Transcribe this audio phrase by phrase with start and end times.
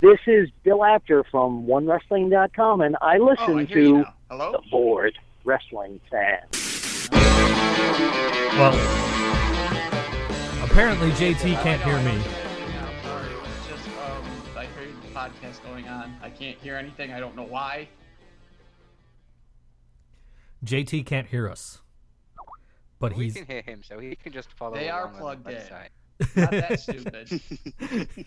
[0.00, 4.04] This is Bill Apter from OneWrestling.com, and I listen Oh, I to.
[4.30, 4.52] Hello?
[4.52, 6.38] the Board Wrestling Fan.
[8.56, 8.72] Well,
[10.64, 12.16] apparently JT can't hear me.
[12.16, 13.28] Yeah, sorry.
[13.28, 14.24] It's just um,
[14.56, 16.16] I heard the podcast going on.
[16.22, 17.12] I can't hear anything.
[17.12, 17.88] I don't know why.
[20.64, 21.82] JT can't hear us.
[22.98, 25.14] But we he's can hear him, so he can just follow They are along on
[25.14, 25.54] the plugged in.
[25.56, 25.88] website.
[26.36, 27.28] Not that stupid.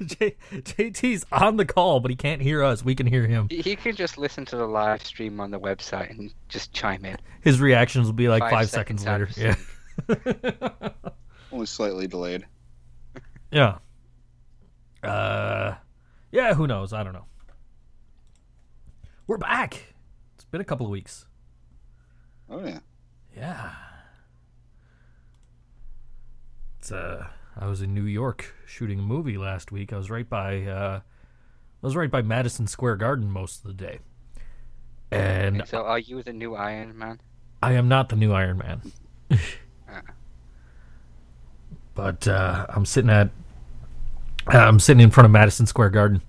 [0.07, 2.83] J- JT's on the call, but he can't hear us.
[2.83, 3.47] We can hear him.
[3.50, 7.06] He, he can just listen to the live stream on the website and just chime
[7.06, 7.18] in.
[7.42, 9.56] His reactions will be like Five five, seconds, seconds later.
[10.10, 10.89] Yeah.
[11.52, 12.46] Only slightly delayed.
[13.52, 13.78] yeah.
[15.04, 15.75] Uh,
[16.32, 16.54] yeah.
[16.55, 16.94] Who knows?
[16.94, 17.25] I don't know.
[19.28, 19.94] We're back.
[20.36, 21.25] It's been a couple of weeks.
[22.50, 22.80] Oh yeah.
[23.36, 23.71] Yeah.
[26.80, 29.94] It's uh I was in New York shooting a movie last week.
[29.94, 33.73] I was right by uh I was right by Madison Square Garden most of the
[33.73, 34.00] day.
[35.11, 37.19] And So are you the new Iron Man?
[37.61, 38.81] I am not the new Iron Man.
[39.89, 40.02] Ah.
[41.95, 43.30] but uh I'm sitting at
[44.47, 46.22] I'm sitting in front of Madison Square Garden.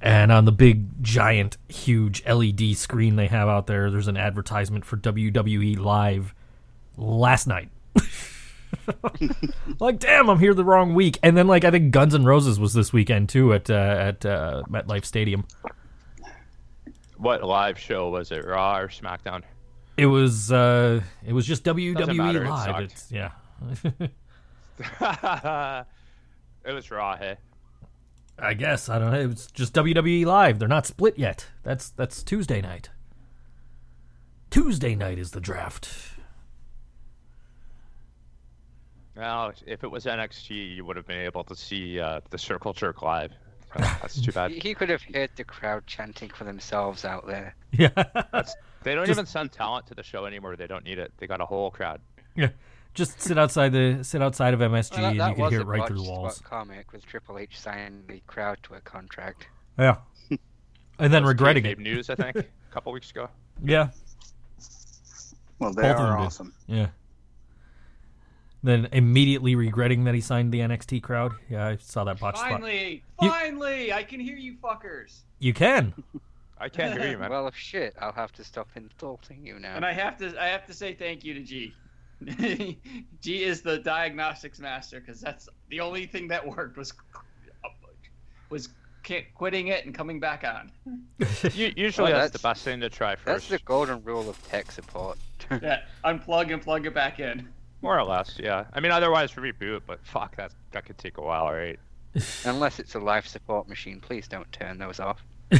[0.00, 4.84] And on the big, giant, huge LED screen they have out there, there's an advertisement
[4.84, 6.34] for WWE Live
[6.96, 7.70] last night.
[9.80, 11.18] like, damn, I'm here the wrong week.
[11.22, 14.26] And then, like, I think Guns N' Roses was this weekend too at uh, at
[14.26, 15.44] uh, MetLife Stadium.
[17.16, 18.44] What live show was it?
[18.44, 19.42] Raw or SmackDown?
[19.96, 22.64] It was uh, it was just WWE matter, Live.
[22.64, 22.82] sucked.
[22.82, 23.30] It's, yeah,
[26.64, 27.16] it was Raw.
[27.16, 27.36] Hey,
[28.38, 29.20] I guess I don't know.
[29.20, 30.58] It was just WWE Live.
[30.58, 31.46] They're not split yet.
[31.62, 32.90] That's that's Tuesday night.
[34.50, 35.88] Tuesday night is the draft.
[39.16, 42.72] Well, if it was NXT, you would have been able to see uh, the Circle
[42.72, 43.32] Jerk live.
[43.74, 44.50] So that's too bad.
[44.52, 47.54] He, he could have heard the crowd chanting for themselves out there.
[47.72, 47.88] Yeah,
[48.82, 50.56] They don't Just- even send talent to the show anymore.
[50.56, 51.12] They don't need it.
[51.18, 52.00] They got a whole crowd.
[52.34, 52.48] yeah.
[52.94, 55.66] Just sit outside the sit outside of MSG Well, that, and you can hear it
[55.66, 56.42] right through the botched walls.
[56.42, 59.48] comic with Triple H signing the crowd to a contract.
[59.78, 59.96] Yeah,
[60.30, 60.38] and
[60.98, 61.78] then That was regretting kayfabe it.
[61.80, 63.28] News, I think, a couple weeks ago.
[63.62, 63.88] Yeah,
[65.58, 66.24] Well, they Both of them are did.
[66.24, 66.54] awesome.
[66.66, 66.86] yeah.
[68.66, 71.30] Then immediately regretting that he signed the NXT crowd.
[71.48, 72.50] Yeah, I saw that botch spot.
[72.50, 75.20] Finally, You- finally, I can hear you fuckers.
[75.38, 75.94] You can.
[76.58, 77.30] I can't hear you, man.
[77.30, 79.76] Well, if shit, I'll have to stop insulting you now.
[79.76, 81.74] And I have to, I have to say thank you to G.
[83.20, 86.92] G is the diagnostics master because that's the only thing that worked was
[88.50, 88.68] was
[89.36, 90.72] quitting it and coming back on.
[91.54, 93.48] U- usually Oh, that's, the best thing to try first.
[93.48, 95.18] That's the golden rule of tech support.
[95.62, 97.48] Yeah, unplug and plug it back in.
[97.82, 98.64] More or less, yeah.
[98.72, 101.78] I mean, otherwise reboot, but fuck, that that could take a while, right?
[102.44, 105.22] Unless it's a life support machine, please don't turn those off.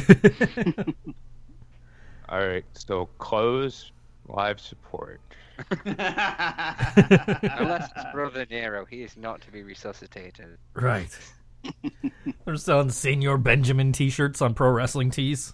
[2.29, 3.91] All right, so close
[4.27, 5.21] live support.
[5.85, 10.57] Unless it's Brother Nero, he is not to be resuscitated.
[10.73, 11.17] Right.
[12.45, 15.53] They're selling Senor Benjamin T-shirts on Pro Wrestling Tees.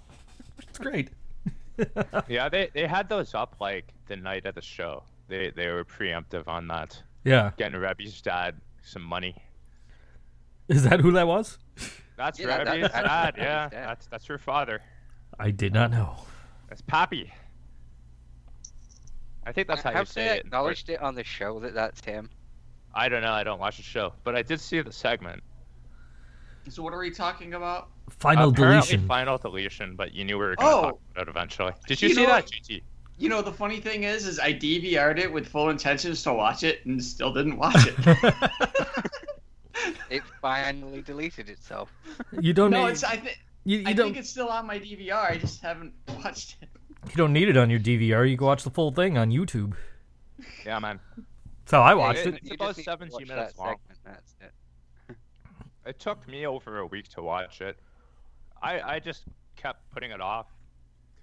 [0.60, 1.10] It's great.
[2.28, 5.04] yeah, they they had those up like the night of the show.
[5.28, 7.52] They they were preemptive on that, Yeah.
[7.58, 9.36] getting Reby's dad some money.
[10.68, 11.58] Is that who that was?
[12.18, 13.34] That's Yeah, that- Reby's that- dad.
[13.38, 13.72] Yeah, dad.
[13.90, 14.82] that's that's her father.
[15.40, 16.16] I did not know.
[16.70, 17.32] That's Pappy.
[19.46, 20.46] I think that's how you Have say they it.
[20.46, 22.30] acknowledged it on the show that that's him?
[22.94, 23.32] I don't know.
[23.34, 25.44] I don't watch the show, but I did see the segment.
[26.70, 27.90] so what are we talking about?
[28.10, 29.08] Final Apparently deletion.
[29.08, 30.82] final deletion, but you knew we were going to Oh.
[30.92, 31.74] talk about it eventually.
[31.88, 32.82] Did you, You see that, GT?
[33.18, 36.64] You know, the funny thing is, is I DVR'd it with full intentions to watch
[36.64, 38.34] it and still didn't watch it.
[40.10, 41.92] It finally deleted itself.
[42.40, 44.68] you don't no, need, it's I think you, you I don't think it's still on
[44.68, 45.32] my DVR.
[45.32, 45.94] I just haven't
[46.24, 46.70] watched it.
[47.10, 48.30] you don't need it on your DVR.
[48.30, 49.74] You can watch the full thing on YouTube.
[50.66, 51.00] Yeah, man.
[51.66, 52.36] So I watched Yeah, it.
[52.36, 53.76] It's You about just need to 17 watch minutes that long.
[53.88, 54.36] segment, That's
[55.10, 55.16] it.
[55.88, 57.78] It took me over a week to watch it.
[58.62, 59.24] I I just
[59.56, 60.53] kept putting it off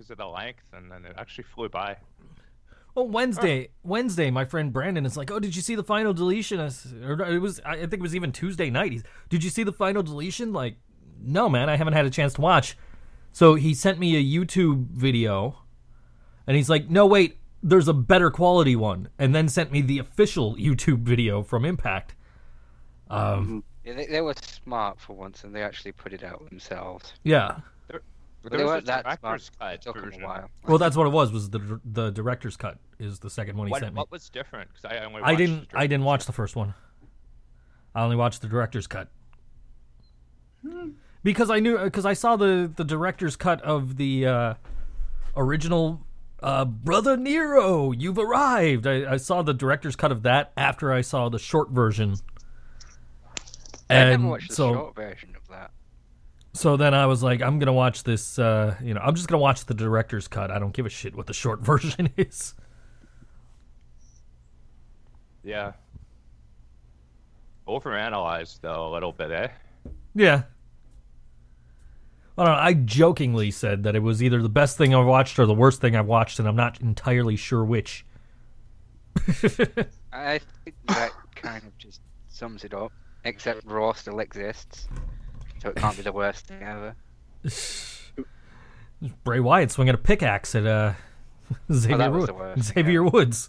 [0.00, 1.94] because of the length, and then it actually flew by.
[2.94, 6.58] Well, Wednesday, Wednesday, my friend Brandon is like, "Oh, did you see the final deletion?"
[6.58, 8.92] Or it was, I think it was even Tuesday night.
[8.92, 10.76] He's, "Did you see the final deletion?" Like,
[11.20, 12.78] no, man, I haven't had a chance to watch.
[13.30, 15.58] So he sent me a YouTube video,
[16.46, 19.98] and he's like, "No, wait, there's a better quality one," and then sent me the
[19.98, 22.14] official YouTube video from Impact.
[23.10, 27.12] Um, Yeah, they, they were smart for once, and they actually put it out themselves.
[27.22, 27.60] yeah.
[28.42, 29.20] But There they was a that smart.
[29.20, 30.22] director's It cut took them version.
[30.22, 30.50] a while.
[30.66, 31.30] Well, that's what it was.
[31.32, 33.98] Was the the director's cut is the second one he What, sent me.
[33.98, 34.70] what was different?
[34.72, 35.68] Because I only I didn't.
[35.74, 36.74] I didn't watch the first one.
[37.94, 39.08] I only watched the director's cut.
[41.22, 44.54] because I knew because I saw the the director's cut of the uh,
[45.36, 46.00] original
[46.42, 48.86] uh, Brother Nero, you've arrived.
[48.86, 52.14] I, I saw the director's cut of that after I saw the short version.
[53.90, 55.39] I And never watched the so, short version of that.
[56.52, 58.38] So then I was like, I'm gonna watch this.
[58.38, 60.50] Uh, you know, I'm just gonna watch the director's cut.
[60.50, 62.54] I don't give a shit what the short version is.
[65.44, 65.72] Yeah.
[67.68, 69.48] Overanalyzed though a little bit, eh?
[70.14, 70.42] Yeah.
[72.36, 72.60] I don't know.
[72.60, 75.80] I jokingly said that it was either the best thing I've watched or the worst
[75.80, 78.06] thing I've watched, and I'm not entirely sure which.
[80.12, 82.92] I think that kind of just sums it up.
[83.24, 84.88] Except Raw still exists,
[85.62, 86.94] so it can't be the worst thing ever.
[89.24, 90.92] Bray Wyatt swinging a pickaxe at uh,
[91.72, 93.48] Xavier, that was Wo- the worst thing Xavier Woods.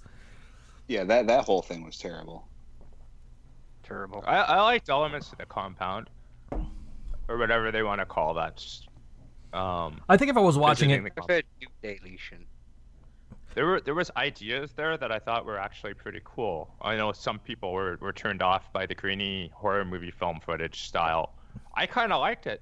[0.87, 2.47] Yeah, that that whole thing was terrible.
[3.83, 4.23] Terrible.
[4.25, 6.09] I, I liked elements of the compound,
[7.27, 8.63] or whatever they want to call that.
[9.53, 12.45] Um, I think if I was watching it, the I comp- prefer New Deletion.
[13.53, 16.73] there were there was ideas there that I thought were actually pretty cool.
[16.81, 20.83] I know some people were, were turned off by the grainy horror movie film footage
[20.83, 21.33] style.
[21.75, 22.61] I kind of liked it.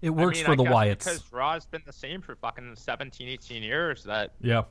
[0.00, 0.98] it I works mean, for I the guess Wyatts.
[0.98, 4.04] because Raw's been the same for fucking 17, 18 years.
[4.04, 4.62] That Yeah.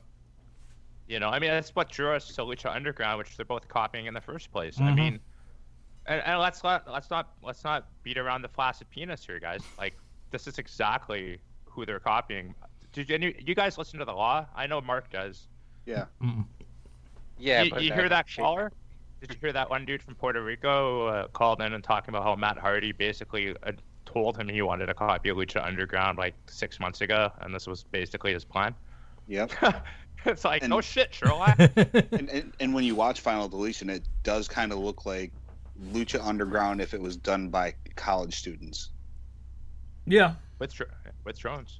[1.08, 4.06] you know, I mean, that's what drew us to Lucha Underground, which they're both copying
[4.06, 4.78] in the first place.
[4.80, 4.94] I Mhm.
[4.94, 5.20] mean,
[6.06, 9.62] and, and let's not let's not let's not beat around the flaccid penis here, guys.
[9.78, 9.94] Like,
[10.30, 12.54] this is exactly who they're copying.
[12.92, 14.46] Did you, any, you guys listen to the Law?
[14.54, 15.48] I know Mark does.
[15.86, 16.04] Yeah.
[16.22, 16.44] Mm-mm.
[17.38, 18.42] Yeah, you, but you uh, hear that shit.
[18.44, 18.70] caller?
[19.22, 22.24] Did you hear that one dude from Puerto Rico uh, called in and talking about
[22.24, 23.70] how Matt Hardy basically uh,
[24.04, 27.68] told him he wanted a copy of Lucha Underground like six months ago, and this
[27.68, 28.74] was basically his plan?
[29.28, 29.52] Yep.
[30.26, 31.54] it's like, And- no shit, Sherlock.
[31.76, 35.30] and, and and when you watch Final Deletion, it does kind of look like
[35.92, 38.90] Lucha Underground if it was done by college students.
[40.04, 40.34] yeah.
[40.58, 40.90] with dr-
[41.24, 41.78] with drones.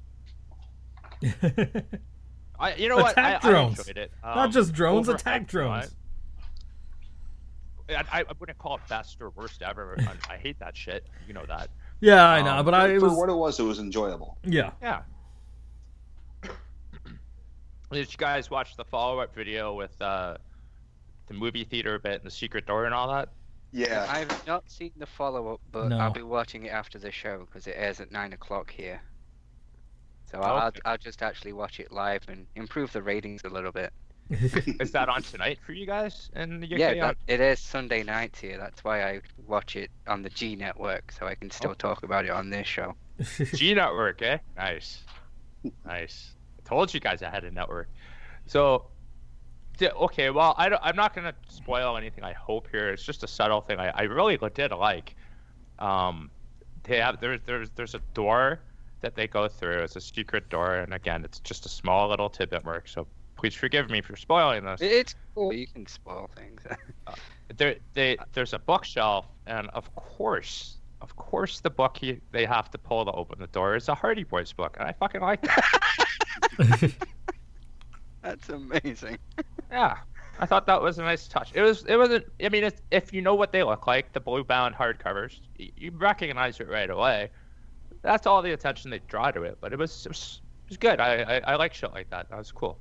[2.59, 3.11] I, you know what?
[3.13, 3.79] Attack I, drones.
[3.79, 4.11] I enjoyed it.
[4.23, 5.95] Not Um, just drones, overhyped, attack drones.
[7.95, 9.95] I, I, I wouldn't call it best or worst ever.
[10.29, 11.05] I, I hate that shit.
[11.27, 11.69] You know that.
[12.01, 14.37] yeah, I know, Um, but I it For was what it was, it was enjoyable.
[14.43, 14.71] yeah.
[14.81, 15.01] Yeah.
[17.91, 20.37] Did you guys watch the follow-up video with uh,
[21.27, 23.29] the movie theater bit and the secret door and all that?
[23.71, 24.05] Yeah.
[24.09, 25.97] I've not seen the follow up, but No.
[25.99, 29.01] I'll be watching it after the show because it airs at nine o'clock here.
[30.31, 30.79] So Oh, I'll, okay.
[30.85, 33.93] I'll just actually watch it live and improve the ratings a little bit.
[34.79, 36.79] Is that on tonight for you guys in the UK?
[36.79, 38.57] Yeah, that, it is Sunday nights here.
[38.57, 41.75] That's why I watch it on the G network, so I can still Oh.
[41.75, 42.95] talk about it on this show.
[43.53, 44.39] G Network, eh?
[44.57, 45.03] Nice,
[45.85, 46.31] nice.
[46.59, 47.89] I told you guys I had a network.
[48.47, 48.87] So,
[49.81, 52.23] okay, well, I don't, I'm not gonna spoil anything.
[52.23, 52.89] I hope here.
[52.89, 53.79] It's just a subtle thing.
[53.79, 55.15] I, I really did like.
[55.79, 56.29] Um,
[56.83, 58.59] they have there's there's there's a door
[59.01, 59.79] that they go through.
[59.79, 62.87] It's a secret door, and again, it's just a small little tidbit, work.
[62.87, 63.05] So
[63.43, 64.79] please forgive me for spoiling this.
[64.81, 65.51] It's cool.
[65.51, 66.61] You can spoil things.
[67.05, 67.15] Uh,
[67.57, 72.71] there they there's a bookshelf and of course of course the book he, they have
[72.71, 75.41] to pull to open the door is a hardy boys book and i fucking like
[75.41, 75.81] that
[78.21, 79.17] That's amazing.
[79.69, 79.97] yeah
[80.39, 83.11] i thought that was a nice touch it was it wasn't i mean it's, if
[83.11, 86.89] you know what they look like the blue bound hardcovers you, you recognize it right
[86.89, 87.29] away
[88.01, 90.77] that's all the attention they draw to it but it was it was, it was
[90.77, 92.79] good I, I i like shit like that that was cool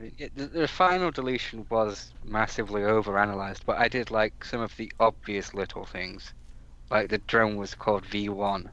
[0.00, 4.90] It- the, the final deletion was massively overanalyzed, but I did like some of the
[4.98, 6.32] obvious little things,
[6.90, 8.72] like the drone was called V1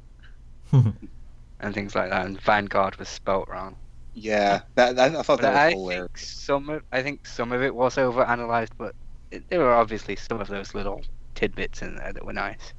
[1.59, 3.77] and things like that, and Vanguard was spelt wrong.
[4.13, 4.61] Yeah.
[4.75, 6.09] That, that I thought But that I was hilarious.
[6.09, 8.95] think some of I think some of it was overanalyzed, but
[9.31, 11.01] it, there were obviously some of those little
[11.35, 12.73] tidbits in there that were nice.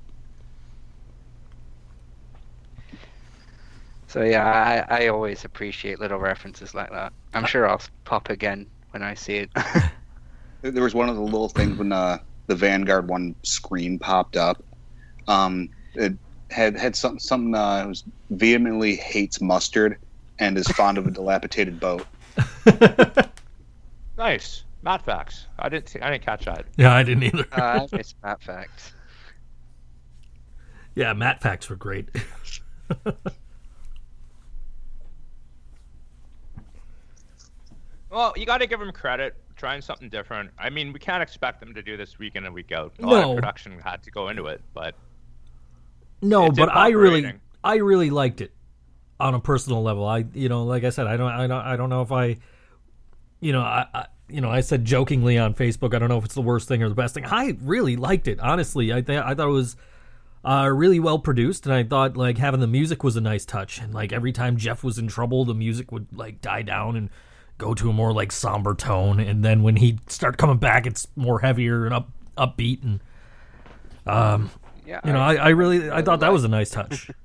[4.17, 7.13] So yeah, I, I always appreciate little references like that.
[7.35, 9.51] I'm sure I'll pop again when I see it.
[10.63, 14.65] There was one of the little things when uh, the Vanguard one screen popped up.
[15.29, 16.15] Um, it
[16.51, 17.55] had had some something.
[17.55, 19.99] Uh, was vehemently hates mustard
[20.39, 22.07] and is fond of a dilapidated boat.
[24.19, 27.47] nice matt facts i didn't see, i didn't catch that yeah, I didn't either.
[27.53, 28.93] uh, I miss Matt Facts.
[30.95, 32.09] yeah, Matt facts were great.
[38.11, 40.51] Well, you got to give them credit, trying something different.
[40.59, 42.93] I mean, we can't expect them to do this week in and week out.
[43.01, 43.31] A lot No.
[43.33, 44.95] of production had to go into it, but
[46.23, 47.33] No, but I really.
[47.65, 48.53] I really liked it
[49.19, 50.07] on a personal level.
[50.07, 52.37] I, you know, like I said, I don't, I don't, I don't know if I,
[53.41, 56.25] you know, I, I you know, I said jokingly on Facebook, I don't know if
[56.25, 57.25] it's the worst thing or the best thing.
[57.27, 58.93] I really liked it, honestly.
[58.93, 59.77] I th- I thought it was,
[60.45, 63.79] uh, really well produced, and I thought like having the music was a nice touch.
[63.81, 67.11] And like every time Jeff was in trouble, the music would like die down and
[67.59, 71.07] go to a more like somber tone, and then when he start coming back, it's
[71.17, 72.83] more heavier and up upbeat.
[72.83, 73.01] And
[74.07, 74.51] um,
[74.87, 77.11] Yeah, you know, I, I really I thought that was a nice touch.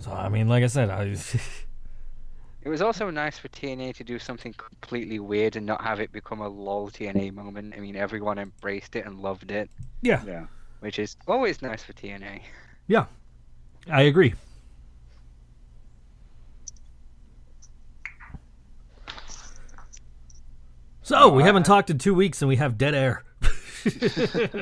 [0.00, 1.14] so I mean, like I said, I
[2.62, 6.12] It was also nice for TNA to do something completely weird and not have it
[6.12, 7.72] become a lol TNA moment.
[7.74, 9.70] I mean, everyone embraced it and loved it,
[10.02, 10.46] yeah Yeah.
[10.80, 12.40] which is always nice for TNA.
[12.86, 13.06] yeah
[13.90, 14.34] I agree.
[21.08, 23.24] So we haven't talked in two weeks, and we have dead air.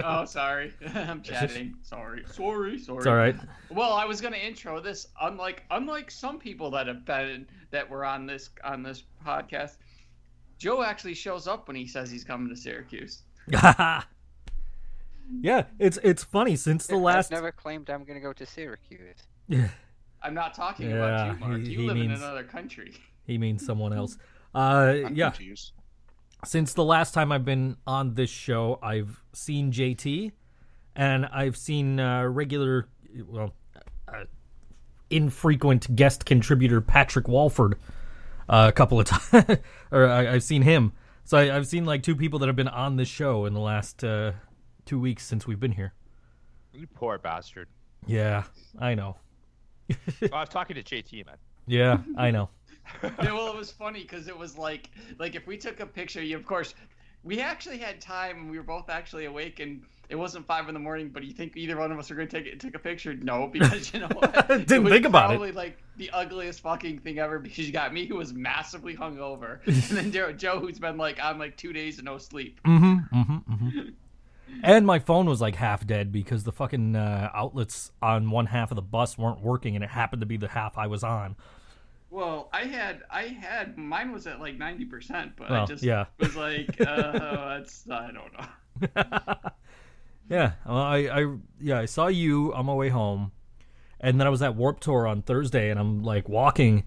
[0.05, 0.73] oh, sorry.
[0.95, 1.75] I'm chatting.
[1.83, 2.23] Sorry.
[2.31, 2.79] Sorry.
[2.79, 2.99] Sorry.
[2.99, 3.35] It's all right.
[3.69, 5.09] Well, I was gonna intro this.
[5.21, 9.79] Unlike unlike some people that have been that were on this on this podcast,
[10.57, 13.23] Joe actually shows up when he says he's coming to Syracuse.
[13.51, 14.05] yeah,
[15.81, 17.33] it's it's funny since the last.
[17.33, 19.17] I've never claimed I'm going to go to Syracuse.
[19.49, 19.67] Yeah,
[20.23, 21.61] I'm not talking Yeah, about you, Mark.
[21.63, 22.93] he- you he live in means- another country.
[23.27, 24.17] he means someone else.
[24.55, 25.31] Uh, I'm yeah.
[25.31, 25.73] confused.
[26.47, 30.31] Since the last time I've been on this show, I've seen JT,
[30.95, 32.87] and I've seen uh, regular,
[33.27, 33.53] well,
[34.07, 34.25] uh,
[35.11, 37.77] infrequent guest contributor Patrick Walford
[38.49, 39.59] uh, a couple of times,
[39.91, 40.93] or I, I've seen him.
[41.25, 43.61] So I, I've seen like two people that have been on this show in the
[43.61, 44.31] last uh,
[44.85, 45.95] two weeks since we've been here.
[46.73, 47.67] You poor bastard.
[48.07, 48.45] Yeah,
[48.79, 49.17] I know.
[50.23, 51.37] Oh, I was talking to JT, man.
[51.67, 52.51] Yeah, I know.
[53.03, 56.23] yeah, well, it was funny because it was like, like if we took a picture,
[56.23, 56.75] you of course,
[57.25, 60.75] we actually had time and we were both actually awake and it wasn't five in
[60.75, 61.09] the morning.
[61.09, 63.15] But you think either one of us are going to take it, take a picture?
[63.15, 64.49] No, because you know what?
[64.49, 65.37] Didn't was think about it.
[65.37, 69.59] Probably like the ugliest fucking thing ever because you got me who was massively hungover,
[69.67, 72.61] and then Joe, Joe who's been like on like two days of no sleep.
[72.65, 73.89] Mm-hmm, mm-hmm, mm-hmm.
[74.63, 78.71] And my phone was like half dead because the fucking uh, outlets on one half
[78.71, 81.37] of the bus weren't working, and it happened to be the half I was on.
[82.17, 86.07] Well, I had, I had, mine was at like ninety percent, but I just yeah.
[86.19, 89.35] was like, uh, that's, I don't know.
[90.31, 93.33] yeah, well, I, I, yeah, I saw you on my way home,
[94.01, 96.85] and then I was at Warped Tour on Thursday, and I'm like walking,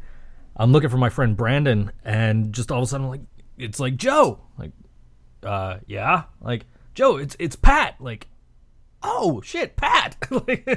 [0.57, 3.21] I'm looking for my friend Brandon, and just all of a sudden, like,
[3.55, 4.71] it's like Joe, like,
[5.43, 8.29] uh, yeah, like Joe, it's it's Pat, like,
[9.03, 10.15] oh shit, Pat,
[10.47, 10.67] like,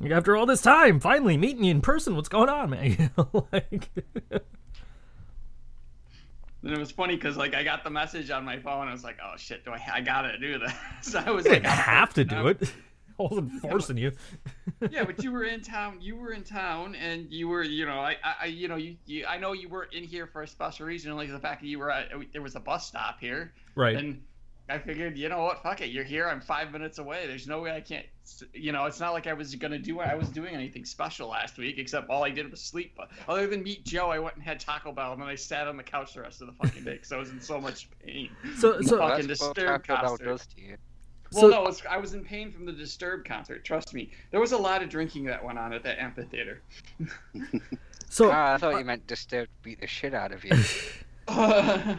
[0.00, 2.84] like, after all this time, finally meeting you in person, what's going on, man?
[2.98, 3.90] You know, like,
[6.62, 8.88] And it was funny because like I got the message on my phone.
[8.88, 9.80] I was like, oh shit, do I?
[9.94, 10.72] I gotta do this.
[11.02, 12.62] So I was you like, I'm have to do it.
[13.20, 14.12] I wasn't forcing you.
[14.90, 15.98] yeah, but you were in town.
[16.00, 18.96] You were in town, and you were, you know, I, I, I- you know, you,
[19.06, 21.66] you, I know you were in here for a special reason, like the fact that
[21.68, 23.96] you were at, oh, there was a bus stop here, Right.
[23.96, 24.22] and
[24.68, 26.28] I figured, you know what, fuck it, you're here.
[26.28, 27.26] I'm five minutes away.
[27.26, 28.06] There's no way I can't,
[28.52, 31.58] you know, it's not like I was gonna do, I was doing anything special last
[31.58, 32.94] week, except all I did was sleep.
[32.96, 35.66] But other than meet Joe, I went and had Taco Bell, and then I sat
[35.68, 37.88] on the couch the rest of the fucking day because I was in so much
[38.04, 38.30] pain.
[38.58, 40.24] so, so, Fucking That's what Disturbed Taco Bell concert.
[40.24, 40.76] does to you.
[41.32, 43.64] Well, So- no, it's, I was in pain from the Disturbed concert.
[43.64, 46.62] Trust me, there was a lot of drinking that went on at that amphitheater.
[48.08, 50.56] so, Ah, I thought you meant Disturbed beat the shit out of you.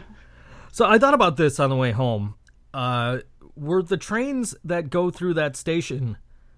[0.72, 2.34] So I thought about this on the way home.
[2.72, 3.18] Uh,
[3.54, 6.16] were the trains that go through that station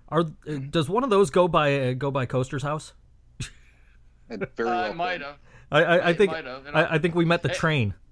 [0.09, 2.93] are uh, does one of those go by uh, go by Coaster's house?
[4.29, 5.37] It very I well might have.
[5.71, 7.95] I I, I think have, I, I think we met the train.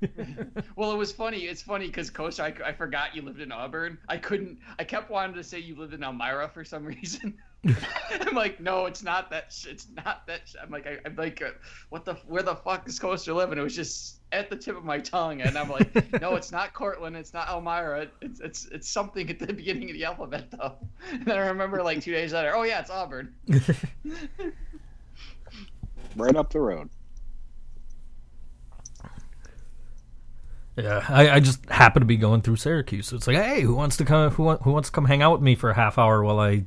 [0.76, 1.40] Well, it was funny.
[1.40, 3.98] It's funny because Coach, I, I forgot you lived in Auburn.
[4.08, 4.58] I couldn't.
[4.78, 7.38] I kept wanting to say you lived in Elmira for some reason.
[8.20, 9.52] I'm like, no, it's not that.
[9.52, 10.42] Sh- it's not that.
[10.46, 10.56] Sh-.
[10.62, 11.50] I'm like, I, I'm like, uh,
[11.88, 12.14] what the?
[12.26, 13.58] Where the fuck is Coaster living?
[13.58, 16.74] It was just at the tip of my tongue, and I'm like, no, it's not
[16.74, 17.16] Cortland.
[17.16, 18.08] It's not Elmira.
[18.20, 20.74] It's it's it's something at the beginning of the alphabet though.
[21.12, 23.34] And then I remember like two days later, oh yeah, it's Auburn.
[26.16, 26.90] Right up the road.
[30.76, 33.06] Yeah, I, I just happened to be going through Syracuse.
[33.06, 34.30] So it's like, hey, who wants to come?
[34.30, 36.40] Who want, who wants to come hang out with me for a half hour while
[36.40, 36.64] I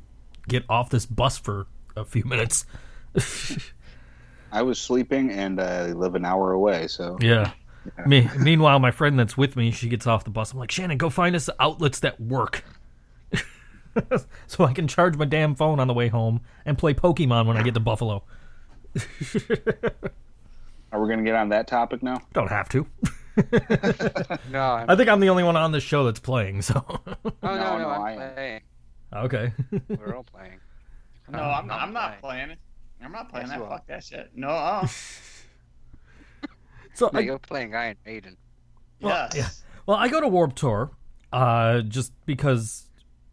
[0.48, 2.66] get off this bus for a few minutes?
[4.52, 7.52] I was sleeping and I live an hour away, so Yeah.
[8.06, 10.52] Me, meanwhile, my friend that's with me, she gets off the bus.
[10.52, 12.62] I'm like, Shannon, go find us outlets that work.
[14.46, 17.56] so I can charge my damn phone on the way home and play Pokemon when
[17.56, 18.24] I get to Buffalo.
[20.92, 22.20] are we gonna get on that topic now?
[22.32, 22.86] Don't have to.
[24.50, 26.84] No, I'm, I think I'm the only one on this show that's playing, so.
[26.86, 28.34] oh no, No, no, no, I'm I am.
[28.34, 28.60] playing.
[29.14, 29.52] Okay.
[29.88, 30.58] We're all playing.
[31.30, 31.82] No, I'm not.
[31.82, 32.58] I'm not playing it.
[33.02, 33.68] I'm not playing Yes, that.
[33.68, 34.30] Fuck that shit.
[34.34, 34.48] No.
[34.48, 34.86] Uh,
[36.94, 38.36] so No, I, you're playing Iron Maiden.
[38.98, 39.32] Yes.
[39.36, 39.48] yeah.
[39.86, 40.90] Well, I go to Warped Tour,
[41.32, 42.86] uh, just because,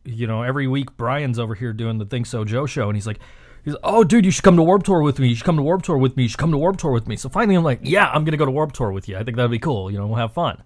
[0.03, 3.08] you know, every week Brian's over here doing the Think So Joe show, and he's
[3.08, 3.20] like,
[3.63, 5.29] he's like, oh, dude, you should come to Warped Tour with me.
[5.29, 6.24] You should come to Warped Tour with me.
[6.24, 7.15] You should come to Warped Tour with me.
[7.15, 9.17] So finally, I'm like, yeah, I'm gonna go to Warped Tour with you.
[9.17, 9.91] I think that'd be cool.
[9.91, 10.63] You know, we'll have fun.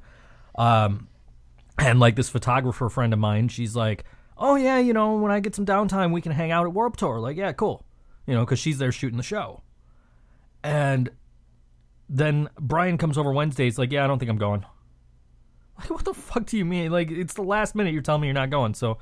[0.55, 1.07] Um,
[1.77, 4.03] and like this photographer friend of mine, she's like,
[4.39, 6.99] oh yeah, you know, when I get some downtime, we can hang out at Warped
[6.99, 7.19] Tour.
[7.19, 7.85] Like, yeah, cool.
[8.25, 9.61] You know, because she's there shooting the show.
[10.63, 11.09] And
[12.07, 13.65] then Brian comes over Wednesday.
[13.65, 14.65] He's like, yeah, I don't think I'm going.
[15.79, 16.91] Like, what the fuck do you mean?
[16.91, 18.73] Like, it's the last minute you're telling me you're not going.
[18.73, 18.97] So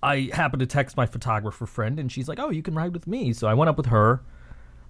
[0.00, 3.08] I happened to text my photographer friend, and she's like, oh, you can ride with
[3.08, 3.32] me.
[3.32, 4.22] So I went up with her.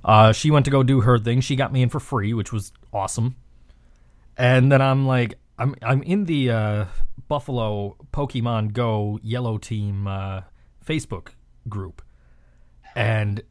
[0.05, 1.41] Uh, she went to go do her thing.
[1.41, 3.37] She got me in for free, which was awesome.
[4.37, 6.85] And then I'm like, I'm I'm in the uh,
[7.29, 10.41] Buffalo Pokemon Go Yellow Team uh,
[10.85, 11.29] Facebook
[11.69, 12.01] group,
[12.95, 13.43] and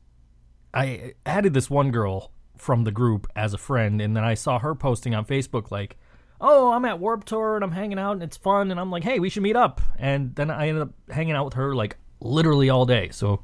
[0.73, 4.57] I added this one girl from the group as a friend, and then I saw
[4.57, 5.97] her posting on Facebook like,
[6.41, 9.03] "Oh, I'm at Warped Tour and I'm hanging out and it's fun," and I'm like,
[9.03, 11.97] "Hey, we should meet up." And then I ended up hanging out with her like
[12.19, 13.09] literally all day.
[13.11, 13.43] So,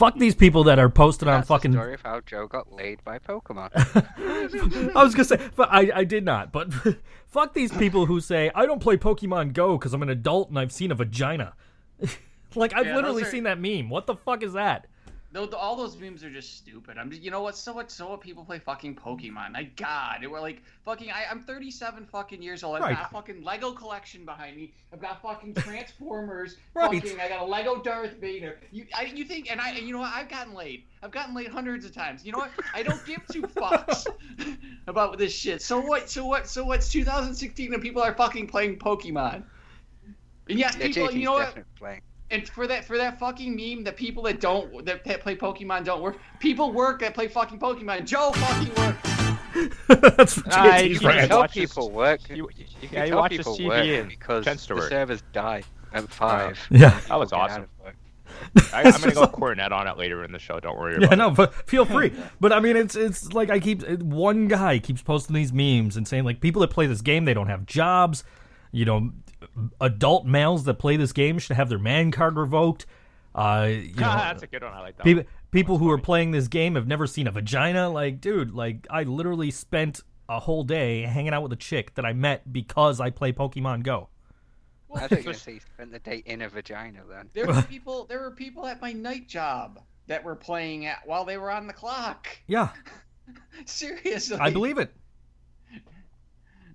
[0.00, 1.72] fuck these people that are posted on That's the fucking.
[1.72, 3.70] story of how Joe got laid by Pokemon.
[4.96, 6.50] I was gonna say, but I, I did not.
[6.52, 6.72] But
[7.28, 10.58] fuck these people who say I don't play Pokemon Go because I'm an adult and
[10.58, 11.52] I've seen a vagina.
[12.56, 13.88] like I've Yeah, literally are- seen that meme.
[13.90, 14.86] What the fuck is that?
[15.32, 16.98] No, all those memes are just stupid.
[16.98, 17.56] I'm just, you know what?
[17.56, 17.88] So what?
[17.92, 18.20] So what?
[18.20, 19.52] People play fucking Pokemon.
[19.52, 21.08] My God, it were like fucking.
[21.12, 22.76] I, I'm 37 fucking years old.
[22.76, 22.96] I've Right.
[22.96, 24.72] got a fucking Lego collection behind me.
[24.92, 26.56] I've got fucking Transformers.
[26.74, 27.00] Right.
[27.00, 27.20] Fucking.
[27.20, 28.58] I got a Lego Darth Vader.
[28.72, 29.50] You, I, you think?
[29.50, 30.12] And I, you know what?
[30.12, 30.84] I've gotten laid.
[31.02, 32.24] I've gotten laid hundreds of times.
[32.24, 32.50] You know what?
[32.74, 34.06] I don't give two fucks
[34.88, 35.62] about this shit.
[35.62, 36.10] So what?
[36.10, 36.48] So what?
[36.48, 39.44] So what's 2016 and people are fucking playing Pokemon?
[40.48, 41.06] And yes, yeah, people.
[41.06, 41.56] JT's You know what?
[41.78, 42.00] playing.
[42.32, 45.84] And for that for that fucking meme that people that don't that pa- play Pokemon
[45.84, 46.18] don't work.
[46.38, 48.06] People work that play fucking Pokemon.
[48.06, 49.76] Joe fucking works.
[49.88, 51.18] That's JT's you You Right.
[51.20, 52.20] can tell Watch people work.
[52.28, 54.88] You, You yeah, can you tell watch this people work because tends to the work.
[54.90, 56.58] servers die at uh, five.
[56.70, 57.00] Yeah.
[57.08, 57.66] That was People get out awesome.
[58.72, 60.60] I, I'm gonna go cornet on it later in the show.
[60.60, 61.16] Don't worry about Yeah, it.
[61.16, 62.12] no, but feel free.
[62.38, 66.06] But I mean, it's it's like I keep one guy keeps posting these memes and
[66.06, 68.22] saying like people that play this game they don't have jobs.
[68.70, 69.10] You know,
[69.80, 72.86] adult males that play this game should have their man card revoked.
[73.34, 74.72] Uh, you know, That's a good one.
[74.72, 75.04] I like that.
[75.04, 75.32] people one.
[75.50, 77.88] people who are playing this game have never seen a vagina.
[77.88, 82.04] Like, dude, like I literally spent a whole day hanging out with a chick that
[82.04, 84.08] I met because I play Pokemon Go.
[84.88, 87.30] Well, I think you say you spent the day in a vagina then.
[87.32, 88.06] There were people.
[88.06, 91.68] There were people at my night job that were playing at while they were on
[91.68, 92.26] the clock.
[92.48, 92.70] Yeah,
[93.66, 94.38] Seriously.
[94.40, 94.92] I believe it.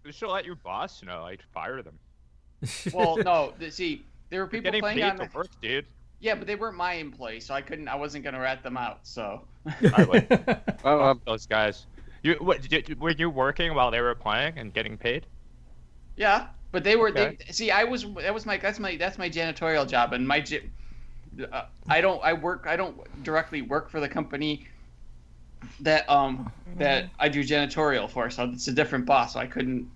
[0.06, 1.24] You should let your boss know.
[1.24, 1.98] I'd fire them.
[2.94, 3.54] Well, no.
[3.60, 5.18] th- See, there were people Getting playing paid on.
[5.20, 5.86] to The, work, dude.
[6.20, 7.88] yeah, but they weren't my employees, so I couldn't.
[7.88, 9.00] I wasn't gonna rat them out.
[9.04, 9.42] So.
[9.96, 10.62] I would.
[10.84, 11.88] Well, um, Those guys.
[12.22, 15.26] You what, did, were you working while they were playing and getting paid?
[16.16, 17.10] Yeah, but they were.
[17.10, 17.38] Okay.
[17.46, 18.06] They, see, I was.
[18.16, 18.58] That was my.
[18.58, 18.96] That's my.
[18.96, 20.44] That's my janitorial job, and my.
[21.52, 22.24] Uh, I don't.
[22.24, 22.66] I work.
[22.68, 24.68] I don't directly work for the company.
[25.82, 29.34] That um that I do janitorial for, so it's a different boss.
[29.34, 29.90] So I couldn't.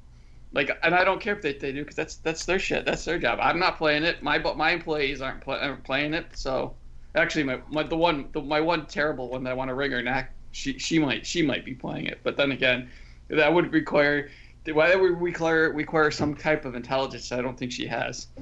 [0.51, 2.85] Like, and I don't care if they, they do, because that's that's their shit.
[2.85, 3.39] That's their job.
[3.41, 4.23] I'm not playing it.
[4.23, 6.25] My my employees aren't, play, aren't playing it.
[6.33, 6.75] So,
[7.15, 9.91] actually, my, my the one the, my one terrible one that I want to wring
[9.91, 10.33] her neck.
[10.51, 12.89] She she might she might be playing it, but then again,
[13.27, 14.29] that would require
[14.65, 17.31] why that would require require some type of intelligence.
[17.31, 18.27] I don't think she has.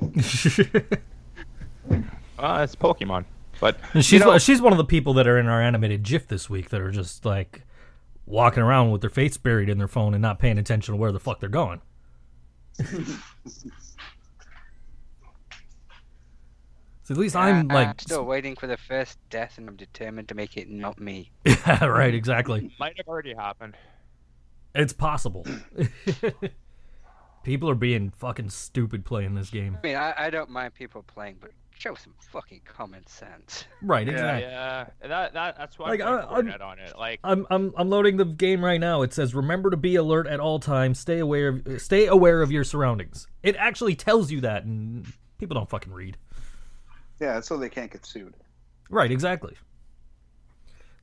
[2.39, 3.25] Uh, it's Pokemon.
[3.59, 6.27] But she's you know, she's one of the people that are in our animated GIF
[6.27, 7.63] this week that are just like
[8.25, 11.11] walking around with their face buried in their phone and not paying attention to where
[11.11, 11.81] the fuck they're going.
[12.77, 12.91] So
[17.09, 20.35] at least I'm I'm like, still waiting for the first death, and I'm determined to
[20.35, 21.31] make it not me.
[21.45, 22.71] yeah, right, exactly.
[22.79, 23.75] might have already happened.
[24.75, 25.45] It's possible.
[27.43, 29.77] People are being fucking stupid playing this game.
[29.83, 33.65] I mean, I, I don't mind people playing, but show some fucking common sense.
[33.81, 34.13] Right, Yeah.
[34.13, 34.49] exactly.
[34.51, 36.97] Yeah, that, that that's why Like, I'm I- going I'm- on it.
[36.97, 39.01] Like, I'm I'm I'm loading the game right now.
[39.03, 40.99] It says remember to be alert at all times.
[40.99, 43.27] Stay aware of stay aware of your surroundings.
[43.43, 45.05] It actually tells you that, and
[45.37, 46.17] people don't fucking read.
[47.19, 48.35] Yeah, so they can't get sued.
[48.89, 49.55] Right, exactly.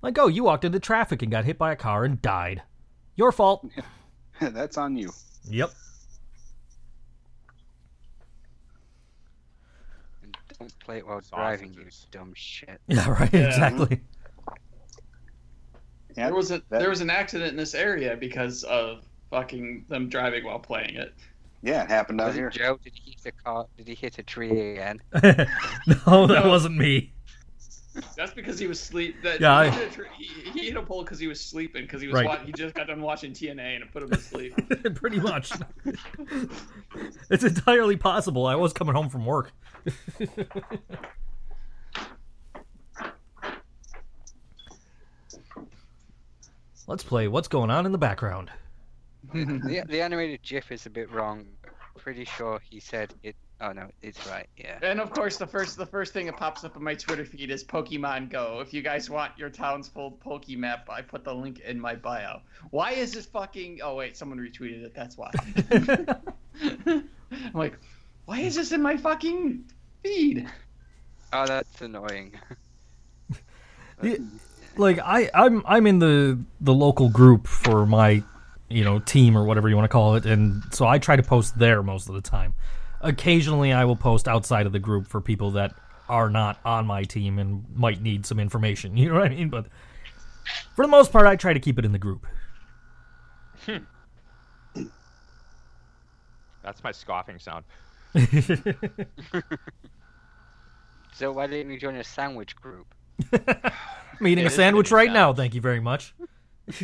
[0.03, 2.63] Like, oh, you walked into traffic and got hit by a car and died.
[3.17, 3.67] Your fault.
[4.41, 5.11] That's on you.
[5.49, 5.71] Yep.
[10.23, 12.81] And don't play it while driving, you dumb shit.
[12.89, 13.33] Yeah, right.
[13.33, 13.47] Yeah.
[13.47, 14.01] Exactly.
[16.17, 19.87] Yeah, There was a that- there was an accident in this area because of fucking
[19.89, 21.15] them driving while playing it.
[21.63, 22.49] yeah, it happened out Was here.
[22.49, 22.79] it Joe?
[22.85, 23.67] Did he hit a car?
[23.77, 25.01] Did he hit a tree again?
[25.15, 26.49] no, that No.
[26.49, 27.14] wasn't me.
[28.17, 29.23] That's because he was sleep.
[29.23, 29.71] That, Yeah, I-
[30.19, 32.27] he, he hit a pole because he was sleeping because he was Right.
[32.27, 34.55] wa- he just got done watching TNA and it put him to sleep.
[34.95, 35.53] Pretty much.
[37.31, 38.47] it's entirely possible.
[38.47, 39.53] I was coming home from work.
[46.87, 48.51] Let's play What's Going On in the Background.
[49.35, 51.47] the, the animated GIF is a bit wrong.
[51.97, 53.37] Pretty sure he said it.
[53.61, 54.49] Oh no, it's right.
[54.57, 54.79] Yeah.
[54.83, 57.51] and of course, the first the first thing that pops up in my Twitter feed
[57.51, 58.61] is Pokemon Go.
[58.61, 62.41] If you guys want your town's full Pokemap, I put the link in my bio.
[62.71, 63.81] Why is this fucking?
[63.83, 64.95] Oh wait, someone retweeted it.
[64.95, 65.31] That's why.
[67.37, 67.79] I'm like,
[68.27, 69.65] why is this in my fucking
[70.03, 70.49] feed?
[71.33, 72.35] Oh, that's annoying.
[74.03, 74.17] Yeah,
[74.77, 78.23] like I, I'm I'm in the the local group for my
[78.69, 81.23] you know team or whatever you want to call it, and so I try to
[81.23, 82.55] post there most of the time.
[83.05, 85.75] Occasionally, I will post outside of the group for people that
[86.09, 88.97] are not on my team and might need some information.
[88.97, 89.49] You know what I mean?
[89.51, 89.67] But
[90.75, 92.27] for the most part, I try to keep it in the group.
[93.67, 93.79] Hmm.
[96.63, 97.65] That's my scoffing sound.
[101.15, 102.93] So why didn't you join a sandwich group?
[103.33, 105.33] I'm eating It a sandwich getting right now.
[105.33, 106.13] Thank you very much.
[106.69, 106.75] Uh,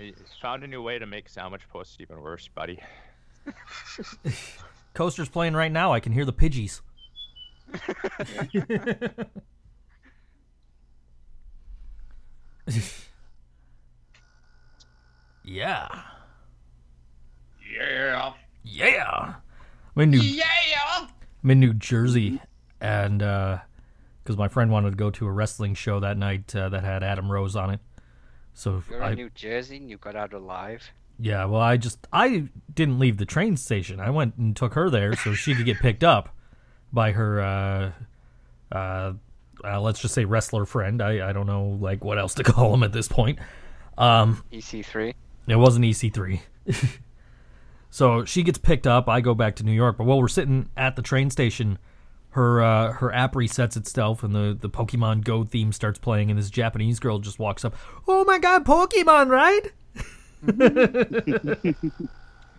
[0.00, 2.80] You found a new way to make sandwich posts even worse, buddy.
[4.94, 5.92] Coaster's playing right now.
[5.92, 6.80] I can hear the Pidgeys.
[15.44, 15.88] yeah.
[17.78, 18.32] Yeah.
[18.64, 19.34] Yeah.
[19.96, 20.46] I'm in New, Yeah.
[21.42, 22.40] I'm in New Jersey,
[22.80, 26.84] and because my friend wanted to go to a wrestling show that night uh, that
[26.84, 27.80] had Adam Rose on it.
[28.60, 30.82] So You're I, in New Jersey and you got out alive.
[31.18, 34.00] yeah, well, I just I didn't leave the train station.
[34.00, 36.28] I went and took her there so she could get picked up
[36.92, 37.40] by her.
[37.40, 37.92] Uh,
[38.70, 39.12] uh,
[39.64, 41.00] uh, let's just say wrestler friend.
[41.00, 43.38] I I don't know like what else to call him at this point.
[43.96, 45.14] Um, EC3.
[45.48, 46.40] It wasn't EC3.
[47.90, 49.08] so she gets picked up.
[49.08, 49.96] I go back to New York.
[49.96, 51.78] But while we're sitting at the train station,
[52.30, 56.38] her uh, her app resets itself, and the, the Pokemon Go theme starts playing, and
[56.38, 57.74] this Japanese girl just walks up.
[58.06, 59.72] Oh my god, Pokemon, right?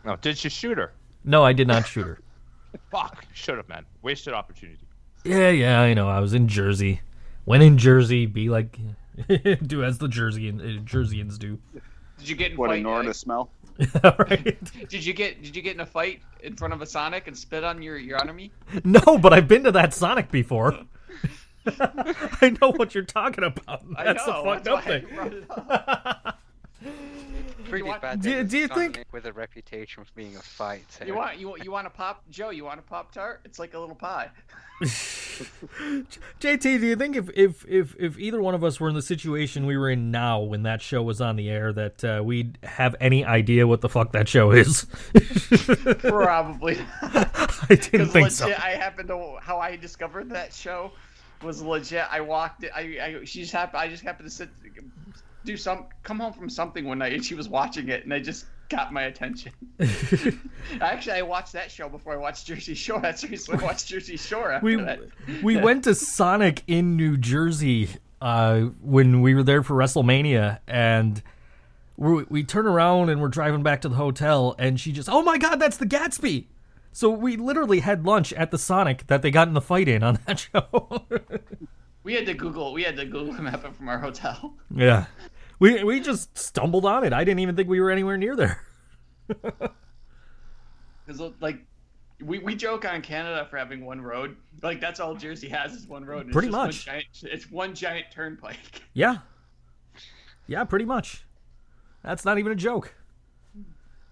[0.04, 0.92] No, did you shoot her?
[1.24, 2.20] No, I did not shoot her.
[2.92, 3.86] Fuck, should have, man.
[4.02, 4.80] Wasted opportunity.
[5.24, 6.10] yeah, yeah, I know.
[6.10, 7.02] I was in Jersey.
[7.46, 8.78] When in Jersey, be like,
[9.28, 11.60] do as the Jerseyan, uh, Jerseyans do.
[12.18, 12.84] Did you get in What a fight?
[12.84, 13.50] Nora uh, to smell.
[14.04, 14.90] right?
[14.90, 17.38] Did you get Did you get in a fight in front of a Sonic and
[17.38, 18.52] spit on your your enemy?
[18.84, 20.78] No, but I've been to that Sonic before.
[21.68, 23.84] I know what you're talking about.
[23.96, 25.06] That's I know, the fucked up thing.
[27.80, 28.02] Brought it up.
[28.02, 28.22] Pretty want- bad.
[28.22, 30.86] Do- do you think- with a reputation for being a fight?
[30.92, 32.50] so- You want you want you want a pop Joe?
[32.50, 33.42] You want a pop tart?
[33.46, 34.30] It's like a little pie.
[34.82, 39.02] JT, do you think if, if if if either one of us were in the
[39.02, 42.58] situation we were in now when that show was on the air, that uh, we'd
[42.64, 44.86] have any idea what the fuck that show is?
[46.00, 46.80] Probably.
[47.02, 48.48] I didn't think legit, so.
[48.48, 50.92] I happened to how I discovered that show
[51.44, 52.06] was legit.
[52.12, 52.66] I walked.
[52.76, 53.82] I I she just happened.
[53.82, 54.50] I just happened to sit,
[55.44, 58.20] do some, come home from something one night, and she was watching it, and I
[58.20, 59.52] just got my attention.
[60.82, 63.00] Actually, I watched that show before I watched Jersey Shore.
[63.02, 65.00] That's the reason I watched Jersey Shore after we that.
[65.44, 67.90] we went to Sonic in New Jersey
[68.22, 71.22] uh, when we were there for WrestleMania, and
[71.98, 75.22] we we turn around and we're driving back to the hotel, and she just, oh
[75.22, 76.46] my god, that's the Gatsby.
[76.94, 80.04] So we literally had lunch at the Sonic that they got in the fight in
[80.04, 81.04] on that show.
[82.04, 82.74] We had to Google.
[82.74, 84.54] We had to Google map it from our hotel.
[84.74, 85.06] yeah,
[85.62, 87.14] we we just stumbled on it.
[87.14, 88.62] I didn't even think we were anywhere near there.
[91.06, 91.58] Because like.
[92.24, 94.38] We, we joke on Canada for having one road.
[94.62, 96.20] Like that's all Jersey has is one road.
[96.20, 96.86] and it's Pretty just one much.
[96.86, 98.84] giant- it's one giant turnpike.
[98.94, 99.18] Yeah,
[100.46, 101.24] yeah, pretty much.
[102.04, 102.94] That's not even a joke.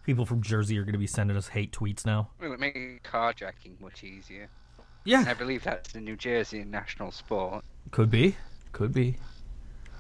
[0.08, 2.32] People from Jersey are going to be sending us hate tweets now.
[2.42, 4.50] It would make carjacking much easier.
[5.06, 7.64] Yeah, I believe that's the New Jersey national sport.
[7.92, 8.36] Could be.
[8.72, 9.18] Could be.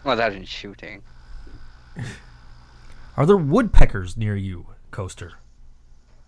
[0.03, 1.03] Well, that and shooting.
[3.17, 5.33] Are there woodpeckers near you, Coaster?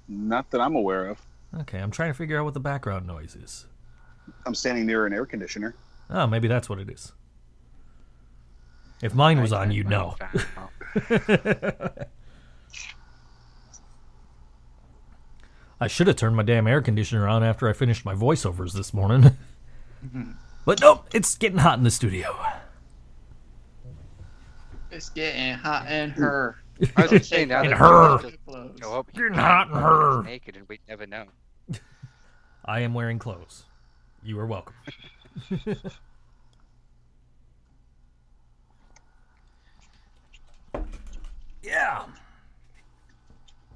[0.07, 1.21] Not that I'm aware of.
[1.61, 3.65] Okay, I'm trying to figure out what the background noise is.
[4.45, 5.75] I'm standing near an air conditioner.
[6.09, 7.13] Oh, maybe that's what it is.
[9.01, 10.15] If mine was on, you'd know.
[15.79, 18.93] I should have turned my damn air conditioner on after I finished my voiceovers this
[18.93, 19.31] morning.
[20.65, 22.37] but nope, it's getting hot in the studio.
[24.91, 26.57] It's getting hot in her.
[26.97, 28.17] I was just saying now In that her.
[28.23, 28.79] you just Clothes.
[28.79, 30.23] Go up Getting hot in her.
[30.23, 31.25] naked and we'd never know.
[32.65, 33.63] I am wearing clothes.
[34.23, 34.75] You are welcome.
[41.63, 42.03] yeah.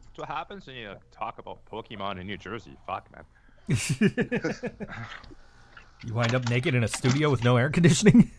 [0.05, 2.75] That's what happens when you talk about Pokemon in New Jersey.
[2.87, 3.23] Fuck, man.
[6.05, 8.29] You wind up naked in a studio with no air conditioning.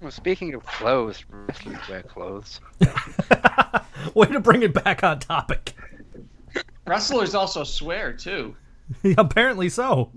[0.00, 2.60] Well, speaking of clothes, wrestlers wear clothes.
[4.14, 5.74] Way to bring it back on topic.
[6.86, 8.56] Wrestlers also swear too.
[9.16, 10.10] Apparently so.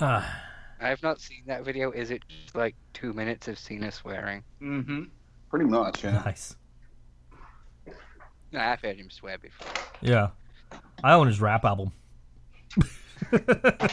[0.00, 0.42] Ah,
[0.80, 1.92] I have not seen that video.
[1.92, 4.42] Is it just like two minutes of Cena swearing?
[4.60, 5.04] Mm-hmm.
[5.48, 6.22] Pretty much, yeah.
[6.24, 6.56] nice.
[8.52, 9.68] No, I've heard him swear before.
[10.00, 10.28] Yeah.
[11.04, 11.92] I own his rap album.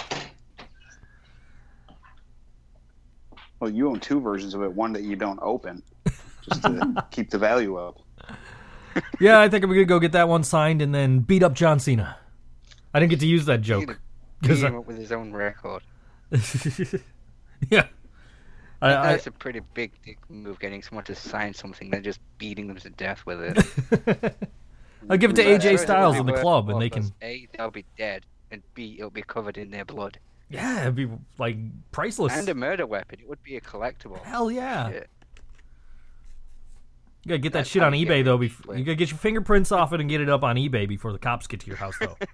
[3.60, 4.72] Well, you own two versions of it.
[4.74, 5.82] One that you don't open,
[6.44, 8.00] just to keep the value up.
[9.20, 11.80] Yeah, I think I'm gonna go get that one signed and then beat up John
[11.80, 12.16] Cena.
[12.94, 13.88] I didn't get to use that joke.
[14.42, 15.82] Beat 'Cause I- him up with his own record.
[17.70, 17.88] yeah.
[18.82, 22.22] I, I, That's a pretty big dick move, getting someone to sign something then just
[22.38, 24.36] beating them to death with it.
[25.10, 27.12] I'll give it to AJ Styles in the club, and they can.
[27.22, 30.20] A, they'll be dead, and B, it'll be covered in their blood.
[30.50, 31.58] Yeah, it'd be like
[31.92, 32.34] priceless.
[32.38, 33.20] And a murder weapon.
[33.20, 34.22] It would be a collectible.
[34.24, 34.90] Hell yeah!
[34.92, 35.10] Shit.
[37.24, 38.36] You gotta get that That's shit on eBay get though.
[38.36, 40.88] rich Bef- you gotta get your fingerprints off it and get it up on eBay
[40.88, 42.16] before the cops get to your house though.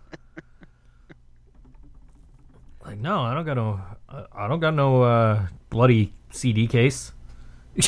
[2.86, 3.80] like no, I don't got no.
[4.10, 7.14] I- I don't got no uh, bloody CD case.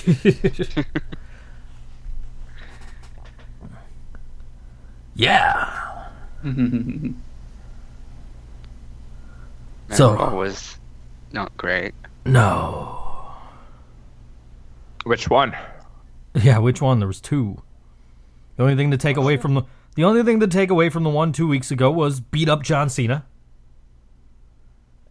[5.15, 6.09] yeah.
[9.95, 10.77] So- Raw was
[11.31, 11.93] not great.
[12.25, 12.99] No.
[15.03, 15.55] Which one?
[16.35, 16.99] Yeah, which one?
[16.99, 17.61] There was two.
[18.55, 19.63] The only thing to take away from the
[19.95, 22.63] the only thing to take away from the one two weeks ago was beat up
[22.63, 23.25] John Cena.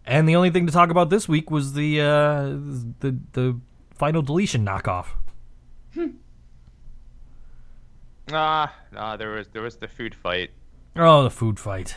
[0.05, 2.43] And the only thing to talk about this week was the uh,
[3.01, 3.61] the the
[3.95, 5.07] final deletion knockoff.
[8.33, 10.51] Ah, nah, there was there was the food fight.
[10.97, 11.95] Oh, the food fight.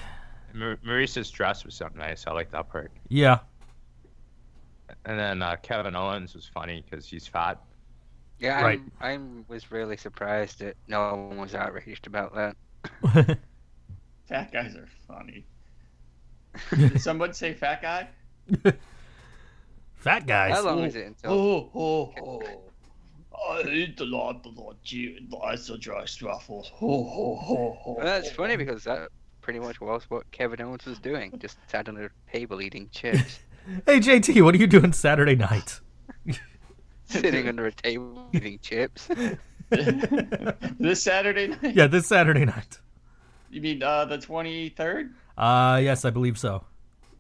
[0.56, 2.26] Mar- Maurice's dress was something nice.
[2.28, 2.92] I like that part.
[3.10, 3.40] Yeah,
[5.06, 7.62] And then uh, Kevin Owens was funny because he's fat.
[8.40, 8.82] Yeah, Right.
[9.00, 12.56] I'm, I was really surprised that no one was outraged about that.
[14.26, 15.46] Fat guys are funny.
[16.76, 18.10] Did someone say fat guy?
[19.96, 20.54] fat guys.
[20.54, 21.32] How long is it until?
[21.32, 22.62] Oh, oh, oh.
[23.52, 26.72] I eat a lot of lots of dry truffles.
[26.82, 27.94] Oh, oh, oh, oh.
[27.98, 29.10] Well, that's funny because that
[29.46, 31.32] pretty much was what Kevin Owens was doing.
[31.38, 33.38] Just sat on a table eating chips,
[33.86, 35.80] Hey JT, what are you doing Saturday night?
[37.06, 39.08] sitting under a table eating chips.
[39.70, 41.76] this Saturday night?
[41.76, 42.80] Yeah, this Saturday night.
[43.52, 45.12] You mean uh, the 23rd?
[45.38, 46.66] Uh yes, I believe so.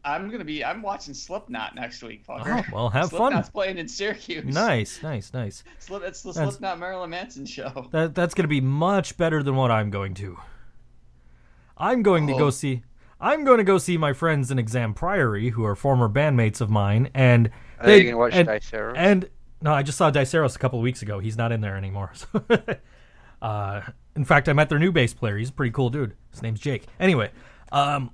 [0.03, 0.63] I'm gonna be.
[0.63, 2.63] I'm watching Slipknot next week, Fucker.
[2.69, 3.31] Oh, well, have fun.
[3.31, 4.45] Slipknot's playing in Syracuse.
[4.45, 5.63] Nice, nice, nice.
[5.79, 7.87] Slip, it's the That's- Slipknot Marilyn Manson show.
[7.91, 10.37] That that's going to be much better than what I'm going to.
[11.77, 12.49] I'm going to go Oh.
[12.49, 12.83] see.
[13.19, 16.69] I'm going to go see my friends in Exam Priory, who are former bandmates of
[16.69, 18.93] mine, and Are you gonna watch and, Diceros?
[18.97, 19.29] and
[19.61, 21.19] no, I just saw Diceros a couple of weeks ago.
[21.19, 22.11] He's not in there anymore.
[23.41, 23.81] So, uh,
[24.15, 25.37] in fact, I met their new bass player.
[25.37, 26.15] He's a pretty cool dude.
[26.31, 26.85] His name's Jake.
[26.99, 27.31] Anyway,
[27.71, 28.11] um,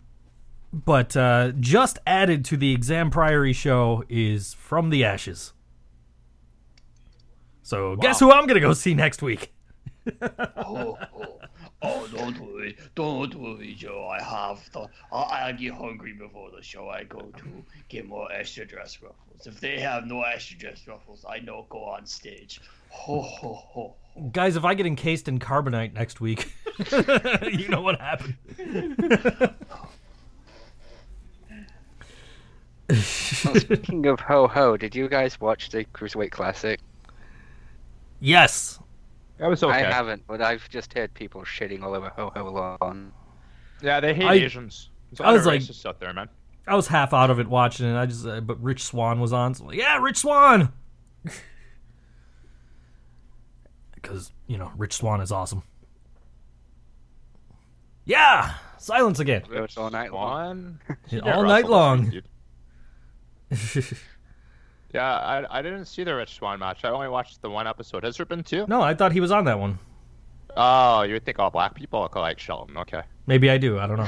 [0.74, 5.54] but uh, just added to the Exam Priory show is From the Ashes.
[7.64, 9.54] So guess who I'm going to go see next week?
[10.22, 11.38] oh, oh,
[11.82, 14.08] oh, don't worry, don't worry, Joe.
[14.08, 14.88] I have the.
[15.12, 16.90] I, I get hungry before the show.
[16.90, 19.48] I go to get more extra dress ruffles.
[19.48, 22.62] If they have no extra dress ruffles, I don't go on stage.
[22.90, 23.96] Ho ho ho.
[24.32, 26.54] Guys, if I get encased in carbonite next week,
[27.54, 28.36] you know what happened.
[33.46, 36.80] Well, speaking of ho ho, did you guys watch the Cruiserweight Classic?
[38.20, 38.80] yes.
[39.42, 39.74] That was okay.
[39.84, 43.12] I haven't, but I've just heard people shitting all over Ho Ho Lun.
[43.82, 44.92] Yeah, they hate I- Asians.
[45.10, 46.30] There's a I lot was like- out there, man.
[46.68, 47.98] I was half out of it watching it.
[47.98, 49.56] I just, uh, but Rich Swann was on.
[49.56, 50.72] So I'm like, yeah, Rich Swann.
[53.96, 55.62] Because you know, Rich Swann is awesome.
[58.06, 59.44] Yeah, silence again.
[59.48, 60.80] So it's all night long.
[61.10, 62.12] Yeah, all night long.
[64.94, 66.84] Yeah, I, I didn't see the Rich Swann match.
[66.84, 68.04] I only watched the one episode.
[68.04, 68.66] Has there been two?
[68.68, 69.80] no, I thought he was on that one.
[70.58, 72.78] Oh, you would think all black people look like Shelton.
[72.78, 73.02] Okay.
[73.26, 73.80] Maybe I do.
[73.80, 74.08] I don't know.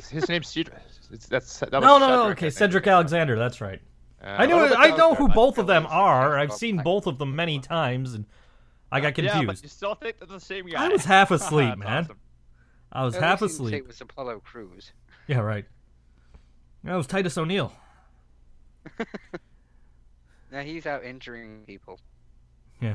[0.10, 0.78] His name's Cedric.
[1.12, 2.16] It's, that's, that was No, no, no.
[2.16, 2.50] Cedric, I Okay.
[2.50, 3.38] Cedric Alexander.
[3.38, 3.80] That's right.
[4.22, 4.56] Uh, I know.
[4.56, 6.38] what about I know who both of them are.
[6.38, 8.24] I've seen both of them many times, and
[8.90, 9.34] I got confused.
[9.36, 9.62] Yeah, but confused.
[9.64, 10.84] you still think they're the same guy.
[10.84, 12.04] I was half asleep, man.
[12.04, 12.18] awesome.
[12.92, 13.84] I was half least he didn't say asleep.
[13.84, 14.92] It was Apollo Crews.
[15.28, 15.64] Yeah, right.
[16.84, 17.72] That was Titus O'Neil.
[20.52, 21.98] Now he's out injuring people.
[22.80, 22.94] Yeah.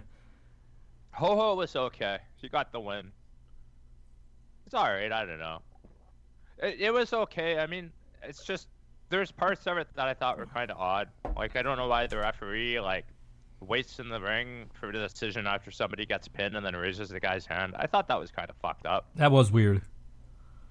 [1.13, 2.19] Ho Ho was okay.
[2.35, 3.11] He got the win.
[4.65, 5.11] It's all right.
[5.11, 5.61] I don't know.
[6.61, 7.57] It, it was okay.
[7.57, 7.91] I mean,
[8.21, 8.67] it's just
[9.09, 11.09] there's parts of it that I thought were kind of odd.
[11.35, 13.05] Like I don't know why the referee like
[13.59, 17.19] waits in the ring for the decision after somebody gets pinned and then raises the
[17.19, 17.73] guy's hand.
[17.77, 19.09] I thought that was kind of fucked up.
[19.15, 19.81] That was weird.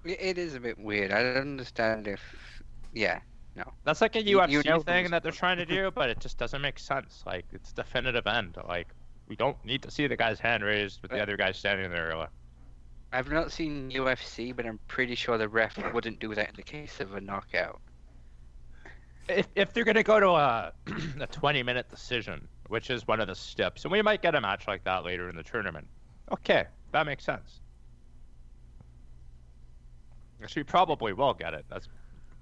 [0.04, 1.10] It, it is a bit weird.
[1.10, 2.20] I don't understand if,
[2.94, 3.20] yeah,
[3.84, 6.20] That's like a You- UFC you know thing that they're trying to do, but it
[6.20, 7.22] just doesn't make sense.
[7.24, 8.56] Like it's definitive end.
[8.66, 8.88] Like
[9.28, 11.90] we don't need to see the guy's hand raised with the uh, other guy standing
[11.90, 12.16] there.
[12.16, 12.30] Like,
[13.12, 16.62] I've not seen UFC, but I'm pretty sure the ref wouldn't do that in the
[16.62, 17.80] case of a knockout.
[19.28, 20.72] if, if they're gonna go to a
[21.20, 24.40] a 20 minute decision, which is one of the steps, and we might get a
[24.40, 25.86] match like that later in the tournament.
[26.32, 27.60] Okay, that makes sense.
[30.42, 31.64] Actually, probably will get it.
[31.70, 31.88] That's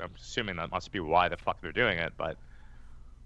[0.00, 2.36] I'm assuming that must be why the fuck they're doing it, but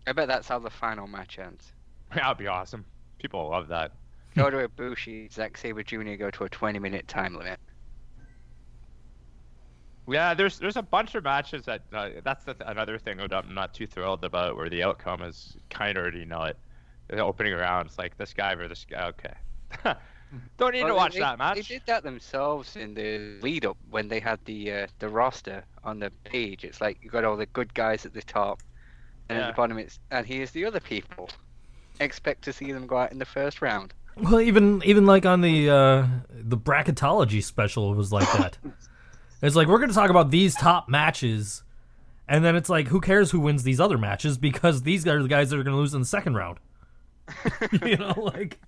[0.06, 1.72] I bet that's how the final match ends.
[2.14, 2.84] that would be awesome.
[3.18, 3.92] People love that.
[4.36, 6.14] Kota Ibushi, Zack Sabre Jr.
[6.14, 7.58] go to a 20 minute time limit.
[10.06, 13.54] Yeah, there's there's a bunch of matches that uh, that's the, another thing that I'm
[13.54, 16.56] not too thrilled about, where the outcome is kind of already know it.
[17.08, 19.08] The opening rounds, like this guy versus this guy.
[19.08, 19.34] Okay,
[20.58, 21.56] don't need to watch they, that match.
[21.56, 25.64] They did that themselves in the lead up when they had the uh, the roster
[25.84, 26.64] on the page.
[26.64, 28.62] It's like you got all the good guys at the top,
[29.28, 31.30] and at the bottom it's and here's the other people.
[32.00, 33.92] Expect to see them go out in the first round.
[34.16, 38.58] Well, even even like on the uh, the bracketology special, it was like that.
[39.42, 41.62] it's like we're going to talk about these top matches,
[42.28, 45.22] and then it's like, who cares who wins these other matches because these guys are
[45.22, 46.58] the guys that are going to lose in the second round.
[47.84, 48.58] you know, like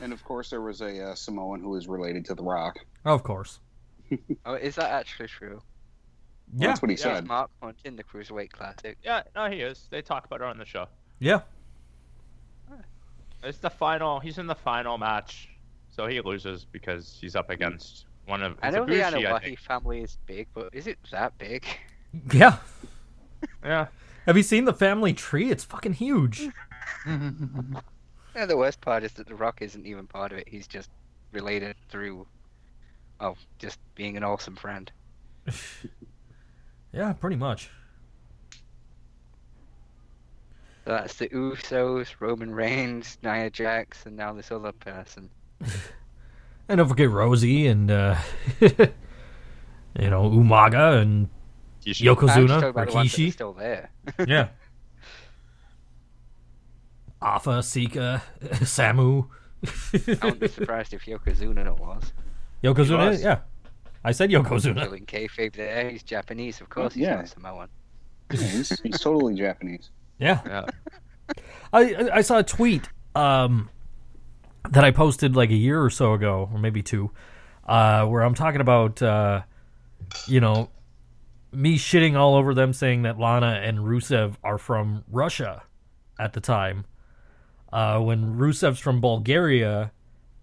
[0.00, 2.78] And of course, there was a uh, Samoan who was related to The Rock.
[3.04, 3.60] of course,
[4.46, 5.60] Oh, is that actually true?
[6.56, 7.14] yeah, That's what he Yeah.
[7.14, 7.26] said.
[7.26, 8.96] Mark Hunt in the Cruiserweight Classic.
[9.02, 9.86] Yeah, no, he is.
[9.90, 10.86] They talk about it on the show.
[11.18, 11.40] yeah.
[13.44, 14.20] It's the final.
[14.20, 15.48] He's in the final match,
[15.90, 18.56] so he loses because he's up against one of.
[18.62, 21.64] I it's know the Ibushi, I Anoa'i family is big, but is it that big?
[22.32, 22.58] Yeah.
[23.64, 23.86] Yeah.
[24.26, 25.50] Have you seen the family tree?
[25.50, 26.50] It's fucking huge.
[28.34, 30.48] Yeah, the worst part is that The Rock isn't even part of it.
[30.48, 30.90] He's just
[31.32, 32.26] related through,
[33.20, 34.90] oh, just being an awesome friend.
[36.94, 37.70] Yeah, pretty much.
[40.84, 45.30] So that's the Usos, Roman Reigns, Nia Jax, and now this other person.
[46.68, 48.16] And don't forget Rosey and uh,
[48.60, 48.70] you
[50.10, 51.28] know Umaga and
[51.84, 53.32] I'm Yokozuna, about the ones that are Rikishi.
[53.32, 53.90] still there.
[54.26, 54.48] Yeah.
[57.22, 59.28] Afa, Sika, Samu.
[59.64, 62.12] I wouldn't be surprised if Yokozuna was.
[62.64, 63.22] Yokozuna, was.
[63.22, 63.38] yeah.
[64.04, 64.82] I said Yokozuna.
[64.82, 65.88] Killing kayfabe there.
[65.90, 66.94] He's Japanese, of course.
[66.94, 67.16] He's Yeah.
[67.16, 67.68] not Samoan.
[68.32, 69.90] Yeah, he's, he's totally Japanese.
[70.18, 70.40] Yeah.
[70.46, 70.66] Yeah.
[71.72, 73.68] I I- I saw a tweet um
[74.70, 77.10] that I posted like a year or so ago, or maybe two,
[77.66, 79.42] uh, where I'm talking about uh,
[80.26, 80.70] you know
[81.52, 85.62] me shitting all over them, saying that Lana and Rusev are from Russia
[86.18, 86.84] at the time,
[87.72, 89.92] uh, when Rusev's from Bulgaria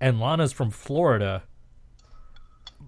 [0.02, 1.44] and Lana's from Florida.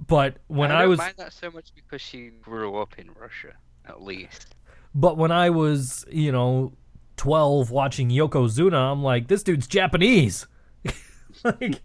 [0.08, 3.54] But when I, don't was mind that so much because she grew up in Russia,
[3.86, 4.56] at least.
[4.96, 6.74] But when I was, you know,
[7.18, 10.48] 12 watching Yokozuna, I'm like, this dude's Japanese.
[11.44, 11.82] like,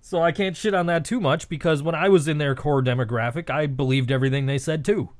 [0.00, 2.82] so I can't shit on that too much because when I was in their core
[2.82, 5.10] demographic, I believed everything they said too.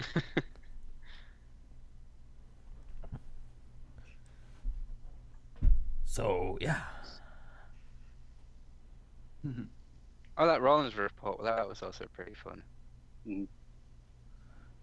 [6.14, 6.80] so, yeah.
[10.38, 12.62] Oh, that Rollins report, that was also pretty fun.
[13.26, 13.46] Mhm.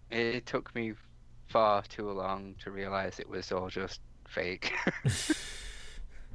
[0.09, 0.93] It took me
[1.47, 4.73] far too long to realize it was all just fake.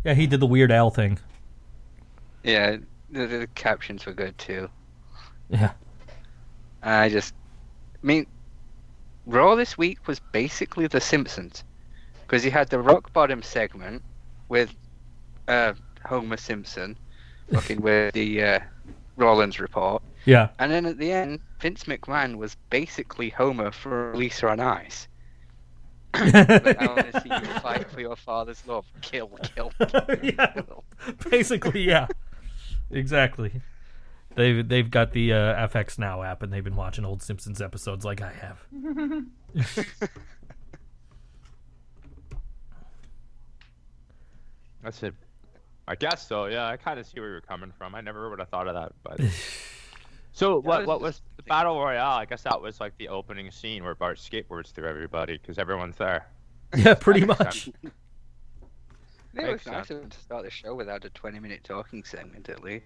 [0.05, 1.19] Yeah, he did the Weird Al thing.
[2.45, 2.77] yeah,
[3.11, 4.69] the, the captions were good too.
[5.49, 5.73] Yeah.
[6.81, 7.35] I just,
[8.01, 8.27] I mean,
[9.27, 11.65] Raw this week was basically The Simpsons,
[12.23, 14.01] because you had the rock bottom segment
[14.49, 14.73] with
[15.49, 15.73] uh,
[16.05, 16.97] Homer Simpson,
[17.53, 18.61] fucking with the uh,
[19.17, 20.49] Rollins report, Yeah.
[20.59, 25.09] and then at the end, Vince McMahon was basically Homer for Lisa on Ice.
[26.15, 28.87] Like, I want to see you fight for your father's love.
[29.03, 30.15] Kill, kill, kill.
[30.23, 30.61] Yeah.
[31.31, 32.07] Basically, yeah.
[32.91, 33.61] Exactly.
[34.35, 38.05] They've they've got the uh, FX Now app and they've been watching old Simpsons episodes
[38.05, 38.63] like I have.
[44.83, 45.15] That's it.
[45.89, 46.47] I guess so.
[46.47, 47.95] Yeah, I kind of see where you're coming from.
[47.95, 49.21] I never would have thought of that, but.
[50.33, 50.81] So what?
[50.81, 52.19] was What was the battle royale?
[52.19, 55.97] I guess that was like the opening scene where Bart skateboards through everybody because everyone's
[55.97, 56.27] there.
[56.77, 57.65] Yeah, pretty much.
[57.65, 57.77] sense.
[57.85, 57.93] It
[59.45, 60.15] Makes was nice sense.
[60.15, 62.85] to start the show without a 20 minute talking segment at least.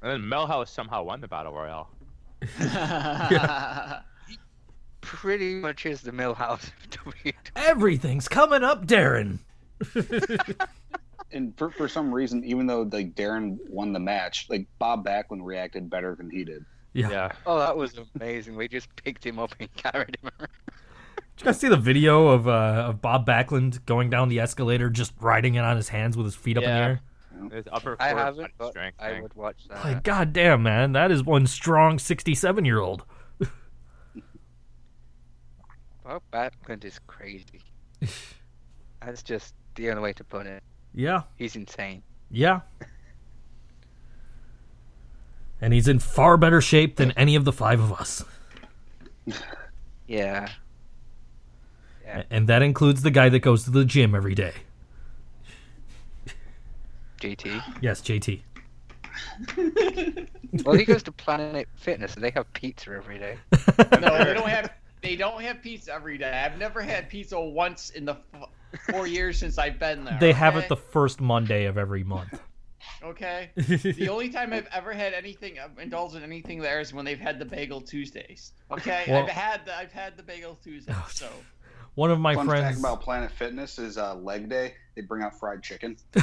[0.00, 1.90] And then Milhouse somehow won the battle royale.
[5.02, 7.34] Pretty much is the Milhouse of WWE.
[7.56, 9.38] Everything's coming up, Darren.
[11.32, 15.40] And for, for some reason, even though like Darren won the match, like Bob Backlund
[15.42, 16.64] reacted better than he did.
[16.92, 17.10] Yeah.
[17.10, 17.32] Yeah.
[17.44, 18.56] Oh, that was amazing.
[18.56, 20.50] We just picked him up and carried him around.
[21.36, 24.88] Did you guys see the video of uh, of Bob Backlund going down the escalator,
[24.88, 27.00] just riding it on his hands with his feet up in the air?
[27.52, 29.22] His upper I haven't, body but strength I thing.
[29.22, 29.84] would watch that.
[29.84, 33.04] Like, goddamn, man, that is one strong sixty-seven-year-old.
[36.02, 37.60] Bob Backlund is crazy.
[39.04, 40.62] That's just the only way to put it.
[40.96, 42.02] Yeah, He's insane.
[42.30, 42.60] yeah.
[45.60, 48.24] And he's in far better shape than any of the five of us.
[50.06, 50.48] Yeah.
[52.04, 52.22] Yeah.
[52.30, 54.52] And that includes the guy that goes to the gym every day.
[57.20, 57.62] JT?
[57.80, 58.40] Yes, JT.
[60.64, 63.36] Well, he goes to Planet Fitness and they have pizza every day.
[63.78, 64.70] no, they don't have.
[65.02, 66.30] They don't have pizza every day.
[66.30, 68.48] I've never had pizza once in the f-
[68.90, 70.16] four years since I've been there.
[70.20, 72.40] They have it the first Monday of every month.
[73.02, 73.50] Okay.
[73.56, 77.18] The only time I've ever had anything I've indulged in anything there is when they've
[77.20, 78.52] had the Bagel Tuesdays.
[78.70, 80.94] Okay, Well- I've had the, I've had the Bagel Tuesdays.
[80.98, 81.28] Oh, So
[81.94, 82.64] One of my Fun friends.
[82.64, 84.74] fact about Planet Fitness is uh, leg day.
[84.94, 85.96] They bring out fried chicken.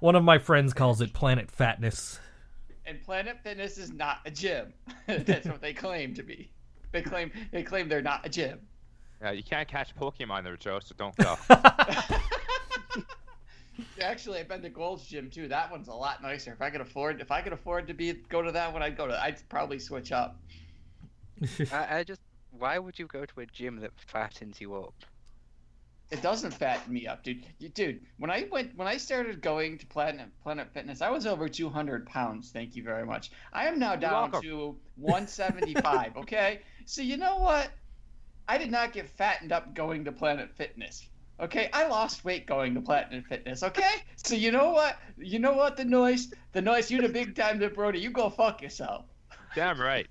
[0.00, 2.20] One of my friends calls it Planet Fatness.
[2.88, 4.72] And Planet Fitness is not a gym.
[5.06, 6.50] That's what they claim to be.
[6.92, 8.60] They claim they claim they're not a gym.
[9.20, 11.36] Yeah, you can't catch Pokemon there, Joe, so don't go.
[14.02, 15.48] Actually, I've been to Gold's Gym too.
[15.48, 16.52] That one's a lot nicer.
[16.52, 18.96] If I could afford, if I could afford to be go to that one, I'd
[18.96, 19.22] go to.
[19.22, 20.40] I'd probably switch up.
[21.72, 22.20] I, I just.
[22.50, 24.94] Why would you go to a gym that fattens you up?
[26.10, 27.44] It doesn't fatten me up, dude.
[27.58, 31.26] You, dude, when I went, when I started going to Planet Planet Fitness, I was
[31.26, 32.50] over 200 pounds.
[32.50, 33.30] Thank you very much.
[33.52, 36.16] I am now down to 175.
[36.16, 37.70] okay, so you know what?
[38.48, 41.06] I did not get fattened up going to Planet Fitness.
[41.40, 43.62] Okay, I lost weight going to Planet Fitness.
[43.62, 44.96] Okay, so you know what?
[45.18, 45.76] You know what?
[45.76, 46.90] The noise, the noise.
[46.90, 48.00] You the big time, the Brody.
[48.00, 49.04] You go fuck yourself.
[49.54, 50.06] Damn right.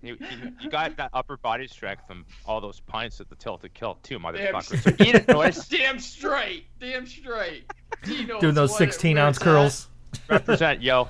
[0.00, 3.74] You, you, you got that upper body strength from all those pints at the tilted
[3.74, 4.80] kilt too, motherfucker.
[4.82, 5.66] So eat it, boys.
[5.68, 6.66] Damn straight.
[6.78, 7.64] Damn straight.
[8.04, 9.88] He Doing those 16 ounce it's curls.
[10.28, 11.08] Represent, yo.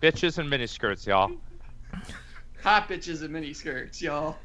[0.00, 1.30] Bitches and miniskirts, y'all.
[2.62, 4.36] Hot bitches and mini skirts, y'all.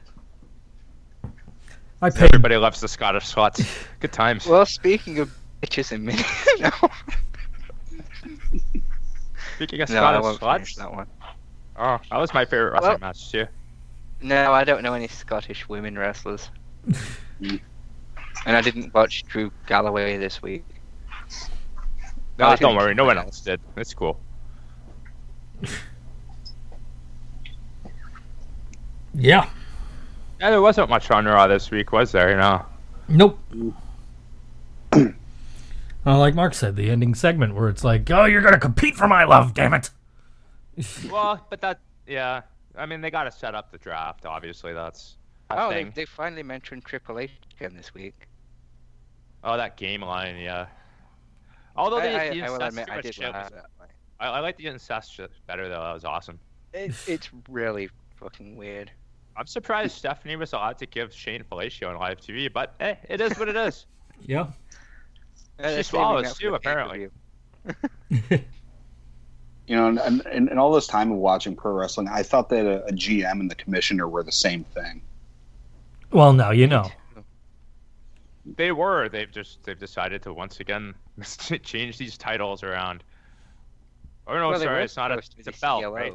[2.02, 2.24] I paid.
[2.24, 3.66] Everybody loves the Scottish sluts.
[4.00, 4.46] Good times.
[4.46, 6.30] Well, speaking of bitches and minutes,
[6.60, 6.70] no,
[9.56, 11.08] Speaking of no, I Scottish won't finish that one.
[11.78, 13.46] oh, that was my favorite wrestling Well- match too.
[14.26, 16.50] No, I don't know any Scottish women wrestlers.
[17.40, 17.60] Mm.
[18.48, 20.66] and I didn't watch Drew Galloway this week.
[22.40, 22.76] No, don't didn't.
[22.76, 23.62] worry, no one else did.
[23.78, 24.20] It's cool.
[29.14, 29.48] Yeah.
[30.40, 32.32] Yeah, there wasn't much on Raw this week, was there?
[32.32, 32.66] You know.
[33.08, 33.40] Nope.
[34.92, 35.14] well,
[36.06, 39.08] like Mark said, the ending segment where it's like, oh, you're going to compete for
[39.08, 39.92] my love, damn it.
[41.12, 42.42] Well, but that, yeah.
[42.78, 44.26] I mean, they got to set up the draft.
[44.26, 45.18] Obviously, that's
[45.50, 45.94] a Oh, they, thing.
[45.96, 48.28] they finally mentioned Triple H again this week.
[49.44, 50.68] Oh, that game line, yeah.
[51.76, 53.66] Although the, I, I, the I will incest admit, I shit did was- laugh that
[53.80, 53.88] way.
[54.20, 55.82] I, I like the incest shit better though.
[55.82, 56.40] That was awesome.
[56.74, 58.92] It, it's really fucking weird.
[59.38, 63.20] I'm surprised Stephanie was allowed to give Shane fellatio on live TV, but eh, it
[63.20, 63.86] is what it is.
[64.22, 64.48] Yeah.
[65.58, 67.10] They're swallows too, apparently.
[69.68, 69.86] pay-per-view.
[69.92, 72.66] You know, and, and, and all this time of watching pro wrestling, I thought that
[72.66, 75.02] a, a GM and the commissioner were the same thing.
[76.12, 76.90] Well, now you know.
[78.46, 79.10] They were.
[79.10, 80.94] They've just they've decided to once again
[81.64, 83.04] change these titles around.
[84.28, 85.94] Oh no, Well, sorry, it's not a it's a belt, CLOs.
[85.94, 86.14] right?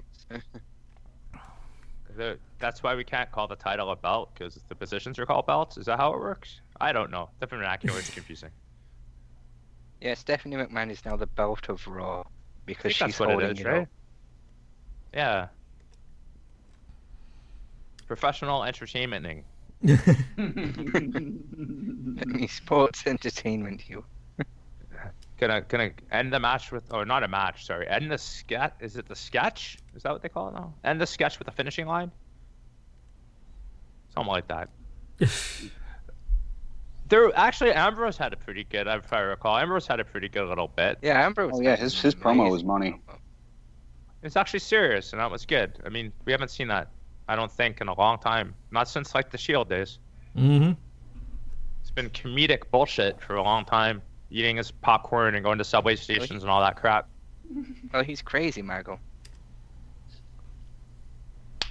[2.16, 5.46] The, that's why we can't call the title a belt because the positions are called
[5.46, 5.76] belts.
[5.76, 6.60] Is that how it works?
[6.80, 7.30] I don't know.
[7.38, 8.50] The vernacular is confusing.
[10.00, 13.52] yeah, Stephanie McMahon is now the belt of Raw I because think she's holding it
[13.52, 13.82] is, it right?
[13.82, 13.88] up.
[15.14, 15.48] Yeah.
[18.06, 19.44] Professional entertainmenting.
[22.48, 24.04] Sports entertainment, you.
[25.40, 27.88] Gonna gonna end the match with or not a match, sorry.
[27.88, 29.78] End the sketch is it the sketch?
[29.96, 30.74] Is that what they call it now?
[30.84, 32.12] End the sketch with a finishing line?
[34.14, 34.68] Something like that.
[37.10, 39.58] There actually Ambrose had a pretty good, I if I recall.
[39.58, 40.96] Ambrose had a pretty good little bit.
[41.02, 41.50] Yeah, Ambrose.
[41.54, 43.00] Oh yeah, his his promo was money.
[44.22, 45.78] It's actually serious, and that was good.
[45.84, 46.90] I mean, we haven't seen that,
[47.26, 48.54] I don't think, in a long time.
[48.70, 49.98] Not since like the Shield days.
[50.36, 50.72] Mm-hmm.
[51.80, 55.96] It's been comedic bullshit for a long time, eating his popcorn and going to subway
[55.96, 57.08] stations and all that crap.
[57.92, 59.00] Oh, he's crazy, Margot.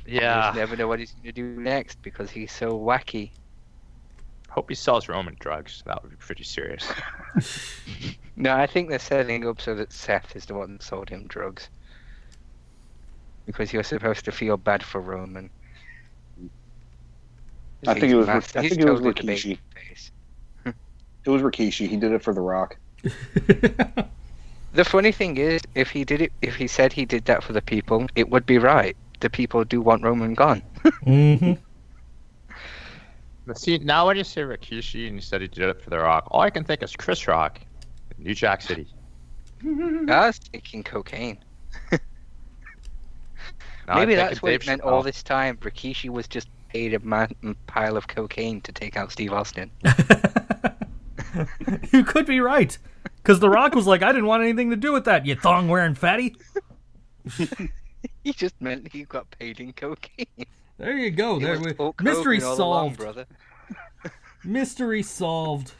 [0.06, 3.32] You Yeah, just never know what he's gonna do next because he's so wacky.
[4.50, 5.82] Hope he sells Roman drugs.
[5.86, 6.86] That would be pretty serious.
[8.36, 11.26] No, I think they're setting up so that Seth is the one that sold him
[11.28, 11.68] drugs.
[13.46, 15.50] Because you're supposed to feel bad for Roman.
[17.86, 19.44] I think it was- He's I he's think it was totally the Rikishi.
[19.44, 20.12] baby face.
[21.26, 21.90] It was Rikishi.
[21.90, 22.78] He did it for The Rock.
[24.72, 27.54] The funny thing is, if he did it, if he said he did that for
[27.54, 28.96] the people, it would be right.
[29.20, 30.62] The people do want Roman gone.
[31.06, 31.54] mm-hmm.
[33.50, 35.98] But see, now when you say Rikishi and you said he did it for The
[35.98, 37.60] Rock, all I can think is Chris Rock,
[38.20, 38.86] New Jack City.
[39.66, 41.40] I was taking cocaine.
[43.88, 45.58] Now Maybe that's what Dave it meant all this time.
[45.58, 49.72] Rikishi was just paid a man- pile of cocaine to take out Steve Austin.
[51.92, 52.78] you could be right.
[53.16, 55.70] Because The Rock was like, I didn't want anything to do with that, you thong
[55.70, 56.36] wearing fatty.
[58.24, 60.46] He just meant he got paid in cocaine.
[60.80, 61.38] There you go.
[61.38, 62.98] He There was we, Hulk mystery Hogan all along, solved.
[62.98, 63.26] brother.
[64.44, 65.74] mystery solved.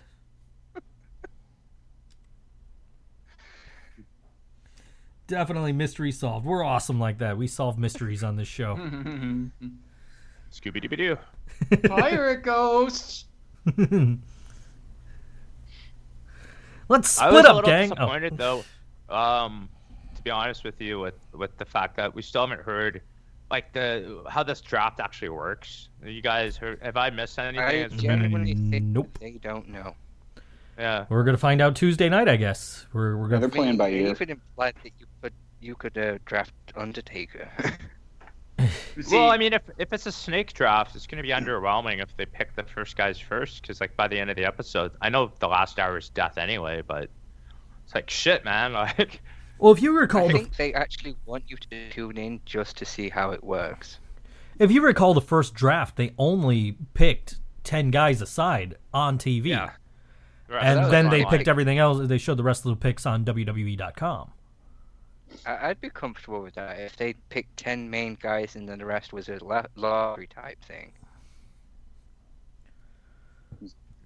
[5.28, 6.46] Definitely mystery solved.
[6.46, 7.38] We're awesome like that.
[7.38, 8.76] We solve mysteries on this show.
[10.52, 11.18] Scooby Dooby Doo.
[11.88, 13.26] Pirate ghosts.
[16.90, 17.94] Let's I split was a up, little gang.
[17.98, 18.30] Oh.
[18.32, 18.64] though.
[19.16, 19.70] Um,
[20.16, 23.02] to be honest with you, with with the fact that we still haven't heard
[23.52, 25.90] like the how this draft actually works.
[26.04, 26.82] You guys heard?
[26.82, 27.60] Have I missed anything?
[27.66, 29.18] I It's genuinely think Nope.
[29.20, 29.96] they don't know.
[30.78, 31.06] yeah.
[31.10, 32.86] We're gonna find out Tuesday night, I guess.
[32.94, 33.42] We're we're gonna.
[33.42, 34.08] they're playing by They ear.
[34.10, 37.50] even implied that you could you could uh, draft Undertaker.
[39.02, 42.02] See, Well, I mean, if if it's a snake draft, it's going to be underwhelming
[42.04, 44.92] if they pick the first guys first, because like by the end of the episode,
[45.02, 47.10] I know the last hour is death anyway, but
[47.86, 48.74] it's like shit, man.
[48.98, 49.22] Like,
[49.60, 52.78] Well, if you I recall, the, think they actually want you to tune in just
[52.78, 54.00] to see how it works.
[54.58, 59.72] if you recall the first draft, they only picked ten guys aside on TV, Yeah.
[60.48, 61.32] right, and then they fine.
[61.32, 62.08] picked everything else.
[62.08, 64.32] They showed the rest of the picks on WWE.com.
[65.46, 68.86] I- I'd be comfortable with that if they picked ten main guys and then the
[68.86, 70.92] rest was a la- lottery type thing.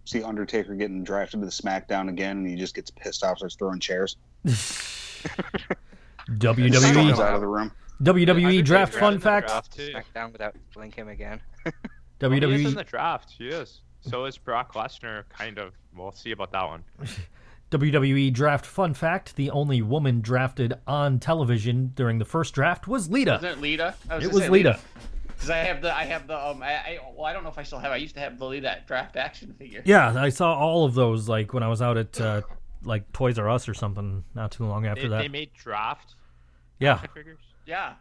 [0.06, 3.56] See Undertaker getting drafted to the SmackDown again, and he just gets pissed off, starts
[3.56, 4.18] throwing chairs.
[6.30, 7.72] WWE out of the room.
[8.02, 9.48] WWE Undertaker draft fun fact.
[9.48, 9.78] draft.
[9.78, 11.42] SmackDown without blink him again.
[12.22, 13.32] Well, he is in WWE the draft.
[13.38, 13.82] He is.
[14.00, 15.24] So is Brock Lesnar.
[15.28, 15.74] Kind of.
[15.94, 16.84] We'll see about that one.
[17.72, 23.10] WWE draft fun fact: the only woman drafted on television during the first draft was
[23.10, 23.32] Lita.
[23.32, 23.96] Wasn't it Lita?
[24.10, 24.80] I It was Lita.
[25.28, 27.58] Because I have the, I have the, um, I, I, well, I don't know if
[27.58, 27.92] I still have.
[27.92, 29.82] I used to have the Lita draft action figure.
[29.84, 32.42] Yeah, I saw all of those like when I was out at uh,
[32.84, 35.22] like Toys R Us or something not too long after They, that.
[35.24, 36.16] they made draft
[36.80, 37.40] yeah, figures.
[37.66, 37.94] Yeah,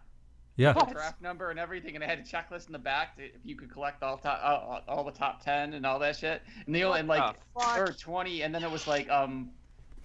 [0.57, 0.72] yeah.
[0.72, 3.41] the draft number and everything, and it had a checklist in the back to, if
[3.45, 6.43] you could collect all top, all, all the top ten and all that shit.
[6.66, 7.78] And the only, and like, the fuck?
[7.78, 9.51] or twenty, and then it was like, um,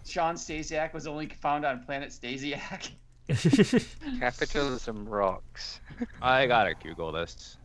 [0.06, 2.92] Shawn Stasiak was only found on Planet Stasiak.
[4.20, 5.82] Capitalism rocks.
[6.22, 7.58] I gotta Google this.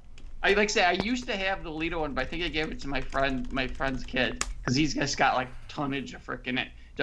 [0.42, 2.70] I like say I used to have the Lita one, but I think I gave
[2.72, 6.58] it to my friend, my friend's kid, because he's just got like tonnage of freaking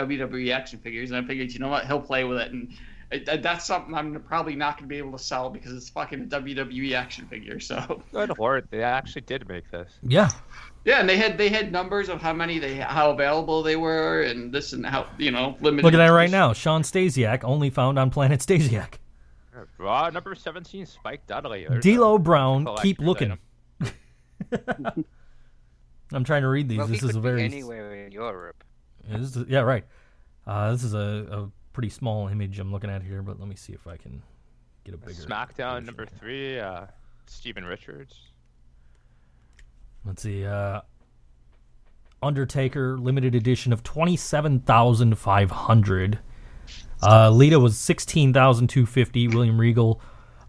[0.08, 2.74] WWE action figures, and I figured, you know what, he'll play with it, and
[3.12, 6.26] it, that's something I'm probably not gonna be able to sell because it's fucking a
[6.26, 7.60] WWE action figure.
[7.60, 9.92] So Good lord, they actually did make this.
[10.04, 10.30] yeah.
[10.86, 14.22] yeah, and they had they had numbers of how many they how available they were,
[14.22, 15.86] and this and how you know limited.
[15.86, 16.54] Look at that right now.
[16.54, 18.96] Shawn Stasiak only found on Planet Stasiak.
[19.78, 21.66] Raw uh, number 17, Spike Dudley.
[21.68, 23.38] There's D'Lo Brown, keep looking.
[26.12, 26.78] I'm trying to read these.
[26.78, 28.59] Well, this he is a could be very anywhere in Europe.
[29.10, 29.86] Is- yeah, right.
[30.46, 33.56] Uh, this is a, a pretty small image I'm looking at here, but let me
[33.56, 34.22] see if I can
[34.84, 35.22] get a bigger.
[35.22, 36.86] SmackDown number three, uh,
[37.28, 38.32] Steven Richards.
[40.06, 40.46] Let's see.
[40.46, 40.82] Uh,
[42.22, 46.20] Undertaker limited edition of twenty seven thousand five hundred.
[47.02, 49.28] Uh, Lita was sixteen thousand two fifty.
[49.28, 50.02] William Regal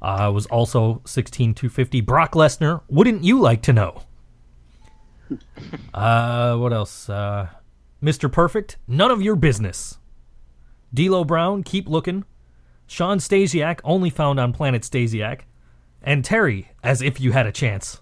[0.03, 2.01] uh, was also sixteen two fifty.
[2.01, 4.03] Brock Lesnar, wouldn't you like to know?
[5.95, 7.09] uh, what else?
[7.09, 7.49] Uh,
[8.03, 8.31] Mr.
[8.31, 9.99] Perfect, none of your business.
[10.93, 12.25] D'Lo Brown, keep looking.
[12.87, 15.43] Shawn Stasiak, only found on Planet Stasiak,
[16.03, 18.01] and Terri, as if you had a chance.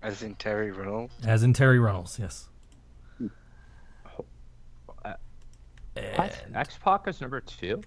[0.00, 1.10] As in Terri Runnels.
[1.24, 2.18] as in Terri Runnels.
[2.18, 2.48] Yes.
[6.54, 7.82] X Pac is number two.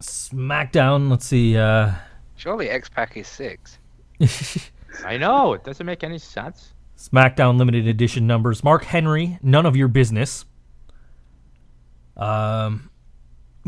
[0.00, 1.10] SmackDown.
[1.10, 1.56] Let's see.
[1.56, 1.92] Uh,
[2.36, 3.78] Surely X Pac is six.
[5.04, 6.72] I know it doesn't make any sense.
[6.96, 8.64] SmackDown limited edition numbers.
[8.64, 10.44] Mark Henry, none of your business.
[12.16, 12.90] Um,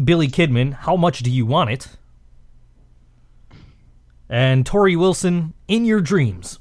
[0.03, 1.89] Billy Kidman, how much do you want it?
[4.29, 6.59] And Torrie Wilson, in your dreams.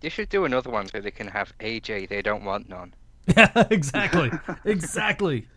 [0.00, 2.08] They should do another one so they can have AJ.
[2.08, 2.94] They don't want none.
[3.26, 4.30] Yeah, exactly,
[4.64, 5.48] exactly.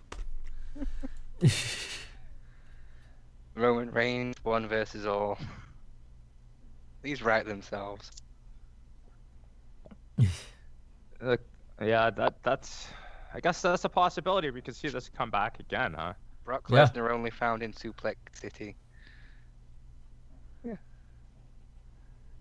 [3.56, 5.38] Roman Reigns, one versus all.
[7.04, 8.12] These write themselves.
[11.24, 11.38] Uh,
[11.80, 12.88] yeah, that that's.
[13.34, 14.50] I guess that's a possibility.
[14.50, 16.14] We could see this come back again, huh?
[16.46, 16.86] Brock Yeah.
[16.86, 18.76] Lesnar only found in Suplex City.
[20.64, 20.76] Yeah,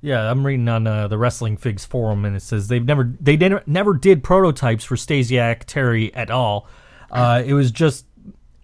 [0.01, 3.37] Yeah, I'm reading on uh, the Wrestling Figs forum, and it says they've never they
[3.37, 6.67] didn't, never did prototypes for Stasiak Terri at all.
[7.11, 8.07] Uh, it was just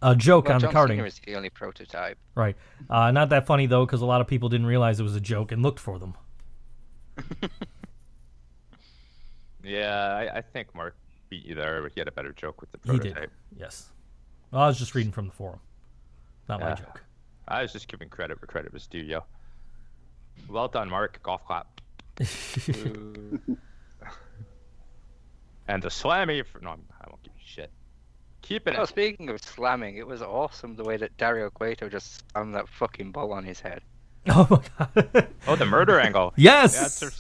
[0.01, 0.97] a joke Well, on John the carding.
[0.99, 2.17] Cena is the only prototype.
[2.35, 2.57] Right.
[2.89, 5.21] Uh, not that funny though, because a lot of people didn't realize it was a
[5.21, 6.15] joke and looked for them.
[9.67, 10.97] Yeah, I, I think Mark
[11.29, 13.21] beat you there, but he had a better joke with the He prototype.
[13.23, 13.31] did.
[13.59, 13.87] Yes.
[14.51, 15.59] Well, I was just reading from the forum,
[16.49, 17.03] not my joke.
[17.49, 19.25] I was just giving credit where credit was due, yo.
[20.49, 21.21] Well done, Mark.
[21.23, 21.81] Golf clap.
[25.69, 26.45] and the slammy.
[26.47, 26.75] For, no, I
[27.09, 27.71] won't give you shit.
[28.43, 28.77] Keep it.
[28.79, 32.69] Oh, speaking of slamming, it was awesome the way that Dario Cueto just slammed that
[32.69, 33.83] fucking ball on his head.
[34.29, 35.29] oh my god.
[35.47, 36.33] oh, the murder angle.
[36.37, 36.79] Yes.
[36.79, 37.11] That's our-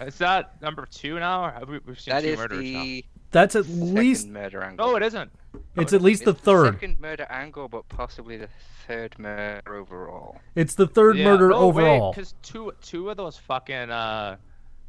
[0.00, 1.44] is that number two now?
[1.46, 4.62] Or have we, we've seen That two is murders the That's at second least murder
[4.62, 4.86] angle.
[4.86, 4.90] now.
[4.92, 5.30] No, it isn't.
[5.76, 6.74] it's at least the It's third.
[6.74, 8.48] second murder angle, but possibly the
[8.86, 10.38] third murder overall.
[10.54, 12.12] It's the third Yeah, murder no, overall.
[12.12, 14.36] Because two two of those fucking uh,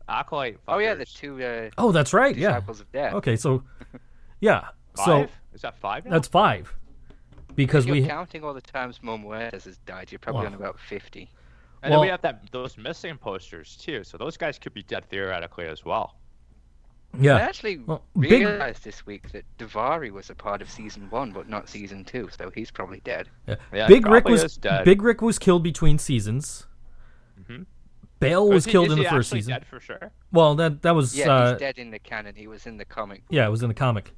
[0.09, 0.57] acolyte.
[0.67, 2.35] Oh yeah, the two uh, Oh, that's right.
[2.35, 2.49] Yeah.
[2.49, 3.13] disciples of death.
[3.15, 3.63] Okay, so
[4.39, 5.05] yeah, Five?
[5.05, 6.05] so is that five?
[6.05, 6.11] Now?
[6.11, 6.73] that's five
[7.55, 10.47] because If you're we counting all the times Mil Muertes has died, you're probably Wow.
[10.47, 11.29] on about fifty.
[11.83, 14.03] And then we have that those missing posters too.
[14.03, 16.15] So those guys could be dead theoretically as well.
[17.19, 17.35] Yeah.
[17.37, 21.31] I actually Well, big- realized this week that Davari was a part of season one,
[21.31, 23.29] but not season two, so he's probably dead.
[23.71, 24.83] Yeah, Big Ryck was dead.
[24.85, 26.67] Big Ryck was killed between seasons.
[27.41, 27.65] Mhm.
[28.19, 29.51] Bael Oh, was he- killed in the he first season.
[29.53, 30.11] Dead for sure.
[30.31, 32.35] Well, that that was Yeah, uh, he's dead in the canon.
[32.35, 33.23] He was in the comic.
[33.29, 34.11] yeah, it was in the comic.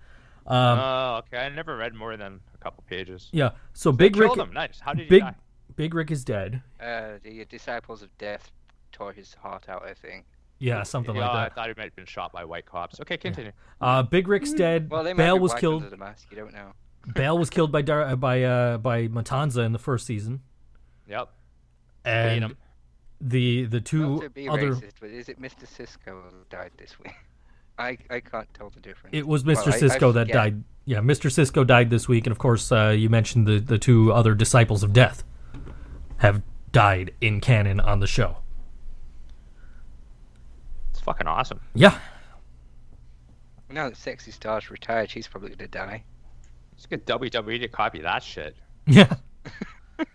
[0.48, 1.38] Um, oh, okay.
[1.46, 3.30] I never read more than a couple pages.
[3.32, 4.54] yeah, so They Big Ryck, killed him.
[4.54, 4.80] Nice.
[4.80, 5.36] How did he Big die?
[5.80, 6.62] Big Ryck is dead.
[6.78, 8.52] Uh, the disciples of death
[8.92, 9.84] tore his heart out.
[9.86, 10.26] I think.
[10.58, 11.52] Yeah, something yeah, like that.
[11.54, 13.00] I thought he might have been shot by white cops.
[13.00, 13.54] Okay, continue.
[13.80, 14.90] Uh, Big Ryck's dead.
[14.90, 15.90] Well, they might Bael was white killed.
[15.90, 16.28] the mask.
[16.32, 16.74] You don't know.
[17.16, 20.42] Bael was killed by Dar- uh, by uh, by Matanza in the first season,
[21.08, 21.30] Yep.
[22.04, 22.58] And him.
[23.22, 24.74] the the Not two to be other.
[24.74, 25.66] racist, but is it Mr.
[25.66, 27.14] Cisco who died this week?
[27.80, 29.16] I I can't tell the difference.
[29.16, 29.72] It was Well, Mr.
[29.72, 30.34] I- I Cisco that forget.
[30.36, 30.64] died.
[30.84, 31.32] Yeah, Mr.
[31.32, 34.84] Cisco died this week, and of course, uh, you mentioned the the two other disciples
[34.84, 35.24] of death
[36.20, 36.42] have
[36.72, 38.38] died in canon on the show.
[40.92, 41.60] It's fucking awesome.
[41.74, 41.98] Yeah,
[43.70, 46.04] Now that Sexy Star's retired, she's probably gonna die.
[46.74, 48.56] Let's get WWE to copy that shit.
[48.88, 49.16] yeah.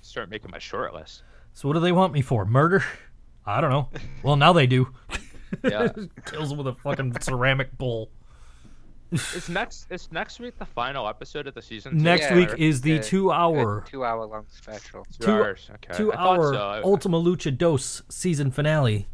[0.00, 1.22] Start making my short list.
[1.52, 2.44] So what do they want me for?
[2.44, 2.82] Murder?
[3.44, 3.88] I don't know.
[4.22, 4.88] Well, now they do.
[5.64, 5.88] Yeah.
[6.26, 8.10] Kills him with a fucking ceramic bowl.
[9.10, 11.92] Is next is next week the final episode of the season?
[11.96, 12.02] two?
[12.04, 15.04] Next Yeah, week is the two-hour, Two hour long special.
[15.18, 15.70] Two, two- hours.
[15.76, 15.94] Okay.
[15.94, 16.60] I two-hour so.
[16.60, 19.08] I- Ultima Lucha Dos season finale.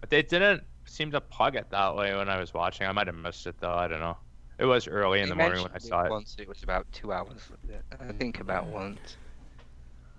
[0.00, 2.86] But they didn't seem to plug it that way when I was watching.
[2.86, 3.74] I might have missed it though.
[3.74, 4.16] I don't know.
[4.58, 6.10] It was early in They the morning when I saw it.
[6.10, 7.42] Once it was about two hours.
[8.00, 9.16] I think about once.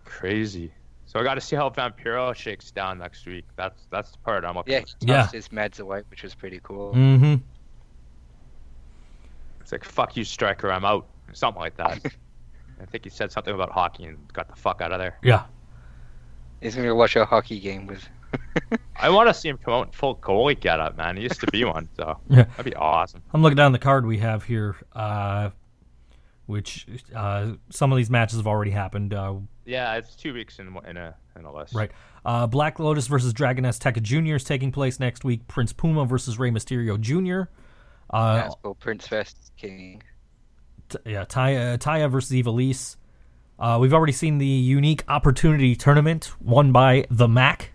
[0.06, 0.72] Crazy.
[1.08, 3.46] So I got to see how Vampiro shakes down next week.
[3.56, 4.74] That's that's the part I'm looking.
[4.74, 4.96] Yeah, at.
[5.00, 5.28] he Yeah.
[5.32, 6.94] his meds away, which was pretty cool.
[6.94, 7.36] Mm-hmm.
[9.70, 10.72] It's like fuck you, striker.
[10.72, 11.06] I'm out.
[11.34, 12.04] Something like that.
[12.82, 15.20] I think he said something about hockey and got the fuck out of there.
[15.22, 15.44] Yeah.
[16.60, 18.04] He's gonna watch a hockey game with.
[19.00, 21.18] I want to see him come out in full goalie get up, man.
[21.18, 22.46] He used to be one, so Yeah.
[22.46, 23.22] that'd be awesome.
[23.32, 25.52] I'm looking down the card we have here, uh,
[26.48, 29.14] which uh, some of these matches have already happened.
[29.14, 31.76] Uh, Yeah, it's two weeks in in a in a list.
[31.76, 31.92] right.
[32.26, 34.34] Uh, Black Lotus versus Dragon Azteca Jr.
[34.36, 35.48] is taking place next week.
[35.48, 37.50] Prince Puma versus Rey Mysterio Jr.
[38.10, 40.02] Uh, That's called Prince versus King.
[40.90, 42.96] T- yeah, Taya, Taya versus Ivelisse.
[43.60, 47.72] Uh, we've already seen the unique opportunity tournament won by the Mack.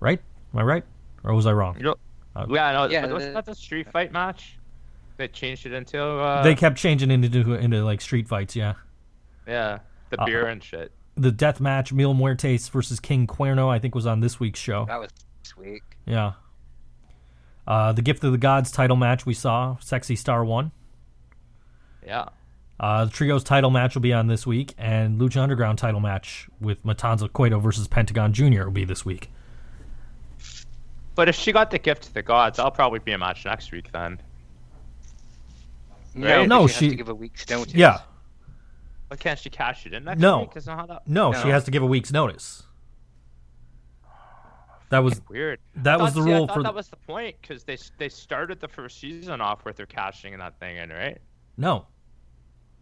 [0.00, 0.20] Right?
[0.52, 0.84] Am I right?
[1.24, 1.76] Or was I wrong?
[1.76, 1.94] You know,
[2.36, 4.58] Uh, yeah, no, yeah, but wasn't the- that the street fight match?
[5.16, 6.02] They changed it into.
[6.02, 8.56] Uh, they kept changing it into into like street fights.
[8.56, 8.74] Yeah,
[9.46, 9.78] yeah,
[10.10, 10.90] the Uh, beer and shit.
[11.16, 14.84] the death match Mil Muertes versus King Cuerno I think was on this week's show.
[14.86, 15.10] That was
[15.44, 15.82] this week.
[16.06, 16.32] Yeah.
[17.66, 20.70] Uh, the Gift of the Gods title match we saw, Sexy Star won.
[22.06, 22.26] Yeah.
[22.78, 26.48] Uh, the Trios title match will be on this week, and Lucha Underground title match
[26.60, 28.64] with Matanza Cueto versus Pentagon Jr.
[28.64, 29.30] will be this week.
[31.14, 33.70] But if she got the gift of the gods, I'll probably be a match next
[33.70, 34.20] week then.
[36.14, 36.48] No, Right.
[36.48, 37.74] No, no, she, she- has to give a week's notice.
[37.74, 37.98] Yeah.
[39.08, 40.40] But can't she cash it in next No.
[40.40, 40.50] week?
[40.56, 42.64] Isn't that how that No, she has to give a week's notice.
[44.94, 45.60] That was weird?
[45.76, 47.76] that I was the see, I rule thought for that was the point because they
[47.98, 51.18] they started the first season off with her cashing that thing in, right?
[51.56, 51.86] no.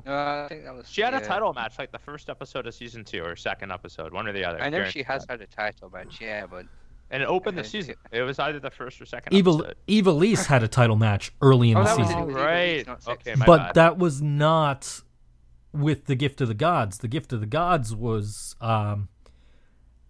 [0.05, 0.89] No, I think that was.
[0.91, 4.13] She had a title match like the first episode of season two or second episode,
[4.13, 4.61] one or the other.
[4.61, 5.39] I know she has that.
[5.39, 6.67] had a title match, yeah, but
[7.13, 7.69] and it opened the Okay.
[7.69, 7.95] season.
[8.11, 9.77] It was either the first or second Eva episode.
[9.87, 12.81] Ivelisse had a title match early in Oh, the that season, was Oh, right.
[12.85, 13.31] Ivelisse, not Sexy.
[13.31, 13.75] Okay, my but bad.
[13.77, 15.03] that was not
[15.73, 16.99] with the Gift of the Gods.
[16.99, 19.09] The Gift of the Gods was um,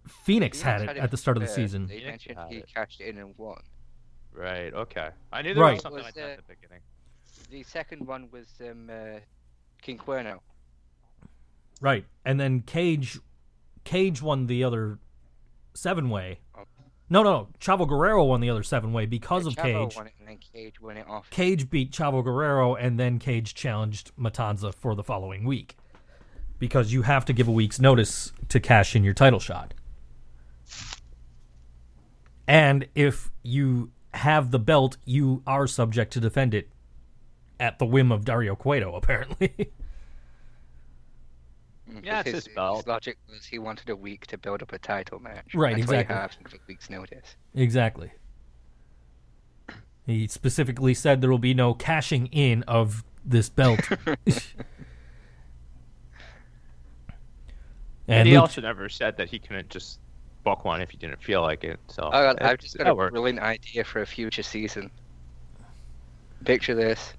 [0.07, 1.87] Fenix had it at the start of the season.
[1.87, 2.69] They Fenix mentioned he it.
[2.73, 3.61] cashed in and won.
[4.33, 4.73] Right.
[4.73, 5.09] Okay.
[5.31, 5.73] I knew there Right.
[5.73, 6.81] was something Was, like that uh, at the beginning.
[7.49, 9.19] The second one was um, uh,
[9.81, 10.39] King Cuerno.
[11.81, 13.19] Right, and then Cage,
[13.83, 14.99] Cage won the other
[15.73, 16.39] seven way.
[16.57, 16.63] Oh.
[17.09, 17.47] No, no, no.
[17.59, 19.95] Chavo Guerrero won the other seven way because of Chavo Cage.
[19.97, 21.29] won it and then Cage won it off.
[21.29, 25.75] Cage beat Chavo Guerrero, and then Cage challenged Matanza for the following week.
[26.57, 29.73] Because you have to give a week's notice to cash in your title shot.
[32.47, 36.69] And if you have the belt, you are subject to defend it
[37.59, 39.71] at the whim of Dario Cueto, apparently.
[41.89, 42.77] Mm, yeah, it's his, his belt.
[42.77, 45.53] His logic was he wanted a week to build up a title match.
[45.55, 46.15] Right, That's exactly.
[46.15, 47.35] has to give a week's notice.
[47.53, 48.11] exactly.
[50.05, 53.79] He specifically said there will be no cashing in of this belt.
[58.05, 59.99] And and he Luke- also never said that he couldn't just
[60.43, 61.79] book one if he didn't feel like it.
[61.87, 63.13] So I got, it- I've just got a worked.
[63.13, 64.91] brilliant idea for a future season.
[66.45, 67.13] Picture this.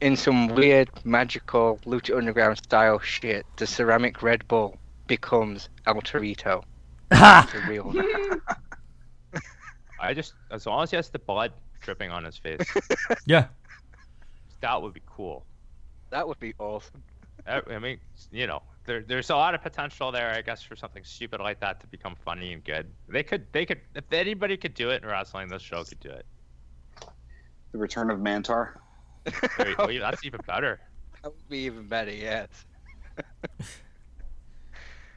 [0.00, 4.76] In some weird, magical Lucha Underground style shit, the ceramic Red Bull
[5.06, 6.62] becomes El Torito.
[7.12, 7.46] Ha!
[7.68, 7.92] Real
[10.00, 12.60] I just as long as he has the blood dripping on his face,
[13.26, 13.46] Yeah.
[14.62, 15.44] that would be cool.
[16.10, 17.02] That would be awesome.
[17.46, 17.98] I I mean,
[18.30, 21.60] you know, there, there's a lot of potential there, I guess, for something stupid like
[21.60, 22.90] that to become funny and good.
[23.08, 26.10] They could, they could, if anybody could do it in wrestling, this show could do
[26.10, 26.26] it.
[27.72, 28.74] The return of Mantaur.
[29.56, 30.80] Very- well, that's even better.
[31.22, 32.48] That would be even better, yes.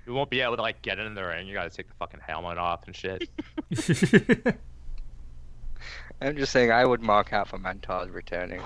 [0.05, 1.47] You won't be able to like get in the ring.
[1.47, 3.27] You gotta take the fucking helmet off and shit.
[6.21, 8.61] I'm just saying I would mark out for Mantaur's returning.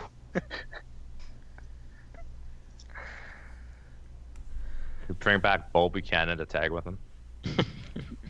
[5.20, 6.97] Bring back Bull Buchanan to tag with him.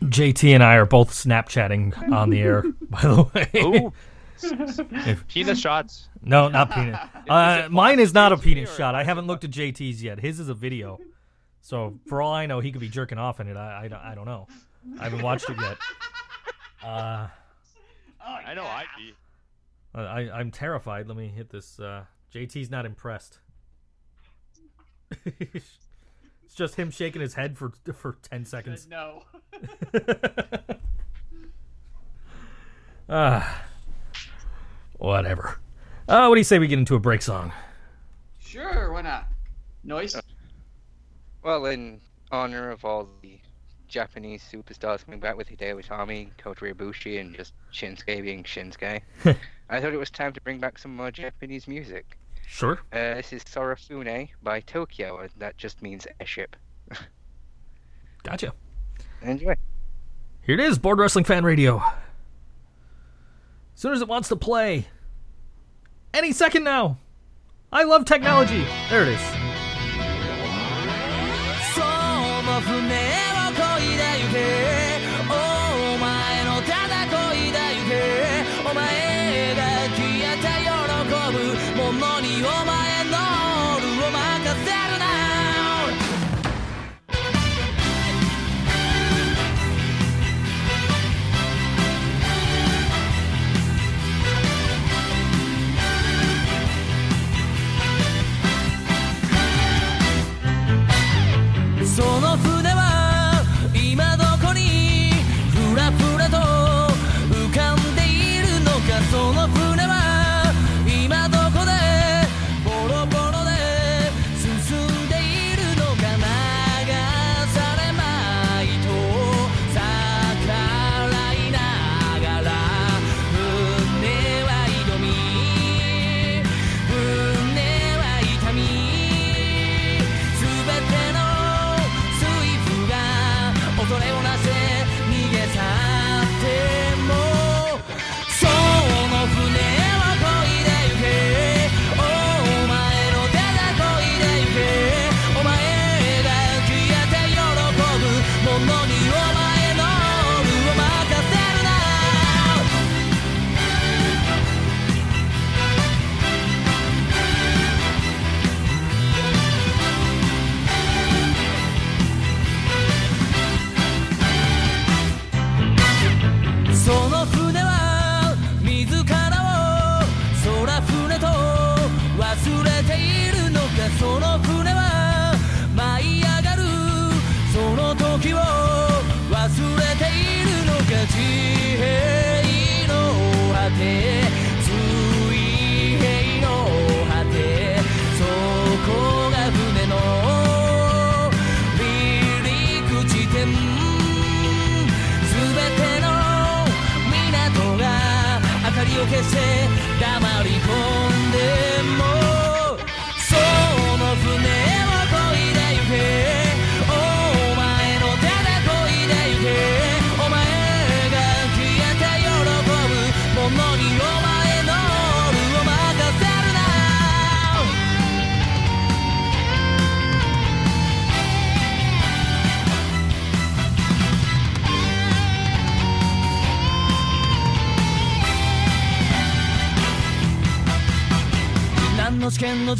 [0.04, 3.50] JT and I are both Snapchatting on the air, by the way.
[3.56, 3.92] Ooh,
[5.06, 6.08] If- penis shots.
[6.22, 6.98] no, not penis.
[7.28, 8.94] Uh, mine is not a penis shot.
[8.96, 10.18] I haven't looked at JT's yet.
[10.18, 10.98] His is a video.
[11.60, 13.56] So for all I know, he could be jerking off in it.
[13.56, 14.48] I, I, don't- I don't know.
[14.98, 15.76] I haven't watched it yet.
[16.82, 17.28] Uh,
[18.24, 19.14] I know I'd be.
[19.94, 21.06] I, I'm terrified.
[21.06, 21.78] Let me hit this.
[21.78, 23.38] Uh, JT's not impressed.
[26.50, 28.88] It's just him shaking his head for for ten seconds.
[28.90, 29.22] No.
[33.12, 33.64] Ah,
[34.98, 35.58] whatever.
[36.06, 37.50] Uh, what do you say we get into a break song?
[38.38, 39.26] Sure, why not?
[39.82, 40.14] Noise.
[41.42, 43.40] Well, in honor of all the
[43.88, 49.00] Japanese superstars coming back with Hideo Itami, Kota Ibushi, and just Shinsuke being Shinsuke,
[49.68, 52.16] I thought it was time to bring back some more Japanese music.
[52.50, 52.80] Sure.
[52.92, 56.56] Uh, this is Sorafune by Tokyo, and that just means airship.
[58.24, 58.52] Gotcha.
[59.22, 59.54] Enjoy.
[60.42, 61.76] Here it is, Bored Wrestling Fan Radio.
[61.76, 61.84] As
[63.76, 64.88] soon as it wants to play.
[66.12, 66.98] Any second now.
[67.72, 68.66] I love technology.
[68.90, 69.39] There it is.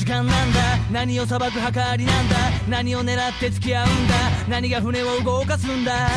[0.01, 0.61] 時間なんだ。
[0.90, 2.36] 何を裁く計りなんだ。
[2.66, 4.14] 何を狙って付き合うんだ。
[4.48, 6.09] 何が船を動かすんだ。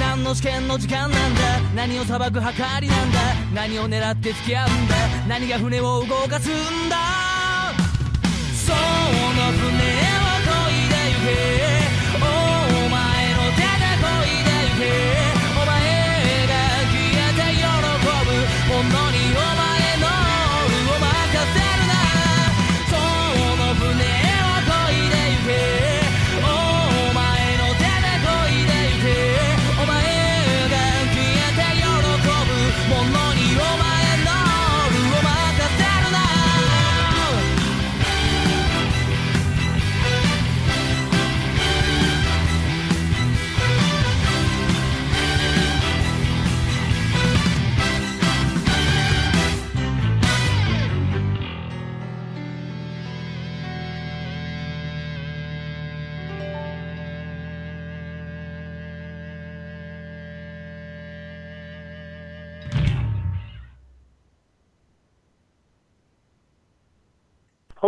[0.00, 1.60] 何の試験の時間なんだ。
[1.76, 2.40] 何を裁く計
[2.80, 3.20] りなんだ。
[3.54, 4.96] 何を狙って付き合うんだ。
[5.28, 6.96] 何が船を動かすんだ。
[8.52, 8.78] その
[9.52, 9.91] 船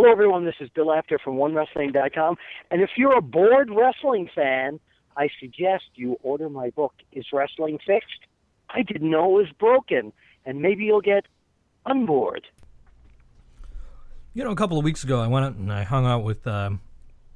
[0.05, 0.45] Hello, everyone.
[0.45, 2.35] This is Bill Apter from OneWrestling.com.
[2.69, 4.79] And if you're a bored wrestling fan,
[5.17, 8.19] I suggest you order my book, Is Wrestling Fixed?
[8.69, 10.13] I didn't know it was broken.
[10.45, 11.25] And maybe you'll get
[11.87, 12.41] unbored.
[14.35, 16.45] You know, a couple of weeks ago, I went out and I hung out with
[16.45, 16.81] um,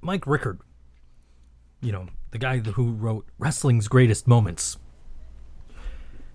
[0.01, 0.59] Mike Rickard.
[1.82, 4.78] You know, the guy who wrote Wrestling's Greatest Moments.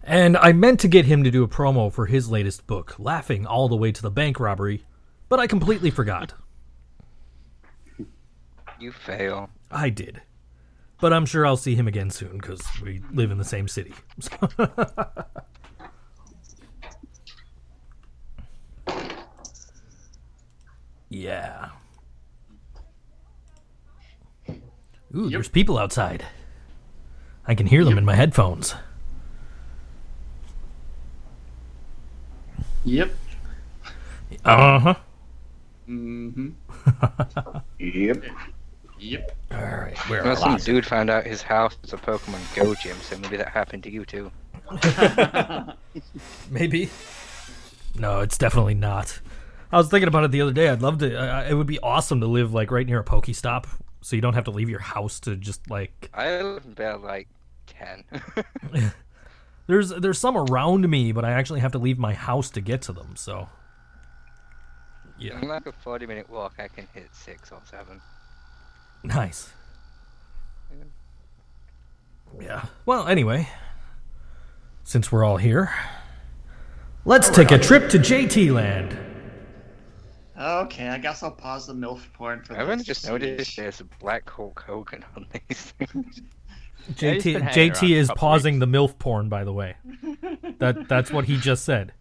[0.02, 3.46] And I meant to get him to do a promo for his latest book, Laughing
[3.46, 4.82] All the Way to the Bank Robbery,
[5.28, 6.32] but I completely forgot.
[8.78, 9.50] You fail.
[9.70, 10.22] I did.
[11.00, 13.92] But I'm sure I'll see him again soon because we live in the same city.
[21.08, 21.70] yeah.
[25.14, 26.24] Ooh, there's people outside.
[27.46, 28.74] I can hear them in my headphones.
[32.84, 33.14] Yep.
[34.44, 34.94] Uh huh.
[35.88, 36.48] Mm-hmm.
[37.78, 38.24] Yep.
[38.98, 39.36] Yep.
[39.50, 42.74] All right, where Well, are some dude found out his house was a Pokemon Go
[42.74, 44.30] gym, so maybe that happened to you too.
[46.50, 46.88] Maybe.
[47.96, 49.20] No, it's definitely not.
[49.70, 50.68] I was thinking about it the other day.
[50.68, 51.14] I'd love to.
[51.16, 53.66] I I- it would be awesome to live like right near a Pokestop,
[54.00, 56.10] so you don't have to leave your house to just like.
[56.14, 57.28] I live in bed like
[57.66, 58.04] ten.
[59.66, 62.82] There's there's some around me, but I actually have to leave my house to get
[62.82, 63.16] to them.
[63.16, 63.48] So.
[65.24, 65.40] Yeah.
[65.40, 68.00] in like a forty-minute walk, I can hit six or seven.
[69.02, 69.50] Nice.
[72.40, 72.66] Yeah.
[72.84, 73.48] Well, anyway,
[74.82, 75.72] since we're all here,
[77.04, 78.98] let's take a trip to JT Land.
[80.38, 82.86] Okay, I guess I'll pause the MILF porn for I've only this.
[82.86, 86.20] just noticed there's a black Hulk Hogan on these things.
[86.94, 89.76] JT been hanging around JT is a couple pausing the MILF porn, by the way.
[90.58, 91.92] That that's what he just said.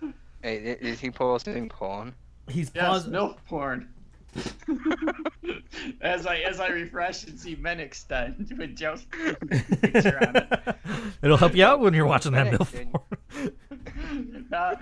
[0.42, 2.16] Hey, is he pausing porn?
[2.48, 3.12] He's Yes, pausing.
[3.12, 3.88] MILF porn.
[6.00, 10.76] as I as I refresh and see men extend with Joe's picture on it.
[11.22, 14.46] It'll help you out when you're watching that Thanks, MILF porn.
[14.52, 14.74] Uh,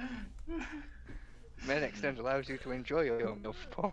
[1.66, 3.92] Men Extend allows you to enjoy your MILF porn.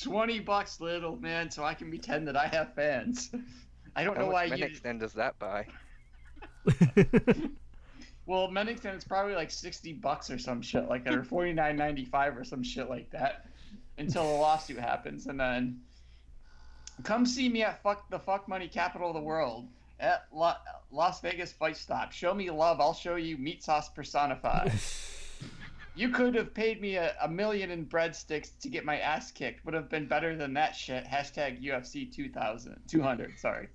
[0.00, 3.30] Twenty bucks, little man, so I can pretend that I have fans.
[3.94, 4.64] I don't How know why much Men you.
[4.66, 5.66] Extend does that buy?
[8.26, 11.76] Well, Mennington it's probably like sixty bucks or some shit like that, or forty nine
[11.76, 13.46] ninety five or some shit like that,
[13.98, 15.80] until a lawsuit happens, and then
[17.02, 19.68] come see me at fuck the fuck money capital of the world
[20.00, 20.56] at La-
[20.90, 22.12] Las Vegas Fight Stop.
[22.12, 24.72] Show me love, I'll show you meat sauce personified.
[25.94, 29.64] you could have paid me a, a million in breadsticks to get my ass kicked.
[29.64, 31.04] Would have been better than that shit.
[31.04, 33.68] Hashtag UFC 2000, 200, sorry.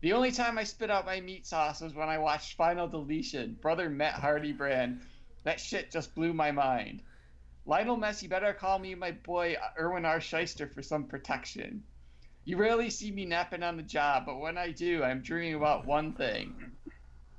[0.00, 3.58] The only time I spit out my meat sauce was when I watched Final Deletion,
[3.60, 5.00] brother Matt Hardy brand.
[5.42, 7.02] That shit just blew my mind.
[7.66, 10.20] Lionel Messi better call me my boy uh, Irwin R.
[10.20, 11.82] Schyster for some protection.
[12.44, 15.84] You rarely see me napping on the job, but when I do, I'm dreaming about
[15.84, 16.54] one thing.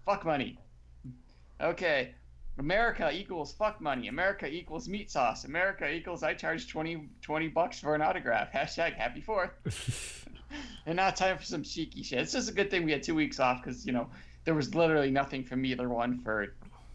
[0.05, 0.59] Fuck money.
[1.61, 2.13] Okay.
[2.57, 4.09] America equals fuck money.
[4.09, 5.45] America equals meat sauce.
[5.45, 8.51] America equals I charge 20, 20 bucks for an autograph.
[8.51, 10.25] Hashtag happy fourth.
[10.85, 12.19] and now time for some cheeky shit.
[12.19, 14.09] It's just a good thing we had two weeks off because, you know,
[14.45, 16.53] there was literally nothing from either one for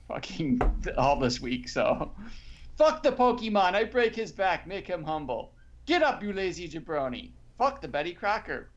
[0.09, 0.61] fucking
[0.99, 1.69] all this week.
[1.69, 2.13] So,
[2.77, 3.75] fuck the Pokemon.
[3.75, 5.53] I break his back, make him humble.
[5.87, 7.31] Get up, you lazy jabroni.
[7.59, 8.71] Fuck the Betty Crocker.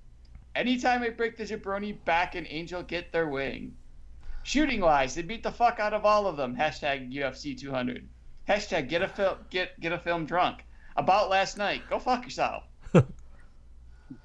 [0.56, 3.76] Anytime I break the jabroni back, an angel get their wing.
[4.44, 6.56] Shooting wise, they beat the fuck out of all of them.
[6.56, 8.08] Hashtag UFC 200.
[8.48, 10.64] Hashtag get a get get a film drunk.
[10.96, 12.64] About last night, go fuck yourself.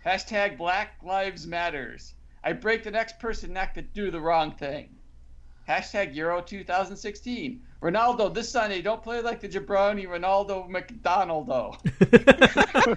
[0.04, 2.14] Hashtag Black Lives Matters.
[2.44, 4.88] I break the next person neck that do the wrong thing.
[5.68, 7.62] Hashtag Euro 2016.
[7.80, 11.76] Ronaldo, this Sunday, don't play like the jabroni Ronaldo McDonaldo.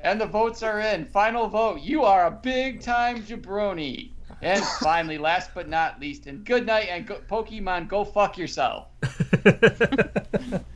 [0.00, 1.04] and the votes are in.
[1.06, 1.80] Final vote.
[1.80, 4.10] You are a big time jabroni.
[4.42, 8.88] And finally, last but not least, and good night and go, Pokemon, go fuck yourself.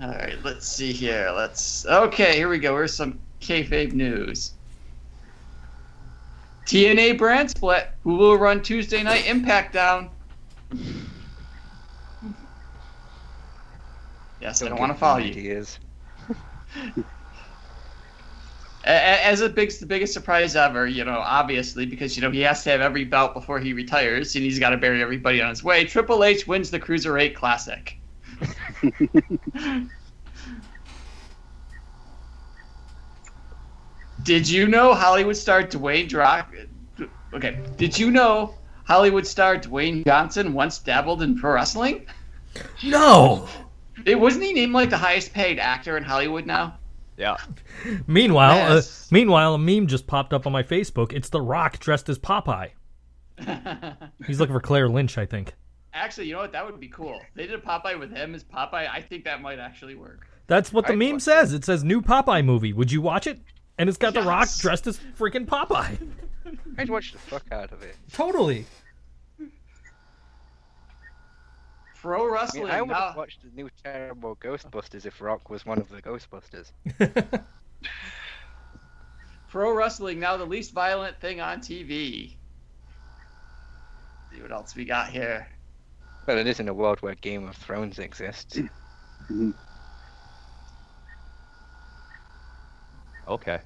[0.00, 1.32] All right, let's see here.
[1.34, 1.86] Let's.
[1.86, 2.74] Okay, here we go.
[2.76, 4.52] Here's some kayfabe news.
[6.66, 7.90] TNA brand split.
[8.02, 10.10] Who will run Tuesday night Impact down?
[14.40, 15.30] Yes, I don't want to follow you.
[15.30, 15.78] Ideas.
[18.84, 22.40] A- As a big, the biggest surprise ever, you know, obviously because you know he
[22.40, 25.48] has to have every belt before he retires, and he's got to bury everybody on
[25.48, 25.84] his way.
[25.84, 27.96] Triple H wins the Cruiserweight Classic.
[34.22, 36.54] Did you know Hollywood star Dwayne Rock?
[37.34, 42.06] Okay, did you know Hollywood star Dwayne Johnson once dabbled in pro wrestling?
[42.82, 43.46] no.
[44.04, 46.78] It wasn't he named like the highest paid actor in Hollywood now?
[47.16, 47.36] Yeah.
[48.06, 49.08] Meanwhile, Yes.
[49.10, 51.12] uh, meanwhile, a meme just popped up on my Facebook.
[51.14, 52.70] It's The Rock dressed as Popeye.
[54.26, 55.54] He's looking for Claire Lynch, I think.
[55.96, 56.52] Actually, you know what?
[56.52, 57.20] That would be cool.
[57.34, 58.88] They did a Popeye with him as Popeye.
[58.88, 60.26] I think that might actually work.
[60.46, 61.52] That's what the I'd meme says.
[61.54, 62.72] It says new Popeye movie.
[62.72, 63.40] Would you watch it?
[63.78, 65.96] And it's got The Rock dressed as freaking Popeye.
[66.78, 67.96] I'd watch the fuck out of it.
[68.12, 68.66] Totally.
[72.00, 72.64] Pro I, wrestling.
[72.64, 75.88] mean, I would now- have watched the new terrible Ghostbusters if Rock was one of
[75.88, 76.70] the Ghostbusters.
[79.48, 82.34] Pro wrestling now the least violent thing on TV.
[84.32, 85.48] See what else we got here.
[86.26, 88.56] Well, it is in a world where Game of Thrones exists.
[88.56, 89.50] Mm-hmm.
[93.28, 93.60] Okay.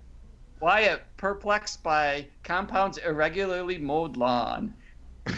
[0.61, 4.75] Wyatt perplexed by compound's irregularly mowed lawn.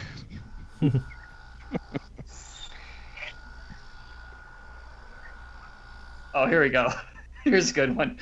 [6.35, 6.89] oh, here we go.
[7.45, 8.19] Here's a good one.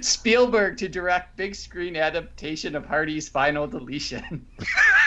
[0.00, 4.46] Spielberg to direct big screen adaptation of Hardy's Final Deletion.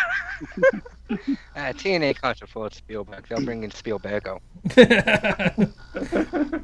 [1.57, 3.27] Uh, TNA can't afford Spielberg.
[3.27, 4.39] They'll bring in Spielbergo.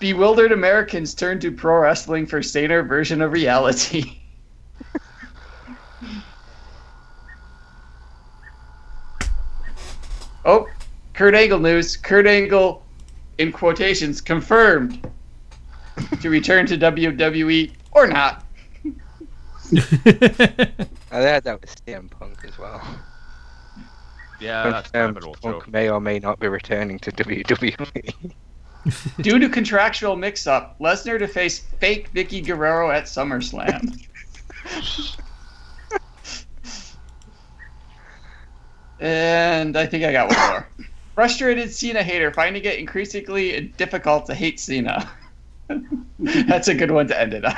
[0.00, 4.16] Bewildered Americans turn to pro wrestling for saner version of reality.
[10.44, 10.66] oh,
[11.14, 11.96] Kurt Angle news.
[11.96, 12.84] Kurt Angle,
[13.38, 15.08] in quotations, confirmed
[16.20, 18.44] to return to WWE or not.
[21.12, 22.82] I heard that was CM Punk as well.
[24.40, 25.68] Yeah, that's kind of an old Punk joke.
[25.68, 27.12] may or may not be returning to.
[27.12, 28.32] WWE.
[29.20, 34.06] Due to contractual mix-up, Lesnar to face fake Vickie Guerrero at SummerSlam.
[39.00, 40.66] and I think I got one more.
[41.14, 45.10] Frustrated Cena hater finding it increasingly difficult to hate Cena.
[46.18, 47.54] That's a good one to end it on.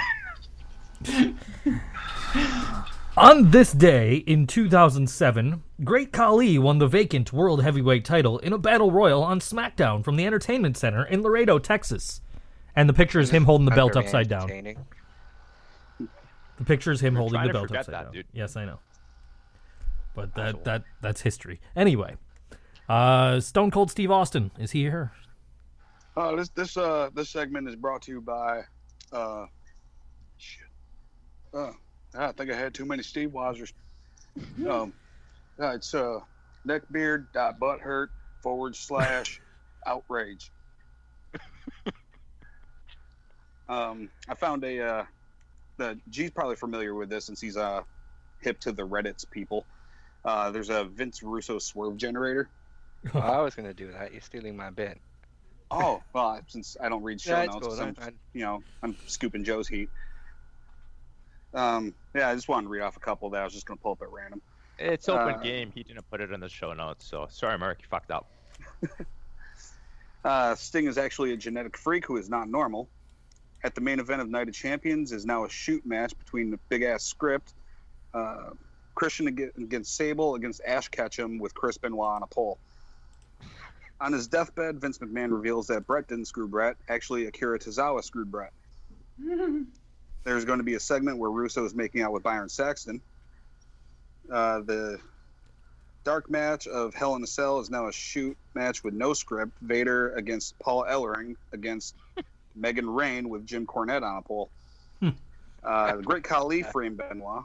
[3.17, 8.59] On this day in 2007, Great Khali won the vacant World Heavyweight title in a
[8.59, 12.23] battle royal on SmackDown from the Entertainment Center in Laredo, Texas.
[12.75, 14.45] And the picture is him holding the belt very upside down.
[14.45, 14.79] entertaining.
[16.57, 18.13] The picture is him holding trying the to belt forget upside that, down.
[18.13, 18.27] dude.
[18.33, 18.79] Yes, I know.
[20.15, 21.61] But that that that's history.
[21.77, 22.17] Anyway,
[22.89, 25.13] uh, Stone Cold Steve Austin is he here?
[26.17, 28.63] Uh, this this uh this segment is brought to you by
[29.13, 29.47] uh
[30.37, 30.67] shit.
[31.53, 31.73] Uh,
[32.15, 33.73] I think I had too many Steve Weisers.
[34.69, 34.93] Um,
[35.61, 36.21] uh, it's uh
[36.67, 38.09] neckbeard dot butthurt
[38.43, 39.41] forward slash
[39.87, 40.51] outrage.
[43.69, 45.05] um, I found a uh,
[45.79, 47.83] the G's probably familiar with this since he's uh
[48.41, 49.67] hip to the Reddit's people.
[50.25, 52.51] Uh, there's a Vince Russo swerve generator.
[53.15, 54.13] Oh, I was going to do that.
[54.13, 55.01] You're stealing my bit.
[55.71, 57.81] Oh well, since I don't read show Yeah, notes, cool.
[57.81, 59.91] I'm, I'm- you know, I'm scooping Joe's heat.
[61.55, 63.79] Um, yeah, I just wanted to read off a couple that I was just going
[63.79, 64.41] to pull up at random.
[64.79, 65.71] It's open Uh, game.
[65.75, 67.79] He didn't put it in the show notes, so sorry, Mark.
[67.83, 68.31] You fucked up.
[70.25, 72.89] Uh, Sting is actually a genetic freak who is not normal.
[73.65, 76.59] At the main event of Night of Champions is now a shoot match between the
[76.69, 77.55] big ass script,
[78.15, 78.51] uh,
[78.95, 82.59] Christian against Sable against Ash Ketchum with Chris Benoit on a pole.
[84.01, 86.77] On his deathbed, Vince McMahon reveals that Bret didn't screw Bret.
[86.89, 88.53] Actually, Akira Tozawa screwed Bret.
[90.25, 93.01] there's going to be a segment where Russo is making out with Byron Saxton.
[94.31, 94.99] Uh, the
[96.05, 99.53] dark match of Hell in a Cell is now a shoot match with no script.
[99.63, 101.95] Vader against Paul Ellering against
[102.55, 104.51] Megan Rain with Jim Cornette on a pole.
[105.01, 105.11] Hmm.
[105.63, 107.45] Uh, the Great Khali framed Benoit.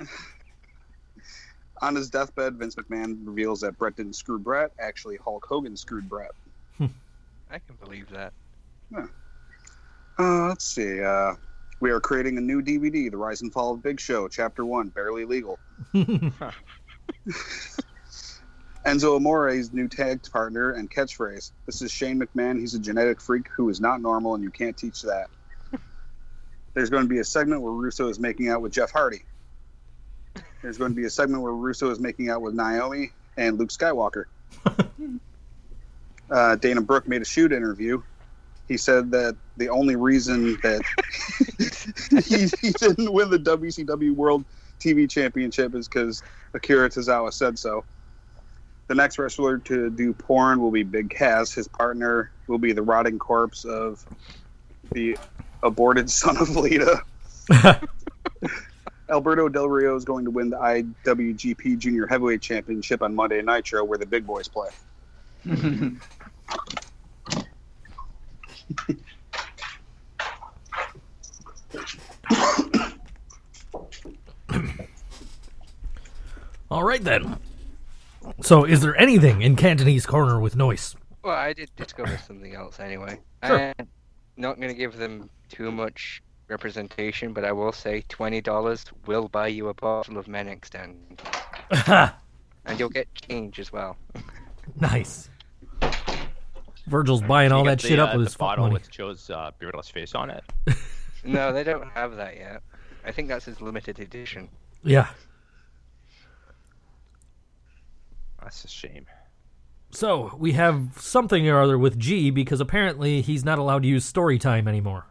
[1.82, 4.72] on his deathbed, Vince McMahon reveals that Bret didn't screw Bret.
[4.78, 6.32] Actually, Hulk Hogan screwed Bret.
[7.50, 8.32] I can believe that.
[10.18, 11.02] Uh, let's see.
[11.02, 11.34] Uh,
[11.80, 14.88] we are creating a new DVD, The Rise and Fall of Big Show, Chapter 1,
[14.90, 15.58] Barely Legal.
[18.86, 21.52] Enzo Amore's new tag partner and catchphrase.
[21.66, 22.60] This is Shane McMahon.
[22.60, 25.28] He's a genetic freak who is not normal, and you can't teach that.
[26.74, 29.22] There's going to be a segment where Russo is making out with Jeff Hardy.
[30.60, 33.70] There's going to be a segment where Russo is making out with Naomi and Luke
[33.70, 34.24] Skywalker.
[36.30, 38.02] uh, Dana Brooke made a shoot interview.
[38.68, 40.82] He said that the only reason that
[42.24, 44.44] he, he didn't win the WCW World
[44.80, 46.22] TV Championship is because
[46.54, 47.84] Akira Tozawa said so.
[48.86, 51.52] The next wrestler to do porn will be Big Cass.
[51.52, 54.04] His partner will be the rotting corpse of
[54.92, 55.16] the
[55.62, 57.02] aborted son of Lita.
[59.10, 63.84] Alberto Del Rio is going to win the IWGP Junior Heavyweight Championship on Monday Nitro,
[63.84, 64.70] where the big boys play.
[76.70, 77.38] All right then.
[78.40, 80.96] So, is there anything in Cantonese Corner with Noise?
[81.22, 83.20] Well, I did discover something else anyway.
[83.44, 83.74] Sure.
[83.78, 83.86] I'm
[84.36, 89.48] not going to give them too much representation, but I will say $20 will buy
[89.48, 91.22] you a bottle of Men Extend.
[92.66, 93.96] And you'll get change as well.
[94.80, 95.28] nice.
[96.86, 98.74] Virgil's buying all that get shit up uh, with his fuck bottle money.
[98.74, 100.44] with Joe's uh, beardless face on it.
[101.26, 102.62] No, they don't have that yet.
[103.02, 104.50] I think that's his limited edition.
[104.82, 105.08] Yeah.
[108.42, 109.06] That's a shame.
[109.90, 114.04] So we have something or other with G because apparently he's not allowed to use
[114.04, 115.06] story time anymore.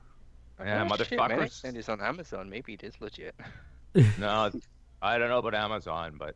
[0.60, 1.46] Yeah, Oh, shit, Men motherfuckers.
[1.46, 2.48] Extend is on Amazon.
[2.50, 3.34] Maybe it is legit.
[4.20, 4.52] no,
[5.02, 6.36] I don't know about Amazon, but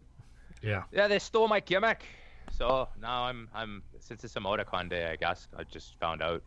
[0.63, 0.83] Yeah.
[0.91, 2.03] yeah, they stole my gimmick.
[2.51, 6.41] So now I'm I'm since it's emoticon day, I guess I just found out.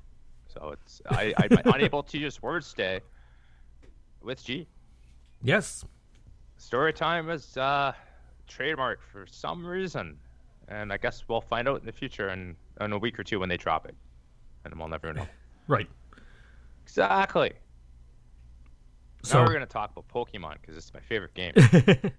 [0.48, 3.00] So it's I I'm unable to use word stay
[4.22, 4.66] with G.
[5.42, 5.84] Yes.
[6.56, 7.92] Story time is uh
[8.48, 10.16] trademark for some reason,
[10.68, 13.38] and I guess we'll find out in the future in in a week or two
[13.38, 13.94] when they drop it,
[14.64, 15.26] and we'll never know.
[15.68, 15.88] Right.
[16.82, 17.52] Exactly.
[19.22, 21.52] So now we're gonna talk about Pokemon because it's my favorite game.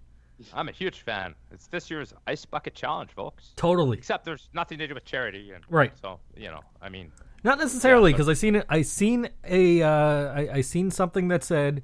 [0.54, 1.36] I'm a huge fan.
[1.52, 3.54] It's this year's Ice Bucket Challenge, folks.
[3.56, 3.98] totally.
[3.98, 5.92] Except there's nothing to do with charity, and Right.
[6.02, 7.12] So you know, I mean,
[7.44, 8.66] Not necessarily but- because I seen it.
[8.70, 9.82] I seen a.
[9.82, 9.90] Uh,
[10.34, 11.84] I, I seen something that said,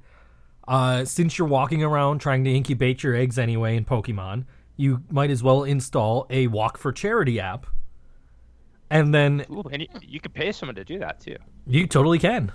[0.66, 4.44] uh, since you're walking around trying to incubate your eggs anyway in Pokemon,
[4.76, 7.66] you might as well install a Walk for Charity app.
[8.90, 11.36] And then ooh, and you, you could pay someone to do that too.
[11.66, 12.52] you totally can.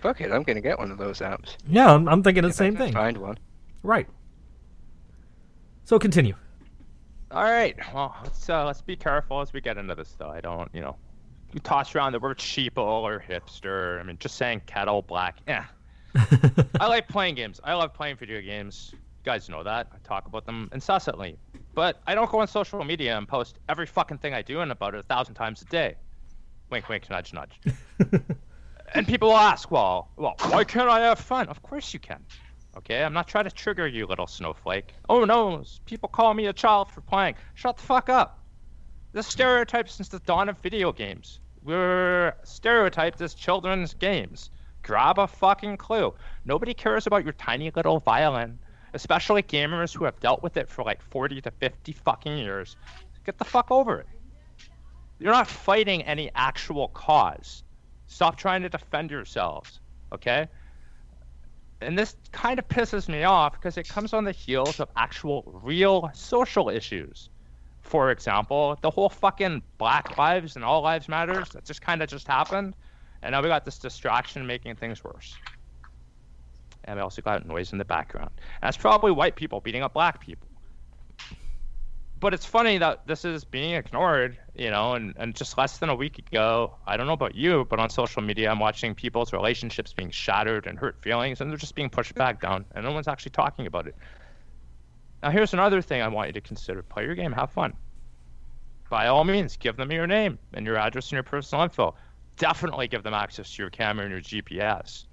[0.00, 1.56] Fuck it, I'm going to get one of those apps.
[1.68, 2.92] Yeah, I'm, I'm thinking the same If I thing.
[2.94, 3.38] Find one.
[3.84, 4.08] Right.
[5.84, 6.34] So continue.
[7.30, 7.76] All right.
[7.94, 10.28] Well, let's uh, let's be careful as we get into this, though.
[10.28, 10.96] I don't, you know,
[11.52, 13.98] you toss around the word sheeple or hipster.
[14.00, 15.38] I mean, just saying kettle black.
[15.48, 15.64] Yeah.
[16.80, 17.60] I like playing games.
[17.64, 18.90] I love playing video games.
[18.92, 19.88] You guys know that.
[19.92, 21.38] I talk about them incessantly.
[21.74, 24.70] But I don't go on social media and post every fucking thing I do and
[24.70, 25.96] about it a thousand times a day.
[26.70, 27.60] Wink, wink, nudge, nudge.
[28.94, 31.48] and people will ask, well, well, why can't I have fun?
[31.48, 32.22] Of course you can.
[32.76, 34.94] Okay, I'm not trying to trigger you, little snowflake.
[35.08, 37.34] Oh no, people call me a child for playing.
[37.54, 38.38] Shut the fuck up.
[39.12, 41.40] The stereotype since the dawn of video games.
[41.62, 44.50] We're stereotyped as children's games.
[44.82, 46.14] Grab a fucking clue.
[46.44, 48.58] Nobody cares about your tiny little violin,
[48.94, 52.76] especially gamers who have dealt with it for like 40 to 50 fucking years.
[53.24, 54.08] Get the fuck over it.
[55.18, 57.62] You're not fighting any actual cause.
[58.06, 59.78] Stop trying to defend yourselves,
[60.12, 60.48] okay?
[61.82, 65.42] And this kind of pisses me off because it comes on the heels of actual
[65.62, 67.28] real social issues.
[67.82, 72.08] For example, the whole fucking Black Lives and All Lives Matters that just kind of
[72.08, 72.76] just happened,
[73.22, 75.36] and now we got this distraction making things worse.
[76.84, 78.30] And we also got noise in the background.
[78.36, 80.51] And that's probably white people beating up black people.
[82.22, 85.88] But it's funny that this is being ignored, you know, and, and just less than
[85.88, 89.32] a week ago, I don't know about you, but on social media, I'm watching people's
[89.32, 92.92] relationships being shattered and hurt feelings, and they're just being pushed back down, and no
[92.92, 93.96] one's actually talking about it.
[95.20, 97.72] Now, here's another thing I want you to consider play your game, have fun.
[98.88, 101.96] By all means, give them your name and your address and your personal info.
[102.36, 105.06] definitely give them access to your camera and your GPS.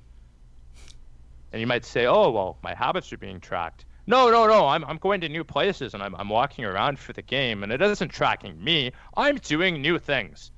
[1.52, 3.86] And you might say, oh, well, my habits are being tracked.
[4.10, 4.66] No, no, no.
[4.66, 7.72] I'm, I'm going to new places and I'm, I'm walking around for the game, and
[7.72, 8.92] it isn't tracking me.
[9.16, 10.50] I'm doing new things.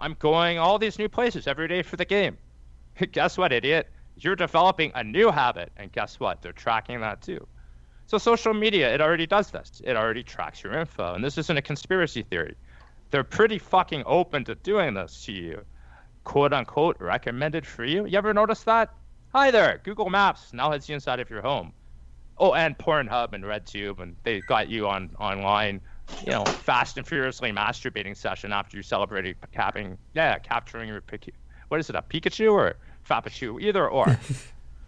[0.00, 2.38] I'm going all these new places every day for the game.
[3.12, 3.90] guess what, idiot?
[4.16, 6.40] You're developing a new habit, and guess what?
[6.40, 7.46] They're tracking that too.
[8.06, 9.82] So social media, it already does this.
[9.84, 12.56] It already tracks your info, and this isn't a conspiracy theory.
[13.10, 15.60] They're pretty fucking open to doing this to you,
[16.24, 18.06] quote unquote, recommended for you.
[18.06, 18.94] You ever notice that?
[19.34, 21.74] Hi there, Google Maps now has you inside of your home.
[22.38, 25.80] Oh, and Pornhub and RedTube, and they got you on online,
[26.26, 31.34] you know, fast and furiously masturbating session after you celebrated capping, yeah, capturing your pic-
[31.68, 32.76] what is it, a Pikachu or
[33.08, 34.18] Fapachu, either or.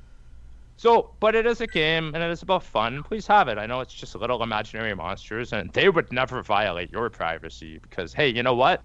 [0.77, 3.03] so, but it is a game and it is about fun.
[3.03, 3.57] Please have it.
[3.57, 8.13] I know it's just little imaginary monsters, and they would never violate your privacy because,
[8.13, 8.85] hey, you know what?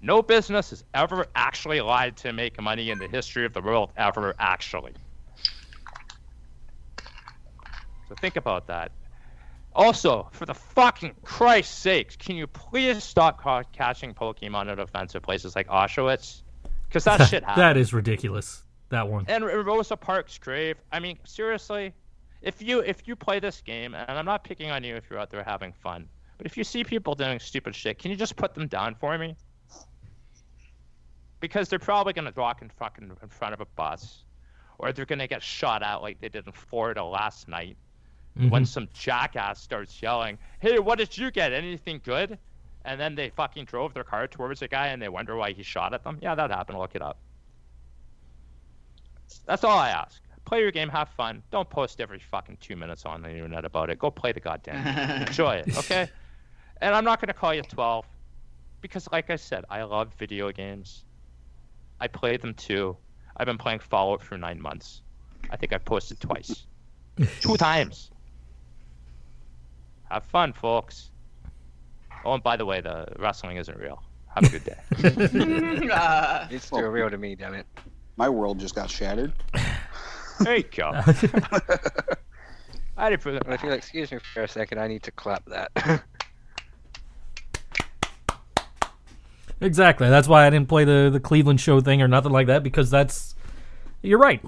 [0.00, 3.92] No business has ever actually lied to make money in the history of the world,
[3.96, 4.94] ever actually.
[8.08, 8.92] So think about that.
[9.74, 15.22] Also, for the fucking Christ's sakes, can you please stop ca- catching Pokemon at offensive
[15.22, 16.42] places like Auschwitz?
[16.86, 17.56] Because that shit happens.
[17.56, 18.62] that is ridiculous.
[18.90, 19.24] That one.
[19.26, 20.76] And Rosa Parks' grave.
[20.92, 21.92] I mean, seriously,
[22.42, 25.18] if you if you play this game, and I'm not picking on you if you're
[25.18, 26.06] out there having fun,
[26.38, 29.18] but if you see people doing stupid shit, can you just put them down for
[29.18, 29.34] me?
[31.40, 34.24] Because they're probably gonna walk in fucking in front of a bus,
[34.78, 37.76] or they're gonna get shot out like they did in Florida last night,
[38.38, 38.50] Mm-hmm.
[38.50, 41.52] when some jackass starts yelling, "Hey, what did you get?
[41.52, 42.36] Anything good?"
[42.84, 45.62] And then they fucking drove their car towards the guy, and they wonder why he
[45.62, 46.18] shot at them.
[46.20, 46.78] Yeah, that happened.
[46.78, 47.18] Look it up.
[49.46, 50.20] That's all I ask.
[50.44, 51.42] Play your game, have fun.
[51.50, 53.98] Don't post every fucking two minutes on the internet about it.
[53.98, 55.22] Go play the goddamn game.
[55.28, 56.08] Enjoy it, okay?
[56.80, 58.04] And I'm not gonna call you 12
[58.80, 61.04] because, like I said, I love video games.
[62.00, 62.96] I play them too.
[63.36, 65.02] I've been playing Fallout for nine months.
[65.50, 66.66] I think I've posted twice,
[67.40, 68.10] two times.
[70.14, 71.10] Have fun, folks.
[72.24, 74.00] Oh, and by the way, the wrestling isn't real.
[74.32, 74.78] Have a good day.
[76.54, 77.66] It's still real to me, damn it.
[78.16, 79.32] My world just got shattered.
[80.38, 80.92] there you go.
[82.96, 85.44] I didn't put Well, if you'll excuse me for a second, I need to clap
[85.46, 86.04] that.
[89.60, 90.08] Exactly.
[90.08, 92.88] That's why I didn't play the the Cleveland show thing or nothing like that because
[92.88, 93.34] that's
[94.00, 94.40] you're right.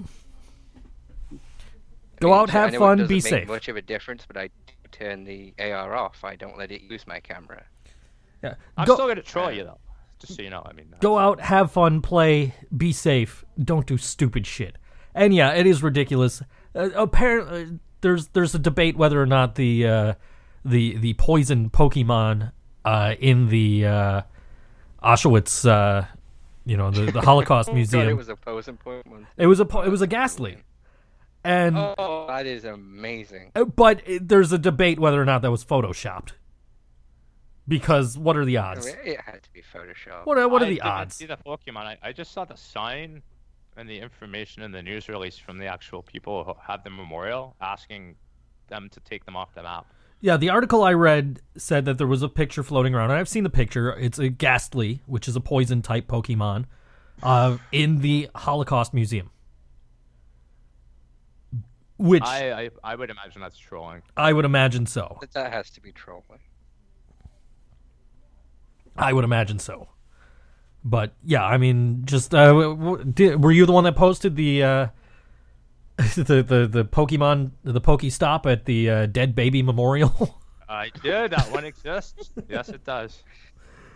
[2.21, 3.47] Go out, I have know fun, doesn't be make safe.
[3.49, 6.23] much of a difference, but I do turn the AR off.
[6.23, 7.63] I don't let it use my camera.
[8.43, 8.55] Yeah.
[8.77, 9.79] I'm Go, still gonna troll you though,
[10.19, 10.63] just so you know.
[10.65, 13.43] I mean, go out, have fun, play, be safe.
[13.61, 14.77] Don't do stupid shit.
[15.15, 16.41] And yeah, it is ridiculous.
[16.75, 20.13] Uh, apparently, there's there's a debate whether or not the uh,
[20.63, 22.51] the the poison Pokemon
[22.85, 24.21] uh, in the uh,
[25.03, 26.05] Auschwitz, uh,
[26.65, 28.09] you know, the, the Holocaust Oh, God, Museum.
[28.09, 29.27] it was a posing point one.
[29.37, 30.57] It was a po- it was a Gastly,
[31.47, 33.51] and Oh, that is amazing.
[33.55, 36.31] uh, but it, there's a debate whether or not that was photoshopped.
[37.67, 38.85] Because what are the odds?
[38.85, 40.25] it had to be photoshopped.
[40.25, 41.15] What are, what are I the didn't odds?
[41.15, 41.77] See the Pokemon.
[41.85, 43.21] I, I just saw the sign
[43.75, 47.55] and the information in the news release from the actual people who have the memorial,
[47.61, 48.15] asking
[48.69, 49.85] them to take them off the map.
[50.19, 53.29] Yeah, the article I read said that there was a picture floating around, and I've
[53.29, 53.91] seen the picture.
[53.99, 56.65] It's a Gastly, which is a poison type Pokemon,
[57.21, 59.29] uh, in the Holocaust Museum.
[61.97, 64.01] Which I, I, I I would imagine that's trolling.
[64.15, 65.17] I would imagine so.
[65.19, 66.39] But that has to be trolling.
[68.95, 69.89] I would imagine so.
[70.83, 74.35] But yeah, I mean, just uh, w- w- did, were you the one that posted
[74.35, 74.87] the uh,
[76.15, 80.39] the the the Pokemon the Pokestop at the uh, Dead Baby Memorial?
[80.69, 81.31] I did.
[81.31, 82.31] That one exists.
[82.49, 83.23] yes, it does.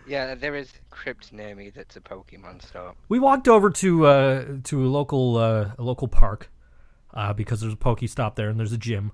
[0.06, 2.96] Yeah, there is a crypt near me that's a Pokemon stop.
[3.08, 6.50] we walked over to uh, to a local uh, a local park
[7.14, 9.12] uh, because there's a Pokestop there and there's a gym,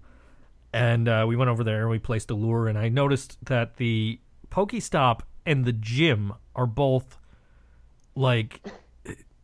[0.72, 3.76] and uh, we went over there and we placed a lure and I noticed that
[3.76, 4.20] the
[4.50, 7.18] Pokestop and the gym are both
[8.14, 8.60] like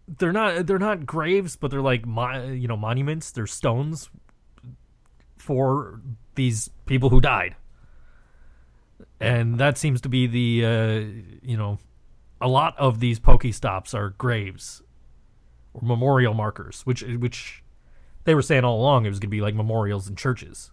[0.07, 3.31] they're not they're not graves but they're like mo- you know monuments.
[3.31, 4.11] They're stones
[5.37, 6.01] for
[6.35, 7.57] these people who died.
[9.21, 11.05] And that seems to be the uh,
[11.43, 11.79] you know
[12.41, 14.83] a lot of these Pokestops are graves
[15.73, 17.64] or memorial markers, which which
[18.25, 20.71] they were saying all along it was going to be like memorials and churches.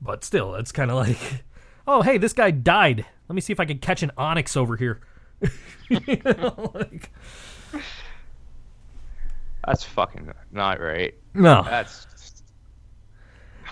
[0.00, 1.18] But still, it's kind of like,
[1.86, 3.04] oh hey, this guy died.
[3.28, 5.00] Let me see if I can catch an Onix over here.
[5.88, 7.10] You know, like,
[9.66, 11.14] That's fucking not right.
[11.34, 12.06] no, That's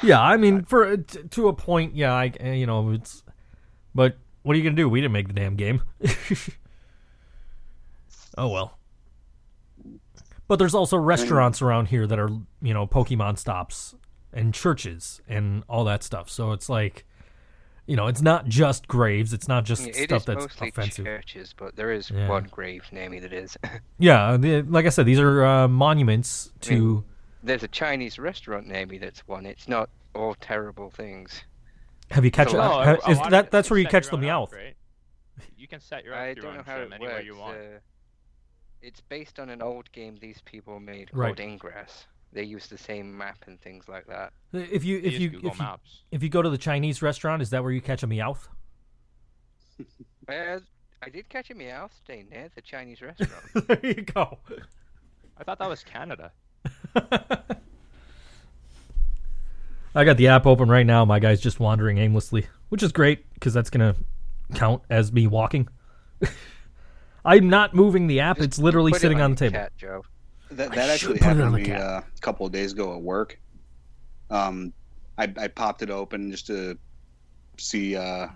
[0.02, 3.22] yeah, I mean, for t- to a point, yeah, I uh, you know it's,
[3.94, 4.88] but what are you gonna do?
[4.88, 5.82] We didn't make the damn game.
[8.38, 8.78] Oh well.
[10.50, 12.28] But there's also restaurants around here that are,
[12.60, 13.94] you know, Pokemon stops
[14.32, 16.28] and churches and all that stuff.
[16.28, 17.04] So it's like,
[17.86, 19.32] you know, it's not just graves.
[19.32, 21.04] It's not just It is stuff that's mostly offensive.
[21.04, 22.28] churches, but there is Yeah.
[22.28, 23.56] one grave near me that is.
[24.00, 27.04] Yeah, the, like I said, these are uh, monuments I mean, to.
[27.44, 29.46] There's a Chinese restaurant near me that's one.
[29.46, 31.44] It's not all terrible things.
[32.10, 32.50] Have you catch?
[32.50, 34.52] So, uh, is that it- that's where you catch the own Meowth?
[34.52, 34.74] right?
[35.56, 37.24] You can set your I up your don't know own how gym it anywhere works.
[37.26, 37.56] you want.
[37.56, 37.60] uh,
[38.82, 41.28] it's based on an old game these people made Right.
[41.36, 42.06] called Ingress.
[42.32, 44.32] They use the same map and things like that.
[44.52, 45.66] If you You if you Google if you,
[46.12, 48.46] if you go to the Chinese restaurant, is that where you catch a Meowth?
[50.28, 53.66] I did catch a Meowth today near the Chinese restaurant.
[53.66, 54.38] there you go.
[55.38, 56.30] I thought that was Canada.
[59.94, 61.04] I got the app open right now.
[61.04, 63.96] My guy's just wandering aimlessly, which is great because that's gonna
[64.54, 65.68] count as me walking.
[67.24, 69.52] I'm not moving the app; Just it's literally put it sitting on, the table.
[69.54, 70.04] Cat, Joe.
[70.52, 73.38] That, that actually happened to me uh, a couple of days ago at work.
[74.30, 74.72] Um,
[75.16, 76.76] I, I popped it open just to
[77.56, 78.28] see, uh,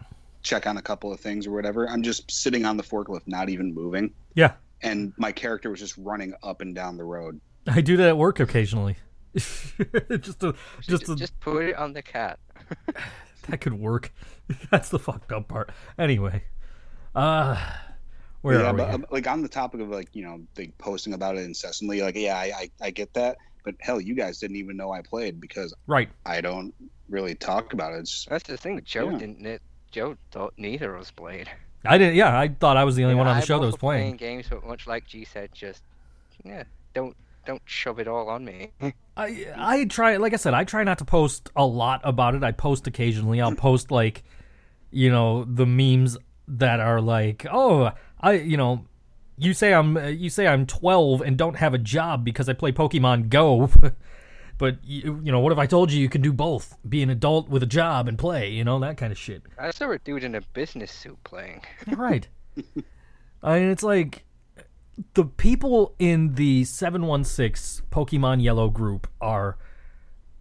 [0.43, 1.89] check on a couple of things or whatever.
[1.89, 4.53] I'm just sitting on the forklift, not even moving, Yeah,
[4.83, 7.41] and my character was just running up and down the road.
[7.67, 8.97] I do that at work occasionally.
[9.35, 12.39] just to, just to, Just put it on the cat.
[13.49, 14.13] that could work.
[14.71, 15.71] That's the fucked up part.
[15.99, 16.45] Anyway,
[17.15, 17.57] uh,
[18.45, 18.95] where yeah, are but here?
[18.95, 22.17] um, like on the topic of like you know like posting about it incessantly, like
[22.17, 25.41] yeah, I, I I get that, but hell, you guys didn't even know I played
[25.41, 26.11] because right.
[26.27, 26.75] I don't
[27.09, 28.01] really talk about it.
[28.01, 28.81] It's, That's the thing.
[28.85, 29.19] Joe Yeah.
[29.19, 29.47] didn't.
[29.47, 29.63] It,
[29.93, 31.51] Joe thought neither of us played.
[31.87, 32.17] I didn't.
[32.17, 33.77] Yeah, I thought I was the only Yeah, one on the I'm show that was
[33.77, 34.17] for playing.
[34.17, 35.83] games, but much like G said, just
[36.45, 36.65] yeah,
[36.95, 37.17] don't
[37.47, 38.73] don't shove it all on me.
[39.17, 42.43] I I try like I said, I try not to post a lot about it.
[42.43, 43.41] I post occasionally.
[43.41, 44.25] I'll post like
[44.91, 46.17] you know, the memes
[46.49, 47.93] that are like, "Oh,
[48.25, 48.87] I you know,
[49.37, 52.55] you say I'm uh, you say I'm 12 and don't have a job because I
[52.55, 53.71] play Pokemon Go."
[54.59, 56.77] but you, you know, what if I told you you can do both?
[56.89, 59.43] Be an adult with a job and play, you know, that kind of shit.
[59.59, 61.63] I saw a dude in a business suit playing.
[61.97, 62.29] Right.
[63.43, 64.25] I mean, it's like
[65.13, 69.59] the people in the 716 Pokemon Yellow group are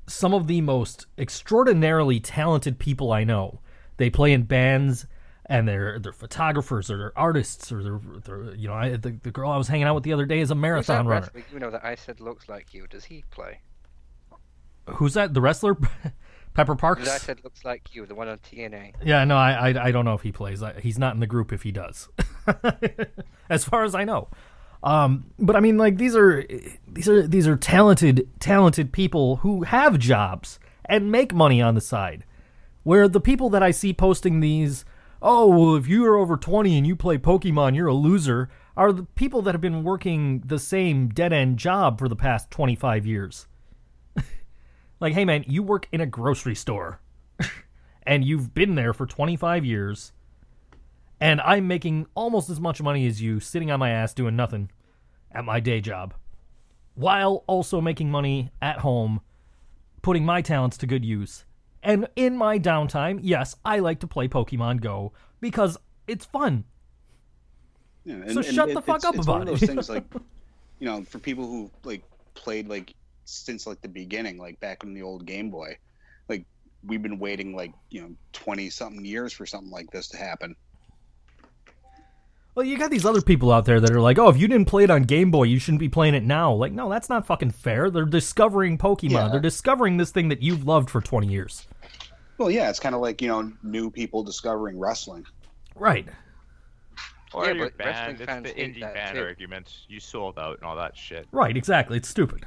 [0.07, 3.59] some of the most extraordinarily talented people I know.
[3.97, 5.05] They play in bands
[5.45, 9.31] and they're they're photographers or they're artists or they're, they're you know, I, the, the
[9.31, 11.29] girl I was hanging out with the other day is a marathon runner.
[11.51, 12.87] you know that I said looks like you?
[12.87, 13.59] Does he play?
[14.89, 15.33] Who's that?
[15.33, 15.77] The wrestler?
[16.53, 17.05] Pepper Parks?
[17.05, 18.93] That I said looks like you, the one on TNA.
[19.03, 20.61] Yeah, no, I, I I don't know if he plays.
[20.61, 22.09] I, he's not in the group if he does,
[23.49, 24.27] as far as I know.
[24.83, 26.45] Um, but I mean, like these are
[26.87, 31.81] these are these are talented talented people who have jobs and make money on the
[31.81, 32.25] side.
[32.83, 34.83] Where the people that I see posting these,
[35.23, 38.93] oh well, if you are over twenty and you play Pokemon, you're a loser, are
[38.93, 42.75] the people that have been working the same dead end job for the past twenty
[42.75, 43.47] five years.
[44.99, 46.99] like, hey man, you work in a grocery store
[48.05, 50.11] and you've been there for 25 years,
[51.19, 54.69] and I'm making almost as much money as you sitting on my ass doing nothing
[55.31, 56.13] at my day job,
[56.95, 59.21] while also making money at home,
[60.01, 61.45] putting my talents to good use.
[61.83, 65.11] And in my downtime, yes, I like to play Pokemon Go
[65.41, 65.77] because
[66.07, 66.63] it's fun.
[68.05, 69.59] Yeah, So shut the fuck it's, up it's about one of it.
[69.59, 70.05] those things like,
[70.79, 72.03] you know, for people who like
[72.33, 72.93] played like
[73.25, 75.77] since like the beginning, like back in the old Game Boy,
[76.29, 76.45] like
[76.85, 80.55] we've been waiting like you know twenty something years for something like this to happen.
[82.55, 84.67] Well, you got these other people out there that are like, oh, if you didn't
[84.67, 86.53] play it on Game Boy, you shouldn't be playing it now.
[86.53, 87.89] Like, no, that's not fucking fair.
[87.89, 89.11] They're discovering Pokemon.
[89.11, 89.27] Yeah.
[89.29, 91.65] They're discovering this thing that you've loved for 20 years.
[92.37, 95.25] Well, yeah, it's kind of like you know new people discovering wrestling.
[95.75, 96.07] Right.
[97.33, 99.23] Or Yeah, your but wrestling band, it's fans the indie that band too.
[99.23, 99.85] arguments.
[99.87, 101.27] You sold out and all that shit.
[101.31, 101.97] Right, exactly.
[101.97, 102.45] It's stupid.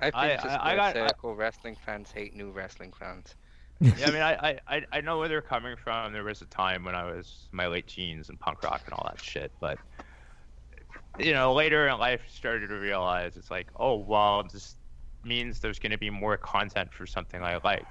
[0.00, 3.34] I've been I- to I- I Square got- I- Wrestling fans hate new wrestling fans.
[3.80, 6.12] Yeah, I mean, I, I, I- I know where they're coming from.
[6.12, 9.04] There was a time when I was my late teens and punk rock and all
[9.10, 9.78] that shit, but
[11.18, 14.76] you know, later in life, started to realize it's like, oh well, this
[15.24, 17.86] means there's going to be more content for something I like.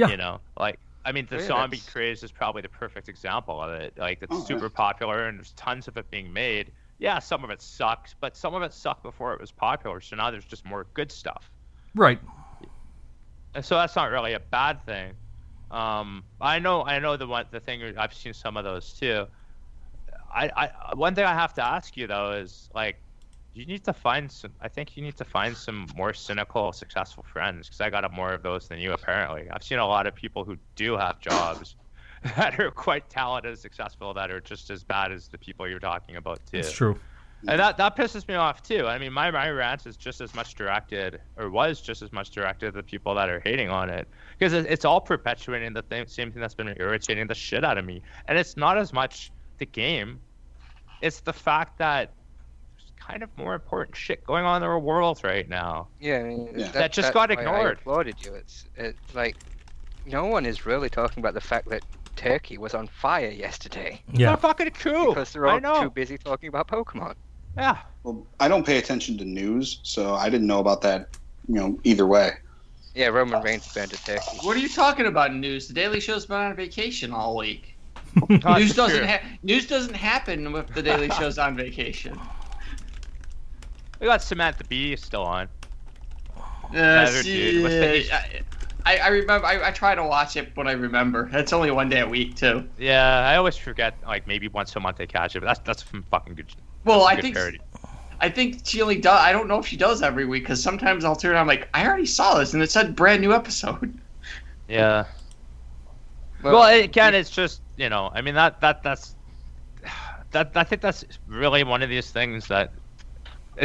[0.00, 0.08] Yeah.
[0.08, 3.60] You know, like I mean, the Yeah, zombie that's- craze is probably the perfect example
[3.62, 3.96] of it.
[3.96, 4.44] Like, it's Oh, yeah.
[4.44, 6.72] super popular and there's tons of it being made.
[6.98, 10.02] Yeah, some of it sucks, but some of it sucked before it was popular.
[10.02, 11.50] So now there's just more good stuff.
[11.94, 12.18] Right.
[13.54, 15.14] And so that's not really a bad thing.
[15.70, 17.82] Um, I know, I know the one, the thing.
[17.96, 19.26] I've seen some of those too.
[20.32, 22.96] I, I, one thing I have to ask you though is like,
[23.52, 24.52] you need to find some.
[24.60, 28.32] I think you need to find some more cynical, successful friends because I got more
[28.32, 29.48] of those than you apparently.
[29.50, 31.74] I've seen a lot of people who do have jobs
[32.36, 35.80] that are quite talented and successful that are just as bad as the people you're
[35.80, 36.58] talking about too.
[36.58, 36.98] It's true.
[37.48, 38.86] And that that pisses me off too.
[38.86, 42.30] I mean, my my rant is just as much directed, or was just as much
[42.30, 44.06] directed at the people that are hating on it,
[44.38, 47.78] because it, it's all perpetuating the th- same thing that's been irritating the shit out
[47.78, 48.02] of me.
[48.26, 50.20] And it's not as much the game,
[51.00, 52.12] it's the fact that
[53.00, 55.88] kind of more important shit going on in the world right now.
[56.00, 56.68] Yeah, I mean, Yeah.
[56.68, 57.78] That just that's got why I ignored.
[57.78, 58.34] applauded you.
[58.34, 59.36] It's it, like
[60.06, 61.82] no one is really talking about the fact that
[62.16, 64.30] Turkey was on fire yesterday Yeah.
[64.32, 65.08] What fucking coup!
[65.08, 67.14] because they're I all too busy talking about Pokemon.
[67.56, 67.78] Yeah.
[68.04, 71.08] Well, I don't pay attention to news, so I didn't know about that.
[71.48, 72.32] You know, either way.
[72.94, 74.38] Yeah, Roman Reigns burned a turkey.
[74.42, 75.68] What are you talking about in news?
[75.68, 77.76] The Daily Show's been on vacation all week.
[78.28, 82.18] News doesn't ha- news doesn't happen if the Daily Show's on vacation.
[84.00, 85.48] We got Samantha Bee still on.
[86.36, 88.42] Uh, Another dude the- I,
[88.86, 89.46] I, I remember.
[89.46, 92.36] I, I try to watch it, but I remember it's only one day a week
[92.36, 92.66] too.
[92.78, 93.96] Yeah, I always forget.
[94.06, 96.46] Like maybe once a month they catch it, but that's that's some fucking good.
[96.84, 97.60] Well, I good think parody.
[98.20, 99.18] I think she only does.
[99.20, 101.32] I don't know if she does every week because sometimes I'll turn.
[101.32, 103.98] And I'm like, I already saw this, and it said brand new episode.
[104.68, 105.06] Yeah.
[106.44, 109.16] Well, again, it's just you know, I mean that that that's
[110.30, 112.72] that I think that's really one of these things that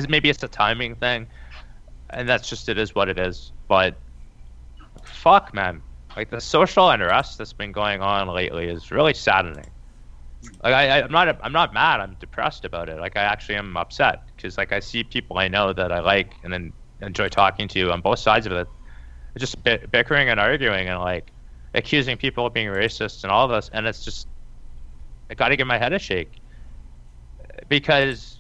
[0.10, 1.28] maybe it's a timing thing,
[2.10, 3.52] and that's just it is what it is.
[3.68, 3.96] But
[5.04, 5.82] fuck, man,
[6.16, 9.70] like the social unrest that's been going on lately is really saddening.
[10.64, 12.00] Like I, I'm not I'm not mad.
[12.00, 13.00] I'm depressed about it.
[13.00, 16.36] Like I actually am upset because like I see people I know that I like
[16.44, 18.68] and then enjoy talking to on both sides of it,
[19.38, 21.32] just bi- bickering and arguing and like
[21.74, 24.28] accusing people of being racist and all this, and it's just
[25.30, 26.40] I got to give my head a shake
[27.70, 28.35] because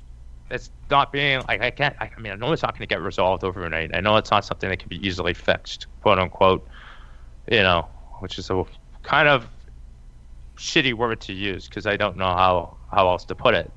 [0.49, 1.95] it's not being like I can't.
[1.99, 3.95] I, I mean, I know it's not going to get resolved overnight.
[3.95, 6.67] I know it's not something that can be easily fixed, quote unquote.
[7.51, 7.87] You know,
[8.19, 8.63] which is a
[9.03, 9.47] kind of
[10.57, 13.71] shitty word to use because I don't know how how else to put it.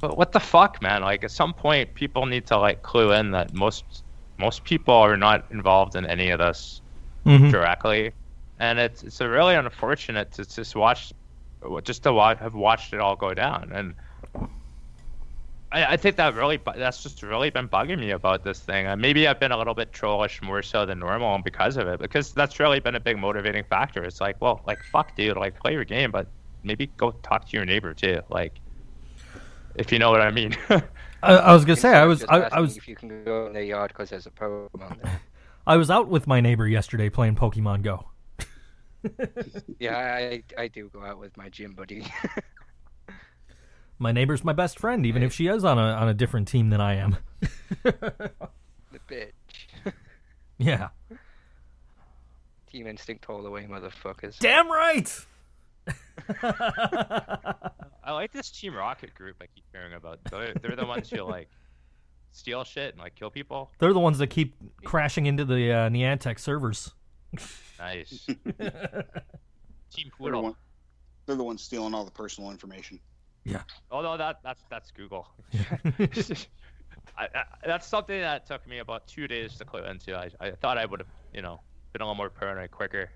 [0.00, 1.02] But what the fuck, man?
[1.02, 4.04] Like at some point, people need to like clue in that most
[4.38, 6.80] most people are not involved in any of this
[7.26, 7.50] Mhm.
[7.50, 8.12] directly,
[8.58, 11.12] and it's it's a really unfortunate to just watch,
[11.82, 13.94] just to watch, have watched it all go down, and
[15.72, 18.86] I, I think that really that's just really been bugging me about this thing.
[18.86, 22.00] Uh, maybe I've been a little bit trollish more so than normal because of it,
[22.00, 24.04] because that's really been a big motivating factor.
[24.04, 26.28] It's like, well, like fuck, dude, like play your game, but
[26.62, 28.52] maybe go talk to your neighbor too, like
[29.76, 30.56] if you know what I mean.
[31.22, 33.52] I, I was gonna say I was I, I was if you can go in
[33.52, 35.20] their yard because there's a Pokemon there.
[35.66, 38.08] I was out with my neighbor yesterday playing Pokemon Go.
[39.80, 42.06] yeah, I I do go out with my gym buddy.
[43.98, 46.70] My neighbor's my best friend, even if she is on a on a different team
[46.70, 47.16] than I am.
[47.82, 49.32] the bitch.
[50.58, 50.88] Yeah,
[52.72, 54.38] Team Instinct all the way, motherfuckers.
[54.38, 55.14] damn right.
[56.42, 60.20] I like this Team Rocket group I keep hearing about.
[60.30, 61.50] They're, they're the ones who like
[62.32, 63.70] steal shit and like kill people.
[63.78, 64.54] They're the ones that keep
[64.84, 66.94] crashing into the uh, Niantic servers.
[67.78, 68.24] Nice.
[68.26, 68.72] Team They're
[69.92, 70.42] the, Poodle.
[70.42, 70.54] one,
[71.26, 72.98] they're the ones stealing all the personal information.
[73.90, 75.28] Oh no, that that's that's Google.
[77.18, 80.14] I, I, that's something that took me about two days to clue into.
[80.16, 81.60] I, I thought I would have, you know,
[81.92, 83.10] been a little more paranoid quicker.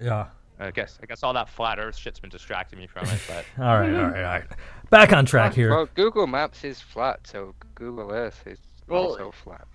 [0.00, 0.26] Yeah.
[0.60, 3.20] I guess I guess all that flat Earth shit's been distracting me from it.
[3.28, 4.44] But All right, all right, all right.
[4.90, 5.70] Back on track here.
[5.70, 9.66] Well, Google Maps is flat, so Google Earth is Well, also flat.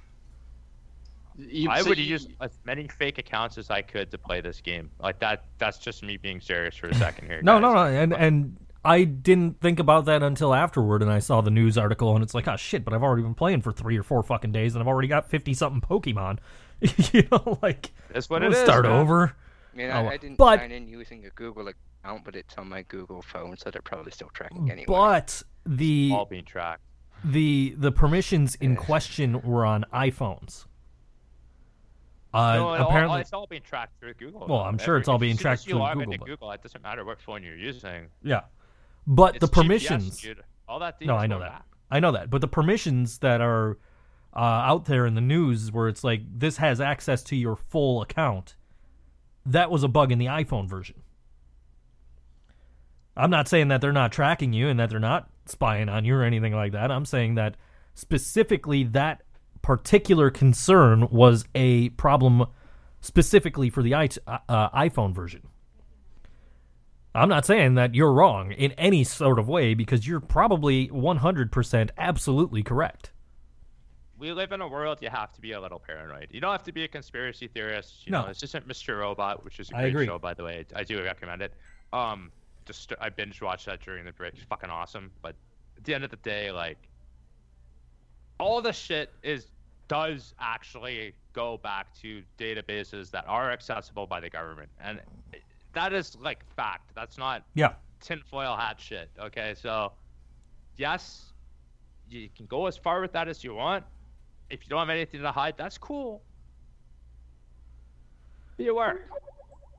[1.37, 4.41] You- I so would you- use as many fake accounts as I could to play
[4.41, 4.91] this game.
[4.99, 5.45] Like that.
[5.57, 7.41] That's just me being serious for a second here.
[7.41, 7.61] No, guys.
[7.61, 11.49] no, no, and and I didn't think about that until afterward, and I saw the
[11.51, 12.83] news article, and it's like, oh shit!
[12.83, 15.29] But I've already been playing for three or four fucking days, and I've already got
[15.29, 16.39] fifty something Pokemon.
[17.13, 18.63] you know, like That's what we'll it is.
[18.63, 18.91] start man.
[18.99, 19.35] over.
[19.73, 22.55] I mean, Oh, I, I didn't but- sign in using a Google account, but it's
[22.57, 24.85] on my Google phone, so they're probably still tracking anyway.
[24.87, 26.81] But the All being tracked.
[27.23, 30.65] the the permissions in question were on iPhones.
[32.33, 34.41] Uh, no, it all- apparently, it's all being tracked through Google.
[34.41, 34.63] Well, though.
[34.63, 36.51] I'm sure it's all as being soon as tracked you through Google, into but- Google,
[36.51, 38.07] it doesn't matter what phone you're using.
[38.23, 38.41] yeah.
[39.05, 40.43] But the It's GPS, permissions, dude.
[40.67, 41.65] All that No, I know that.
[41.91, 42.29] I know that.
[42.29, 43.77] But the permissions that are
[44.35, 48.01] uh, out there in the news, where it's like this has access to your full
[48.01, 48.55] account,
[49.45, 51.03] that was a bug in the iPhone version.
[53.15, 56.15] I'm not saying that they're not tracking you and that they're not spying on you
[56.15, 56.91] or anything like that.
[56.91, 57.57] I'm saying that
[57.93, 59.21] specifically that
[59.61, 62.45] particular concern was a problem
[63.01, 65.41] specifically for the i- uh, iPhone version.
[67.15, 71.89] I'm not saying that you're wrong in any sort of way because you're probably 100%
[71.97, 73.11] absolutely correct.
[74.17, 76.29] We live in a world you have to be a little paranoid.
[76.31, 78.05] You don't have to be a conspiracy theorist.
[78.07, 78.21] You No.
[78.21, 78.99] know, this isn't Mr.
[78.99, 80.65] Robot, which is a great show, by the way.
[80.75, 81.53] I do recommend it.
[81.91, 82.31] Um,
[82.65, 84.33] just I binge watched that during the break.
[84.35, 85.11] It's fucking awesome.
[85.21, 85.35] But
[85.77, 86.77] at the end of the day, like
[88.39, 89.47] all the shit is
[89.89, 94.99] does actually go back to databases that are accessible by the government, and
[95.73, 96.91] that is like fact.
[96.95, 97.73] That's not Yeah.
[98.01, 99.09] tinfoil hat shit.
[99.19, 99.91] Okay, so
[100.77, 101.33] yes,
[102.09, 103.83] you can go as far with that as you want.
[104.49, 106.21] If you don't have anything to hide, that's cool.
[108.57, 109.05] Be aware.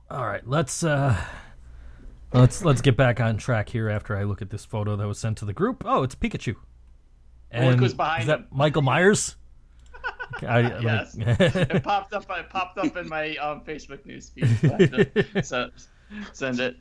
[0.09, 1.15] All right, let's uh
[2.33, 5.17] let's let's get back on track here after I look at this photo that was
[5.19, 5.83] sent to the group.
[5.85, 6.55] Oh, it's Pikachu.
[7.51, 8.47] And who's behind is that him.
[8.51, 9.35] Michael Myers?
[10.37, 11.15] Okay, I- let me- Yes.
[11.19, 12.25] it popped up.
[12.29, 14.49] It popped up in my um, Facebook news feed.
[14.59, 15.71] So I send,
[16.33, 16.77] send it.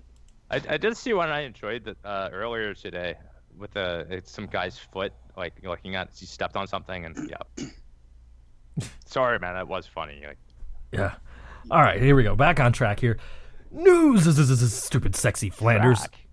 [0.51, 3.15] I, I did see one I enjoyed that uh, earlier today
[3.57, 7.67] with a some guy's foot like looking at he stepped on something and yeah.
[9.07, 10.23] Sorry, man, that was funny.
[10.27, 10.39] Like,
[10.93, 11.15] yeah.
[11.71, 12.35] All right, here we go.
[12.35, 13.19] Back on track here.
[13.71, 15.99] News, is stupid, sexy Flanders.
[15.99, 16.24] track.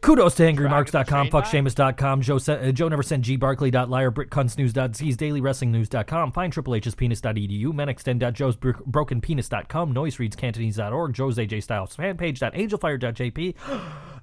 [0.00, 6.32] Kudos to angrymarks.com, is the train fuckshamus.com, Joe, uh, Joe never sent gbarkley.liar, britcuntsnews.z's, dailywrestlingnews.com,
[6.32, 11.62] find triplehspenis.edu, menextend.joesbrokenpenis.com, noisereadscantonese.org, Joe's AJ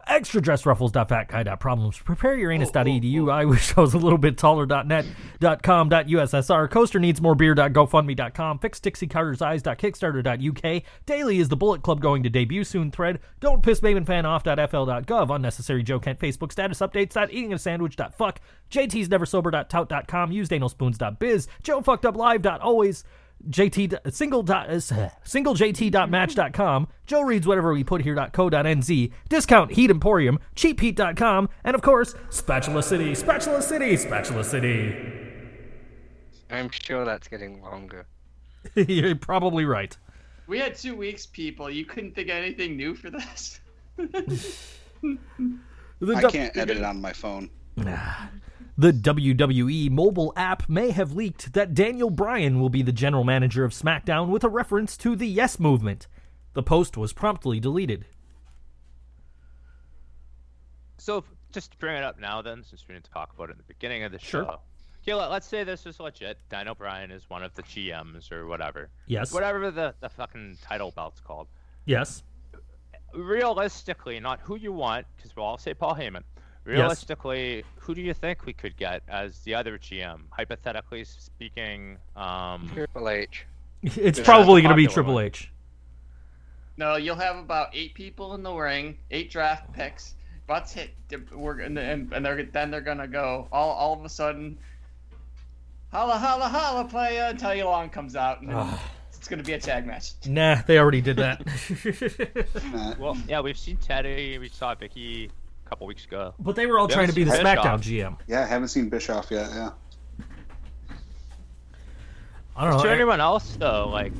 [0.07, 3.31] Styles fanpage.angelfire.jp, extradressruffles.fatguy.problems, prepareyouranus.edu, oh, oh, oh.
[3.31, 9.07] I wish I was a little bit taller.net.com, .ussr, coaster needs more beer.gofundme.com, fix Dixie
[9.07, 12.91] Carter's eyes.kickstarter.uk, daily is the Bullet Club going to debut soon.
[12.91, 18.41] Thread, don't piss Maven fan off.fl.gov, unnecessary Joe Kent Facebook status updates, eating a sandwich.fuck,
[18.71, 23.03] JT's never sober.tout.com, used anal.spoons.biz, Joe fucked up live.always,
[23.49, 29.89] JT d- single dot uh, single JT.match.com, Joe reads whatever we put here.co.nz, discount heat
[29.89, 34.95] emporium, cheapheat.com, and of course, Spatula City, Spatula City, Spatula City.
[36.49, 38.05] I'm sure that's getting longer.
[38.75, 39.95] You're probably right.
[40.47, 41.69] We had two weeks, people.
[41.69, 43.59] You couldn't think of anything new for this.
[43.99, 44.05] I
[46.29, 47.49] can't edit it on my phone.
[48.77, 53.63] The WWE mobile app may have leaked that Daniel Bryan will be the general manager
[53.63, 56.07] of SmackDown with a reference to the Yes Movement.
[56.53, 58.05] The post was promptly deleted.
[60.97, 61.23] so
[61.53, 63.63] just to bring it up now, then, since we didn't talk about it in the
[63.63, 64.43] beginning of the Sure.
[64.43, 64.59] show.
[65.03, 66.37] Okay, let, let's say this is legit.
[66.49, 68.89] Daniel Bryan is one of the GMs or whatever.
[69.05, 69.31] Yes.
[69.31, 71.47] Whatever the, the fucking title belt's called.
[71.85, 72.23] Yes.
[73.13, 76.23] realistically, not who you want, because we'll all say Paul Heyman.
[76.65, 80.21] Realistically, who do you think we could get as the other GM?
[80.31, 83.45] Hypothetically speaking, um, Triple H.
[83.83, 85.25] It's probably going to be popular Triple one.
[85.25, 85.51] H.
[86.77, 90.15] No, you'll have about eight people in the ring, eight draft picks.
[90.47, 90.91] Butts hit.
[91.31, 94.57] We're gonna and, and they're then they're gonna go all all of a sudden.
[95.91, 98.79] Holla holla holla playa until Elon comes out and then
[99.13, 100.11] it's gonna be a tag match.
[100.27, 101.41] Nah, they already did that.
[102.99, 105.29] Well, yeah, we've seen Teddy, we saw Vickie a
[105.75, 106.33] couple weeks ago.
[106.39, 107.45] but they were all Yeah, trying to be the Bischoff.
[107.45, 108.17] SmackDown GM.
[108.27, 109.49] yeah, I haven't seen Bischoff yet.
[109.53, 109.71] Yeah.
[112.55, 112.95] I don't Is there know.
[112.95, 113.89] anyone else though?
[113.89, 114.13] Like,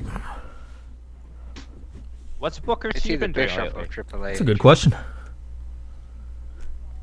[2.40, 3.86] what's Booker It's T either been doing or lately?
[3.88, 4.32] Triple H.
[4.32, 4.94] That's a good question.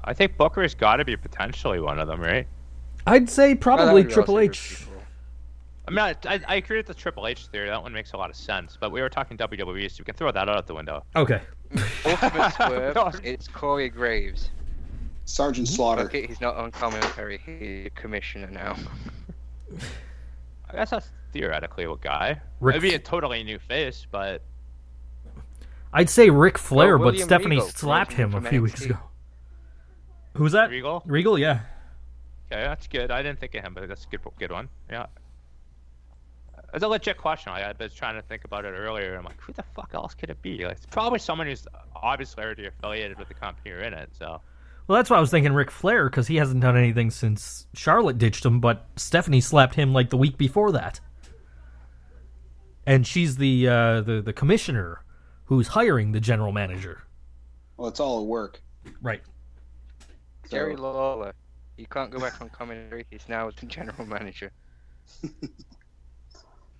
[0.04, 2.46] I think Booker's got to be potentially one of them, right?
[3.08, 4.70] I'd say probably would be Triple also H.
[4.70, 4.94] good people.
[5.88, 7.70] I mean, I, I, I agree with the Triple H theory.
[7.70, 8.78] That one makes a lot of sense.
[8.80, 11.04] But we were talking WWE, so we can throw that out the window.
[11.16, 11.42] Okay.
[12.06, 13.12] Ultimate Swerve, No.
[13.24, 14.50] it's Corey Graves.
[15.26, 16.04] Sergeant Slaughter.
[16.04, 17.40] Okay, he's not on commentary.
[17.46, 18.76] He's a commissioner now.
[20.70, 22.42] I guess that's theoretically a guy.
[22.60, 24.42] Rick- It'd be a totally new face, but
[25.94, 28.98] I'd say Ric Flair, Well, but Stephanie Regal slapped him a few weeks ago.
[30.36, 30.70] Who's that?
[30.72, 31.04] Regal.
[31.06, 31.60] Regal, yeah.
[32.52, 33.12] Okay, that's good.
[33.12, 34.68] I didn't think of him, but that's a good, good one.
[34.90, 35.06] Yeah.
[36.74, 37.52] It's a legit question.
[37.52, 39.16] I, I was trying to think about it earlier.
[39.16, 40.64] I'm like, who the fuck else could it be?
[40.66, 44.10] Like, it's probably someone who's obviously already affiliated with the company or in it.
[44.18, 44.42] So
[44.88, 48.18] Well, that's why I was thinking Ric Flair because he hasn't done anything since Charlotte
[48.18, 51.00] ditched him, but Stephanie slapped him like the week before that.
[52.86, 55.06] And she's the uh, the the commissioner
[55.46, 57.04] who's hiring the general manager.
[57.78, 58.62] Well, it's all at work.
[59.02, 59.22] Right.
[60.46, 61.34] So- Jerry Lawler.
[61.78, 63.06] You can't go back on commentary.
[63.10, 64.52] He's now the general manager.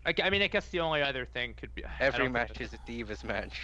[0.06, 2.78] I, I mean, I guess the only other thing could be Every match is a
[2.90, 3.60] Divas match.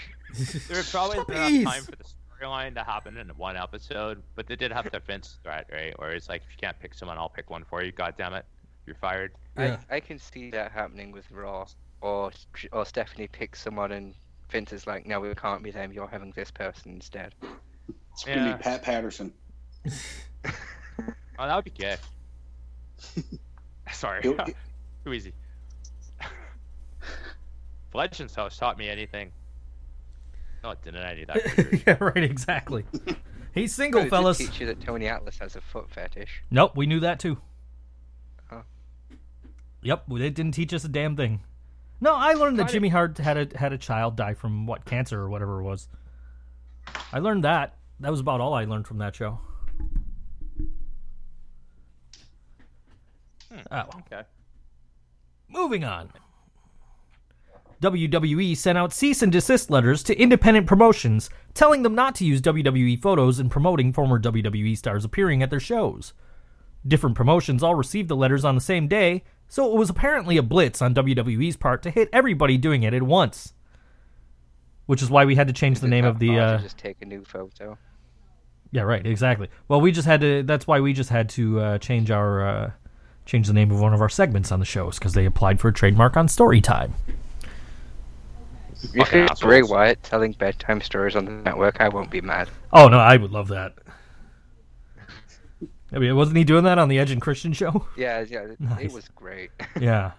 [0.67, 1.61] There would probably been Please.
[1.61, 2.03] enough time for the
[2.41, 5.97] storyline to happen in one episode, but they did have the Vince threat, right?
[5.99, 7.91] Where it's like, if you can't pick someone, I'll pick one for you.
[7.91, 8.45] God damn it,
[8.85, 9.33] you're fired.
[9.57, 9.77] Yeah.
[9.89, 11.65] I, I can see that happening with Raw.
[12.01, 12.31] Or,
[12.71, 14.13] or Stephanie picks someone and
[14.49, 15.91] Vince is like, no, it can't be them.
[15.91, 17.35] You're having this person instead.
[18.13, 18.55] It's gonna Yeah.
[18.55, 19.33] be Pat Patterson.
[21.37, 21.97] Oh, that would be gay.
[23.91, 24.21] Sorry,
[25.03, 25.33] too easy.
[27.93, 29.31] Legends House taught me anything.
[30.63, 31.03] No, it didn't.
[31.03, 31.83] I knew that.
[31.87, 32.85] yeah, right, exactly.
[33.53, 34.37] He's single, Does it fellas.
[34.37, 36.43] teach you that Tony Atlas has a foot fetish?
[36.51, 37.37] Nope, we knew that too.
[38.51, 38.61] Oh.
[39.81, 41.41] Yep, well, it didn't teach us a damn thing.
[42.01, 45.19] No, I learned that Jimmy Hart had a had a child die from what cancer
[45.19, 45.89] or whatever it was.
[47.11, 47.75] I learned that.
[47.99, 49.39] That was about all I learned from that show.
[53.71, 54.21] Oh, Okay.
[55.49, 56.11] moving on.
[57.81, 62.41] WWE sent out cease and desist letters to independent promotions, telling them not to use
[62.41, 66.13] WWE photos in promoting former WWE stars appearing at their shows.
[66.85, 70.43] Different promotions all received the letters on the same day, so it was apparently a
[70.43, 73.53] blitz on WWE's part to hit everybody doing it at once.
[74.85, 76.37] Which is why we had to change the name of the.
[76.37, 77.77] Uh, just take a new photo.
[78.71, 79.47] yeah, right, exactly.
[79.67, 80.43] Well, we just had to.
[80.43, 82.71] That's why we just had to uh, change our uh,
[83.25, 85.67] change the name of one of our segments on the shows because they applied for
[85.67, 86.91] a trademark on Storytime.
[88.81, 89.61] If Fucking it's Bray.
[89.61, 92.49] Wyatt telling bedtime stories on the network, I won't be mad.
[92.71, 93.73] Oh no, I would love that.
[95.91, 97.87] I mean, wasn't he doing that on the Edge and Christian show?
[97.97, 98.85] Yeah, yeah, Nice.
[98.85, 99.49] it was great.
[99.79, 100.11] yeah.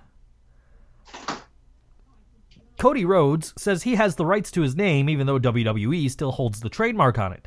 [2.79, 6.61] Cody Rhodes says he has the rights to his name even though WWE still holds
[6.61, 7.47] the trademark on it.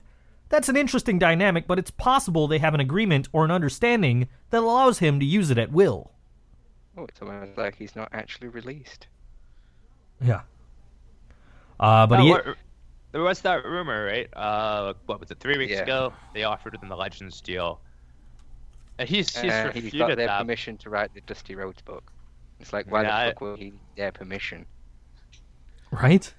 [0.49, 4.61] That's an interesting dynamic, but it's possible they have an agreement or an understanding that
[4.61, 6.11] allows him to use it at will.
[6.97, 9.07] oh, it's almost like he's not actually released.
[10.21, 10.41] Yeah.
[11.83, 12.45] Uh, but Now, he, what-
[13.11, 14.29] there was that rumor, right?
[14.33, 15.39] Uh, what was it?
[15.41, 15.81] Three weeks Yeah.
[15.81, 17.81] ago, they offered him the Legends deal,
[18.97, 20.39] and he's he's Uh, he's got their that.
[20.39, 22.09] permission to write the Dusty Rhodes book.
[22.61, 24.65] It's like, why Yeah, the fuck will he need their permission?
[25.91, 26.33] Right?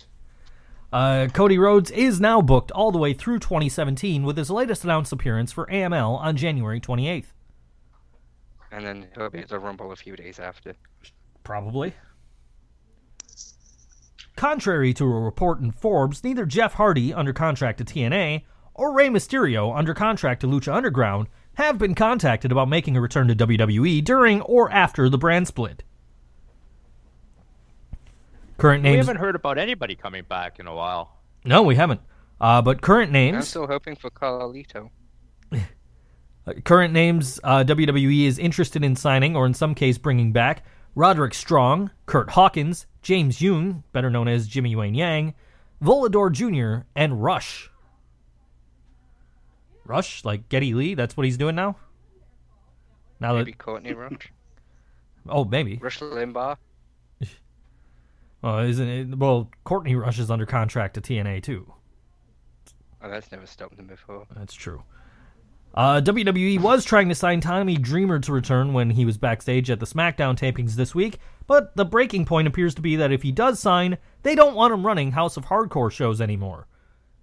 [0.93, 5.13] Uh, Cody Rhodes is now booked all the way through 2017 with his latest announced
[5.13, 7.33] appearance for AML on January 28th.
[8.73, 10.75] And then he'll be at the Rumble a few days after.
[11.45, 11.95] Probably.
[14.45, 18.43] Contrary to a report in Forbes, neither Jeff Hardy, under contract to TNA,
[18.75, 23.27] or Rey Mysterio, under contract to Lucha Underground, have been contacted about making a return
[23.29, 25.83] to WWE during or after the brand split.
[28.59, 28.93] Current names.
[28.93, 31.17] We haven't heard about anybody coming back in a while.
[31.47, 32.03] No, we haven't.
[32.39, 33.37] Uh, but current names.
[33.37, 34.91] I'm still hoping for Carlito.
[36.47, 40.63] Uh, current names uh, WWE is interested in signing, or in some case bringing back,
[40.95, 45.35] Roderick Strong, Kurt Hawkins, James Yoon, better known as Jimmy Wang Yang,
[45.81, 47.71] Volador Jr., and Rush.
[49.85, 51.77] Rush, like Geddy Lee, that's what he's doing now.
[53.21, 54.33] Now Maybe that Courtney Rush.
[55.29, 56.57] oh maybe Rush Limbaugh.
[58.43, 61.73] well isn't it, well Courtney Rush is under contract to TNA too.
[63.03, 64.27] Oh, that's never stopped them before.
[64.35, 64.83] That's true.
[65.75, 69.81] Uh, WWE was trying to sign Tommy Dreamer to return when he was backstage at
[69.81, 71.19] the SmackDown tapings this week,
[71.49, 74.73] but the breaking point appears to be that if he does sign, they don't want
[74.73, 76.69] him running House of Hardcore shows anymore.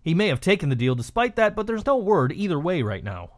[0.02, 3.04] He may have taken the deal despite that, but there's no word either way right
[3.04, 3.30] now.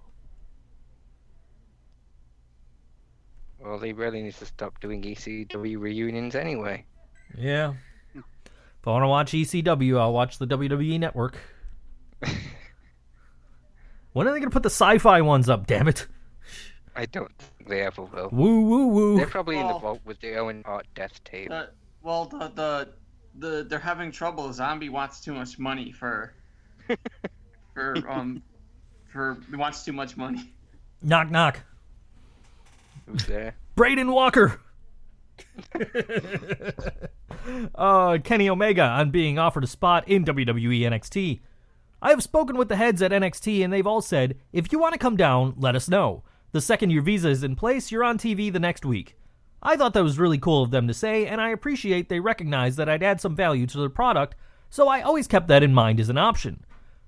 [3.60, 6.85] Well, he really needs to stop doing ECW reunions anyway.
[7.38, 7.73] Yeah.
[8.15, 11.38] If I want to watch ECW, I'll watch the WWE Network.
[14.14, 16.07] when are they going to put the sci fi ones up, damn it?
[16.95, 18.30] I don't think they ever will.
[18.31, 19.18] Woo, woo, woo.
[19.18, 21.49] They're probably in the Well- vault with the Owen Hart death tape.
[21.52, 21.65] Uh,
[22.02, 22.90] well, the, the
[23.40, 24.52] the they're having trouble.
[24.53, 26.34] Zombie wants too much money for
[27.73, 28.44] for um
[29.11, 30.53] for he wants too much money.
[31.02, 31.61] Knock, knock.
[33.07, 33.56] Who's there?
[33.76, 34.60] Braden Walker.
[37.76, 41.40] uh, Kenny Omega on being offered a spot in WWE NXT.
[42.04, 44.92] I have spoken with the heads at NXT and they've all said, if you want
[44.92, 46.26] to come down, let us know.
[46.52, 49.16] The second your visa is in place, you're on TV the next week.
[49.62, 52.76] I thought that was really cool of them to say, and I appreciate they recognize
[52.76, 54.36] that I'd add some value to their product,
[54.70, 56.66] so I always kept that in mind as an option.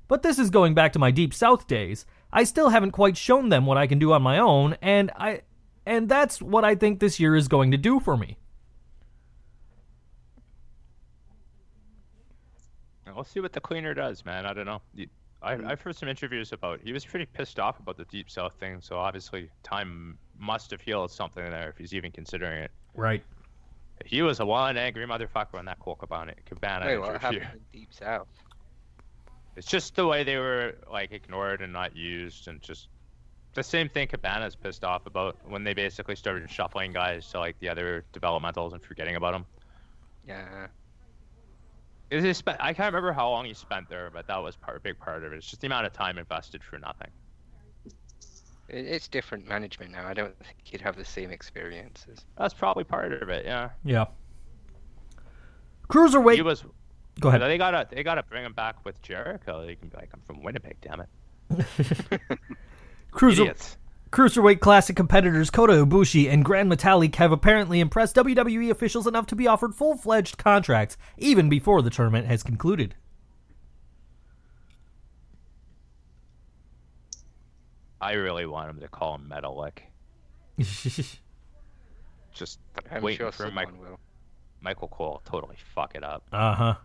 [0.08, 2.06] But this is going back to my Deep South days.
[2.32, 5.42] I still haven't quite shown them what I can do on my own, and I
[5.86, 8.38] and that's what I think this year is going to do for me.
[13.16, 14.46] We'll see what the cleaner does, man.
[14.46, 14.82] I don't know.
[15.42, 15.68] I, hmm.
[15.68, 16.82] I've heard some interviews about.
[16.84, 20.82] He was pretty pissed off about the Deep South thing, so obviously time must have
[20.82, 22.72] healed something there if he's even considering it.
[22.94, 23.24] Right.
[24.06, 27.40] He was a one angry motherfucker on that Colt Cabana, Cabana Wait, what interview.
[27.40, 28.28] happened in Deep South?
[29.56, 32.90] It's just the way they were like ignored and not used, and just
[33.54, 37.58] the same thing Cabana's pissed off about when they basically started shuffling guys to like
[37.60, 39.46] the other developmentals and forgetting about them.
[40.28, 40.68] Yeah.
[42.10, 42.58] Is he spent?
[42.60, 45.24] I can't remember how long he spent there, but that was part, a big part
[45.24, 45.38] of it.
[45.38, 47.10] It's just the amount of time invested for nothing.
[48.68, 50.08] It's different management now.
[50.08, 52.26] I don't think he'd have the same experiences.
[52.38, 53.46] That's probably part of it.
[53.46, 53.70] Yeah.
[53.84, 54.06] Yeah.
[55.88, 56.36] Cruiserweight.
[56.36, 56.64] He was.
[57.20, 57.42] Go ahead.
[57.42, 59.66] They gotta they gotta bring him back with Jericho.
[59.66, 61.10] They can be like, I'm from Winnipeg, damn it.
[63.12, 63.78] Cruiser, Idiots.
[64.12, 69.36] Cruiserweight Classic competitors Kota Ibushi and Grand Metalik have apparently impressed WWE officials enough to
[69.36, 72.96] be offered full-fledged contracts even before the tournament has concluded.
[78.00, 79.80] I really want him to call him Metalik.
[82.34, 82.60] Just
[82.92, 84.00] I'm waiting sure for someone Mike, will.
[84.62, 86.24] Michael Cole to totally fuck it up.
[86.32, 86.76] uh-huh.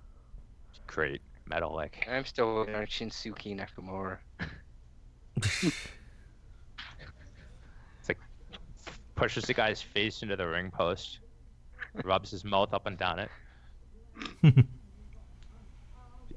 [0.87, 1.21] Great.
[1.49, 2.09] Metalik.
[2.09, 4.19] I'm still waiting on Shinsuke Nakamura.
[9.21, 11.19] Pushes the guy's face into the ring post.
[12.05, 13.29] Rubs his mouth up and down it.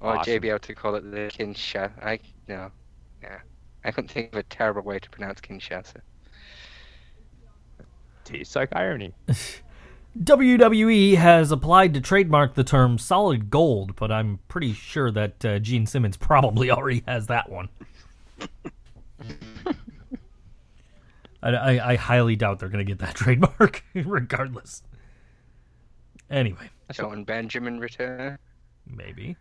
[0.01, 0.33] Or Awesome.
[0.33, 1.91] JBL to call it the Kinshasa.
[2.03, 2.19] I
[2.49, 2.69] no,
[3.21, 3.39] yeah.
[3.85, 6.01] I couldn't think of a terrible way to pronounce Kinshasa.
[8.25, 9.13] Tastes like irony.
[10.21, 15.59] WWE has applied to trademark the term solid gold, but I'm pretty sure that uh,
[15.59, 17.69] Gene Simmons probably already has that one.
[21.43, 24.81] I, I, I highly doubt they're going to get that trademark, regardless.
[26.29, 28.37] Anyway, Shelton Benjamin return.
[28.87, 29.35] maybe.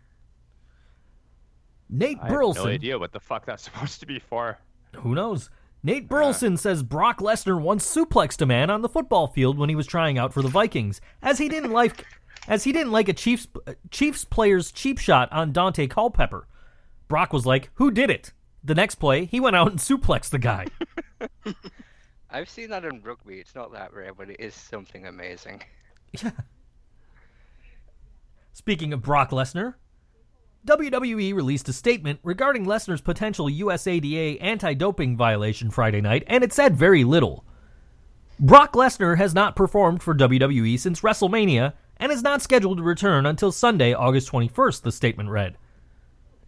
[1.89, 2.65] Nate I have Burleson.
[2.65, 4.57] no idea what the fuck that's supposed to be for.
[4.97, 5.49] Who knows?
[5.83, 9.75] Nate Burleson says Brock Lesnar once suplexed a man on the football field when he
[9.75, 12.05] was trying out for the Vikings, as he didn't like,
[12.47, 13.47] as he didn't like a Chiefs
[13.91, 16.47] Chiefs player's cheap shot on Daunte Culpepper.
[17.09, 18.31] Brock was like, "Who did it?"
[18.63, 20.67] The next play, he went out and suplexed the guy.
[22.33, 23.35] I've seen that in rugby.
[23.35, 25.63] It's not that rare, but it is something amazing.
[26.21, 26.29] Yeah.
[28.51, 29.73] Speaking of Brock Lesnar,
[30.67, 36.53] WWE released a statement regarding Lesnar's potential USADA anti doping violation Friday night, and it
[36.53, 37.45] said very little.
[38.39, 43.25] Brock Lesnar has not performed for WWE since WrestleMania and is not scheduled to return
[43.25, 45.57] until Sunday, August 21st, the statement read.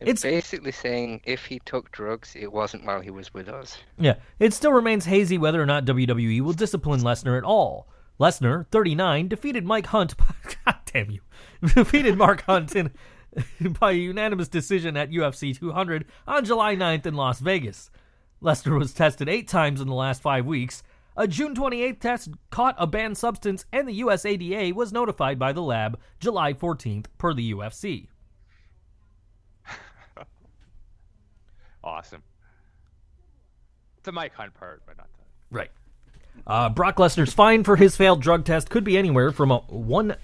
[0.05, 3.77] It's, basically saying if he took drugs, it wasn't while he was with us.
[3.97, 7.87] Yeah, it still remains hazy whether or not WWE will discipline Lesnar at all.
[8.19, 10.15] Lesnar, 39, defeated Mike Hunt.
[10.65, 11.21] God damn you.
[11.73, 12.91] defeated Mark Hunt in,
[13.79, 17.89] by unanimous decision at UFC 200 on July 9th in Las Vegas.
[18.41, 20.83] Lesnar was tested eight times in the last five weeks.
[21.17, 25.61] A June 28th test caught a banned substance, and the USADA was notified by the
[25.61, 28.07] lab July 14th, per the UFC.
[31.85, 32.23] Awesome.
[34.03, 35.55] The Mike Hunt part, but not the.
[35.55, 35.71] Right.
[36.45, 40.15] Uh, Brock Lesnar's fine for his failed drug test could be anywhere from a one,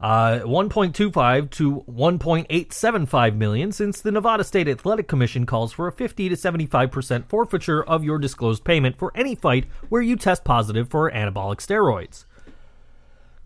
[0.00, 6.28] uh, 1.25 to 1.875 million, since the Nevada State Athletic Commission calls for a 50
[6.28, 10.88] to 75 percent forfeiture of your disclosed payment for any fight where you test positive
[10.88, 12.24] for anabolic steroids.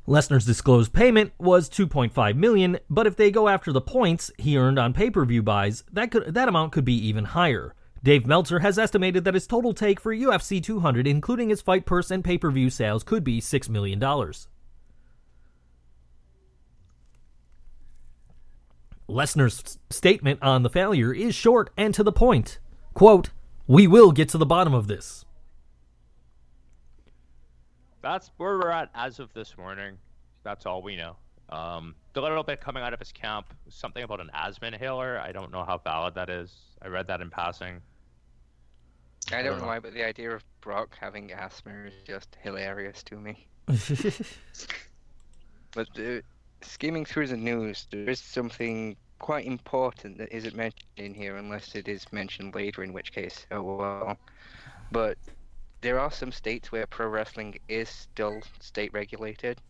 [0.06, 4.78] Lesnar's disclosed payment was 2.5 million, but if they go after the points he earned
[4.78, 7.72] on pay-per-view buys, that could that amount could be even higher.
[8.02, 12.10] Dave Meltzer has estimated that his total take for UFC 200, including his fight purse
[12.10, 14.48] and pay-per-view sales, could be six million dollars.
[19.08, 22.58] Lesnar's statement on the failure is short and to the point.
[22.92, 23.30] Quote,
[23.68, 25.24] "We will get to the bottom of this."
[28.02, 29.96] That's where we're at as of this morning.
[30.44, 31.16] That's all we know.
[31.48, 35.18] Um, the little bit coming out of his camp was something about an asthma inhaler.
[35.20, 36.52] I don't know how valid that is.
[36.82, 37.80] I read that in passing.
[39.32, 39.66] I don't don't know know.
[39.68, 43.46] why, but the idea of Brock having asthma is just hilarious to me.
[45.74, 46.20] But uh,
[46.60, 51.74] skimming through the news, there is something quite important that isn't mentioned in here, unless
[51.74, 54.18] it is mentioned later, in which case, oh well.
[54.90, 55.16] But
[55.82, 59.60] there are some states where pro wrestling is still state regulated.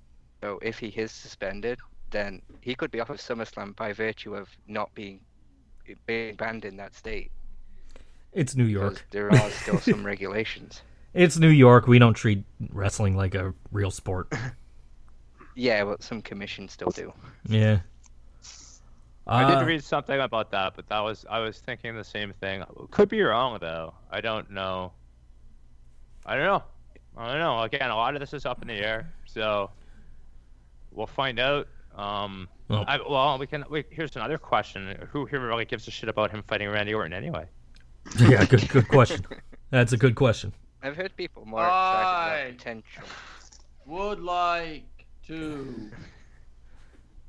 [0.41, 1.79] So if he is suspended,
[2.11, 5.21] then he could be off of SummerSlam by virtue of not being
[6.07, 7.31] being banned in that state.
[8.33, 9.05] It's New York.
[9.11, 10.83] there are still some regulations.
[11.13, 11.87] It's New York.
[11.87, 14.33] We don't treat wrestling like a real sport.
[15.55, 17.13] Yeah, but some commissions still do.
[17.47, 17.81] Yeah.
[19.27, 22.33] I Uh, did read something about that, but that was I was thinking the same
[22.41, 22.65] thing.
[22.91, 23.93] Could be wrong though.
[24.11, 24.93] I don't know.
[26.27, 26.63] I don't know.
[27.17, 27.61] I don't know.
[27.63, 29.71] Again, a lot of this is up in the air, so
[30.91, 31.69] we'll find out.
[31.97, 33.65] Um, Well- I, well, we can.
[33.71, 37.13] We, here's another question: Who here really gives a shit about him fighting Randy Orton
[37.13, 37.47] anyway?
[38.19, 39.25] yeah, good good question.
[39.71, 40.53] That's a good question.
[40.83, 43.03] I've heard people more excited about potential.
[43.87, 45.91] Would like to.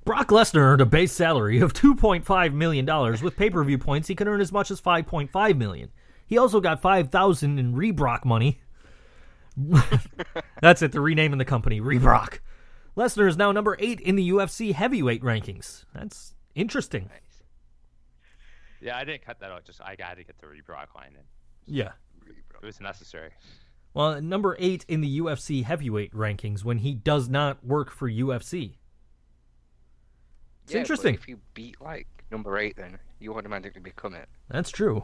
[0.05, 2.85] Brock Lesnar earned a base salary of $2.5 million.
[3.23, 5.89] With pay-per-view points, he could earn as much as 5.5 million.
[6.25, 8.59] He also got 5000 in Rebrock money.
[10.61, 12.39] That's it, they're renaming the company Rebrock.
[12.39, 13.01] Mm-hmm.
[13.01, 15.85] Lesnar is now number 8 in the UFC heavyweight rankings.
[15.93, 17.09] That's interesting.
[18.83, 19.63] Yeah, I didn't cut that out.
[19.63, 21.73] Just I got to get the Brock line in.
[21.73, 21.91] Yeah.
[22.61, 23.31] It was necessary.
[23.93, 28.73] Well, number eight in the UFC heavyweight rankings when he does not work for UFC.
[30.63, 31.13] It's Yeah, but interesting.
[31.15, 34.27] If you beat like number eight, then you automatically become it.
[34.49, 35.03] That's true.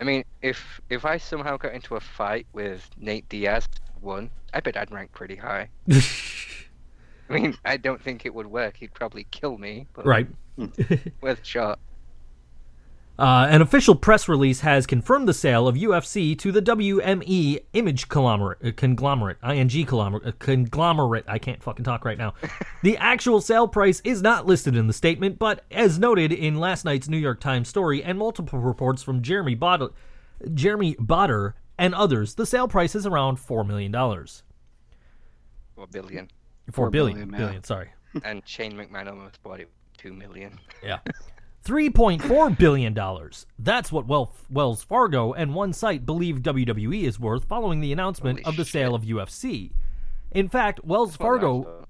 [0.00, 3.68] I mean, if if I somehow got into a fight with Nate Diaz,
[4.00, 5.68] one, I bet I'd rank pretty high.
[7.28, 8.76] I mean, I don't think it would work.
[8.76, 9.86] He'd probably kill me.
[9.94, 10.28] But right.
[10.56, 10.66] Hmm.
[11.20, 11.78] Worth a shot.
[13.18, 18.08] Uh, an official press release has confirmed the sale of UFC to the WME Image
[18.08, 21.24] conglomerate, uh, conglomerate IMG conglomerate, uh, conglomerate.
[21.26, 22.34] I can't fucking talk right now.
[22.82, 26.84] the actual sale price is not listed in the statement, but as noted in last
[26.84, 29.92] night's New York Times story and multiple reports from Jeremy Botter,
[30.52, 34.42] Jeremy Botter and others, the sale price is around four million dollars.
[35.76, 36.28] Or billion.
[36.66, 37.90] Four Four billion, billion, billion, sorry.
[38.24, 40.58] and Shane McMahon almost bought it two million.
[40.82, 40.98] Yeah.
[41.66, 42.96] $3.4 billion.
[43.58, 44.06] That's what
[44.48, 48.64] Wells Fargo and one site believe WWE is worth following the announcement Holy of the
[48.64, 49.72] sale of UFC.
[50.30, 51.86] In fact, Wells Fargo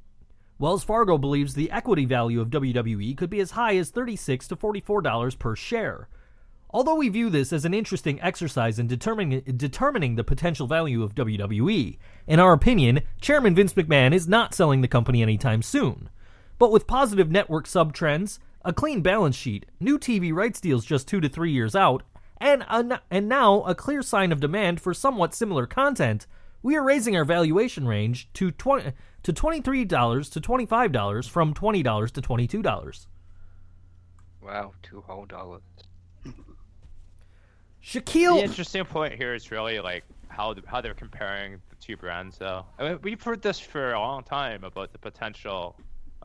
[0.59, 4.57] Wells Fargo believes the equity value of WWE could be as high as 36 to
[4.57, 6.09] $44 per share.
[6.71, 11.15] Although we view this as an interesting exercise in determining, determining the potential value of
[11.15, 16.09] WWE, in our opinion, Chairman Vince McMahon is not selling the company anytime soon.
[16.59, 21.07] But with positive network sub trends, a clean balance sheet, new TV rights deals just
[21.07, 22.03] two to three years out,
[22.39, 26.27] and, a, and now a clear sign of demand for somewhat similar content,
[26.63, 32.23] we are raising our valuation range to 20 to $23 to $25 from $20 to
[32.23, 33.07] $22.
[34.43, 35.63] Wow, two whole dollars.
[37.83, 38.39] Shaquille.
[38.39, 42.39] The interesting point here is really like how the, how they're comparing the two brands.
[42.39, 45.77] Though I mean, we've heard this for a long time about the potential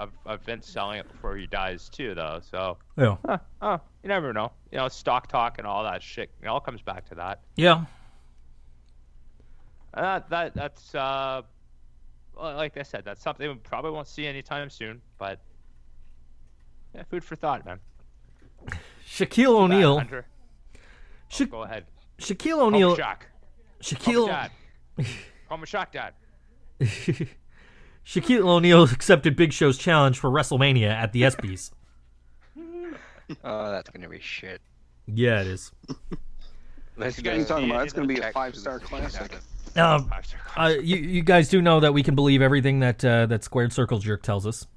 [0.02, 2.40] of, of Vince selling it before he dies too, though.
[2.50, 3.18] So Yeah.
[3.26, 4.52] huh, oh, you never know.
[4.72, 6.32] You know, stock talk and all that shit.
[6.42, 7.42] It all comes back to that.
[7.56, 7.86] Yeah.
[9.94, 11.42] And that that that's uh,
[12.38, 15.02] like I said, that's something we probably won't see anytime soon.
[15.18, 15.40] But
[16.96, 17.80] yeah, food for thought, man.
[19.08, 20.02] Shaquille O'Neal.
[20.02, 20.22] Oh,
[21.30, 21.86] Sha- go ahead.
[22.20, 22.98] Shaquille Call me O'Neal.
[22.98, 23.00] Shaq.
[23.00, 24.52] Call me Shaquille Dad.
[25.50, 26.14] Call me Shaq Dad.
[28.06, 31.72] Shaquille O'Neal accepted Big Show's challenge for WrestleMania at the ESPYS.
[33.46, 34.60] Oh, that's gonna be shit.
[35.08, 35.72] yeah, it is.
[36.98, 37.84] Let's you're you talking about?
[37.86, 39.40] It's going to be a five for star the shit out classic.
[39.76, 40.12] of- Um,
[40.58, 43.72] uh, you you guys do know that we can believe everything that uh, that Squared
[43.72, 44.68] Circle Jerk tells us.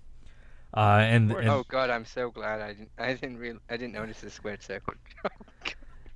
[0.73, 2.91] Uh, and, and Oh god, I'm so glad I didn't.
[2.97, 3.59] I didn't real.
[3.69, 4.95] I didn't notice the squared circle.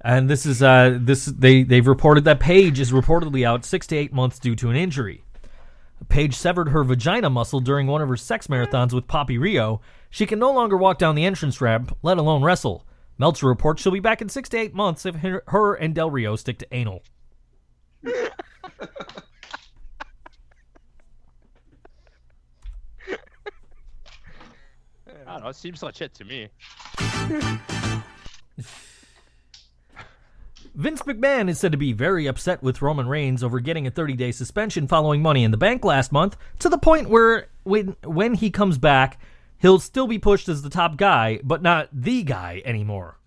[0.01, 3.97] And this is uh this they they've reported that Paige is reportedly out six to
[3.97, 5.25] eight months due to an injury.
[6.09, 9.81] Paige severed her vagina muscle during one of her sex marathons with Poppy Rio.
[10.11, 12.87] She can no longer walk down the entrance ramp, let alone wrestle.
[13.19, 16.11] Meltzer reports she'll be back in six to eight months if her, her and Del
[16.11, 17.03] Rio stick to anal.
[25.27, 25.49] I don't know.
[25.49, 26.49] It seems legit to me.
[30.79, 34.31] Vince McMahon is said to be very upset with Roman Reigns over getting a 30-day
[34.31, 38.49] suspension following Money in the Bank last month, to the point where when when he
[38.49, 39.21] comes back,
[39.59, 43.19] he'll still be pushed as the top guy, but not the guy anymore.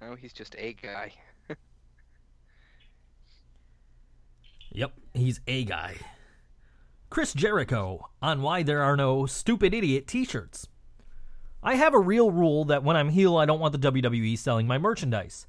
[0.00, 1.12] No, he's just a guy.
[4.74, 5.96] Yep, he's a guy.
[7.10, 10.66] Chris Jericho on why there are no stupid idiot t-shirts.
[11.62, 14.66] I have a real rule that when I'm heel, I don't want the WWE selling
[14.66, 15.46] my merchandise.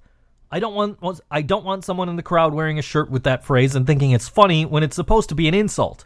[0.54, 3.44] I don't want I don't want someone in the crowd wearing a shirt with that
[3.44, 6.06] phrase and thinking it's funny when it's supposed to be an insult.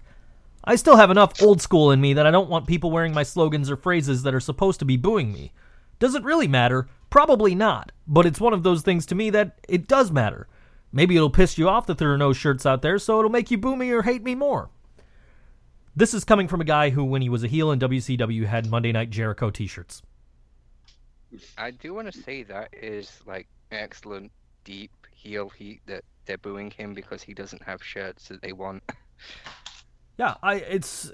[0.64, 3.24] I still have enough old school in me that I don't want people wearing my
[3.24, 5.52] slogans or phrases that are supposed to be booing me.
[6.00, 6.88] Does it really matter?
[7.10, 10.48] Probably not, but it's one of those things to me that it does matter.
[10.94, 13.52] Maybe it'll piss you off that there are no shirts out there, so it'll make
[13.52, 14.70] you boo me or hate me more.
[15.94, 18.72] This is coming from a guy who, when he was a heel in WCW, had
[18.72, 20.02] Monday Night Jericho t shirts.
[21.58, 24.32] I do want to say that is like excellent
[24.64, 28.84] deep heel heat that they're booing him because he doesn't have shirts that they want.
[30.20, 31.12] Yeah, I it's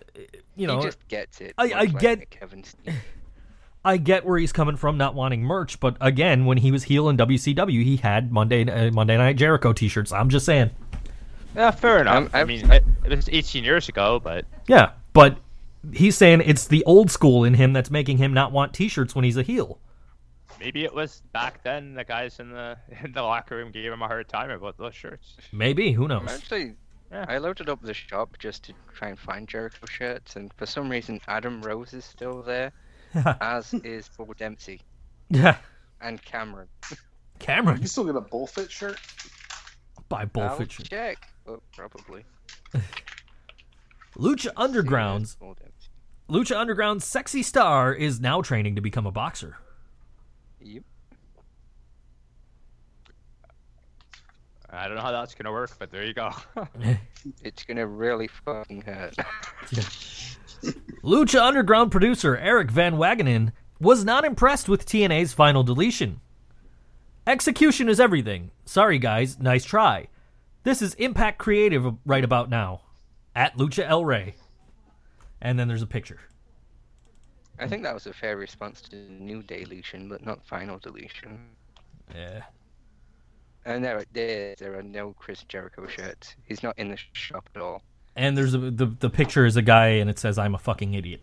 [0.56, 1.54] you know he just gets it.
[1.58, 2.96] I- I like get- the Kevin Steen.
[3.86, 7.10] I get where he's coming from, not wanting merch, but again, when he was heel
[7.10, 10.14] in WCW, he had Monday uh, Monday Night Jericho t shirts.
[10.14, 10.70] I'm just saying.
[11.54, 12.14] Yeah, fair enough.
[12.14, 15.38] I'm- I I'm- mean, it, it was 18 years ago, but Yeah, but
[15.92, 19.14] he's saying it's the old school in him that's making him not want t shirts
[19.14, 19.80] when he's a heel.
[20.64, 21.94] Maybe it was back then.
[21.94, 24.95] The guys in the in the locker room gave him a hard time about those
[24.95, 25.35] shirts.
[25.52, 26.30] Maybe, who knows?
[26.30, 26.76] Actually,
[27.11, 27.26] Yeah.
[27.27, 30.90] I loaded up the shop just to try and find Jericho shirts, and for some
[30.90, 32.72] reason Adam Rose is still there,
[33.41, 34.80] as is Bull Dempsey.
[35.30, 35.57] Yeah.
[36.02, 36.68] and Cameron.
[37.40, 38.99] Cameron You still get a bullfit shirt?
[40.10, 40.72] by I'll Bullfit.
[40.72, 40.90] shirt.
[40.90, 41.27] check.
[41.48, 42.23] Oh, probably.
[44.18, 45.38] Lucha Underground's
[46.30, 49.57] Lucha Underground's sexy star is now training to become a boxer.
[50.64, 50.84] Yep.
[54.69, 56.31] I don't know how that's gonna work, but there you go.
[57.41, 59.15] It's gonna really fucking hurt.
[61.03, 66.19] Lucha Underground producer Eric Van Wagenen was not impressed with TNA's final deletion.
[67.26, 68.52] Execution is everything.
[68.65, 70.07] Sorry, guys, nice try.
[70.64, 72.81] This is Impact Creative right about now.
[73.35, 74.35] At Lucha El Rey.
[75.41, 76.19] And then there's a picture.
[77.60, 81.40] I think that was a fair response to new deletion, but not final deletion.
[82.14, 82.42] Yeah.
[83.66, 86.36] And there, there, there are no Chris Jericho shirts.
[86.46, 87.82] He's not in the shop at all.
[88.16, 90.94] And there's a, the the picture is a guy and it says I'm a fucking
[90.94, 91.22] idiot.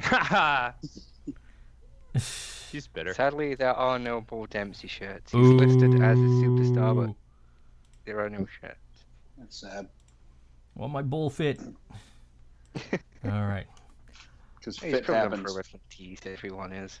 [2.72, 3.14] He's bitter.
[3.14, 5.32] Sadly, there are no Bull Dempsey shirts.
[5.32, 7.14] He's listed as a superstar, but
[8.04, 9.04] there are no shirts.
[9.38, 9.88] That's sad.
[10.74, 11.60] Well, my bull fit.
[13.24, 13.66] All right.
[14.60, 15.42] Because He's fit probably on happens.
[15.44, 17.00] Pro Wrestling Tees, everyone is.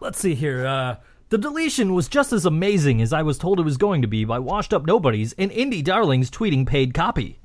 [0.00, 0.66] Let's see here.
[0.66, 0.96] Uh,
[1.28, 4.24] the deletion was just as amazing as I was told it was going to be
[4.24, 7.38] by washed up nobodies and indie darlings tweeting paid copy.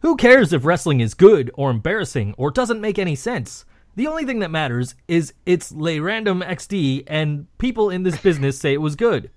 [0.00, 3.64] Who cares if wrestling is good or embarrassing or doesn't make any sense?
[3.96, 8.58] The only thing that matters is it's le random XD and people in this business
[8.58, 9.30] say it was good.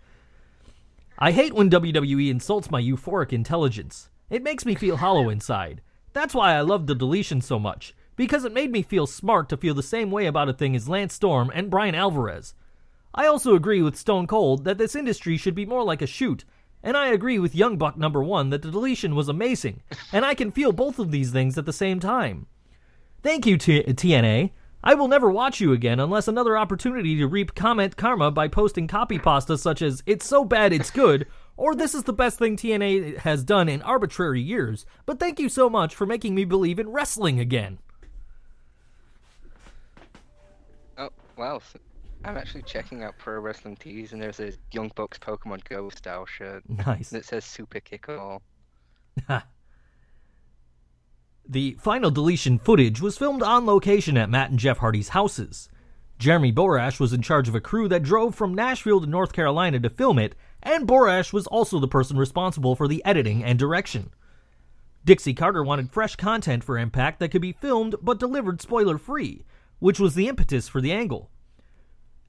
[1.17, 4.09] I hate when WWE insults my euphoric intelligence.
[4.29, 5.81] It makes me feel hollow inside.
[6.13, 9.57] That's why I love the deletion so much, because it made me feel smart to
[9.57, 12.53] feel the same way about a thing as Lance Storm and Bryan Alvarez.
[13.13, 16.45] I also agree with Stone Cold that this industry should be more like a shoot,
[16.83, 19.81] and I agree with Young Buck number one that the deletion was amazing,
[20.11, 22.47] and I can feel both of these things at the same time.
[23.23, 24.51] Thank you, T- TNA.
[24.83, 28.87] I will never watch you again unless another opportunity to reap comment karma by posting
[28.87, 32.55] copy pasta such as "It's so bad it's good" or "This is the best thing
[32.55, 36.79] TNA has done in arbitrary years." But thank you so much for making me believe
[36.79, 37.79] in wrestling again.
[40.97, 41.61] Oh, wow.
[42.23, 46.25] I'm actually checking out Pro Wrestling Tees, and there's a Young Bucks Pokemon Go style
[46.25, 47.09] shirt Nice.
[47.09, 48.41] that says Super Kick All.
[51.47, 55.69] The final deletion footage was filmed on location at Matt and Jeff Hardy's houses.
[56.17, 59.79] Jeremy Borash was in charge of a crew that drove from Nashville to North Carolina
[59.79, 64.11] to film it, and Borash was also the person responsible for the editing and direction.
[65.03, 69.43] Dixie Carter wanted fresh content for Impact that could be filmed but delivered spoiler free,
[69.79, 71.31] which was the impetus for the angle.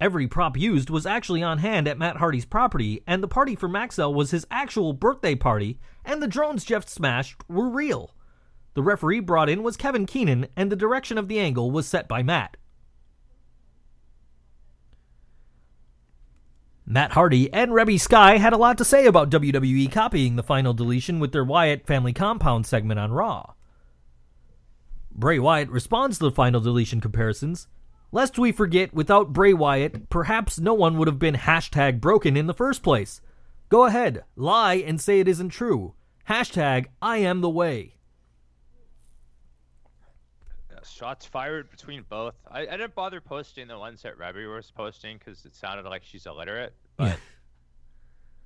[0.00, 3.68] Every prop used was actually on hand at Matt Hardy's property, and the party for
[3.68, 8.14] Maxel was his actual birthday party, and the drones Jeff smashed were real.
[8.74, 12.08] The referee brought in was Kevin Keenan, and the direction of the angle was set
[12.08, 12.56] by Matt.
[16.84, 20.74] Matt Hardy and Reby Sky had a lot to say about WWE copying the final
[20.74, 23.52] deletion with their Wyatt family compound segment on Raw.
[25.12, 27.68] Bray Wyatt responds to the final deletion comparisons.
[28.10, 32.46] Lest we forget, without Bray Wyatt, perhaps no one would have been hashtag broken in
[32.46, 33.20] the first place.
[33.68, 35.94] Go ahead, lie and say it isn't true.
[36.28, 37.94] Hashtag I am the way.
[40.84, 42.34] Shots fired between both.
[42.50, 46.02] I, I didn't bother posting the ones that Reby was posting because it sounded like
[46.04, 47.18] she's illiterate, but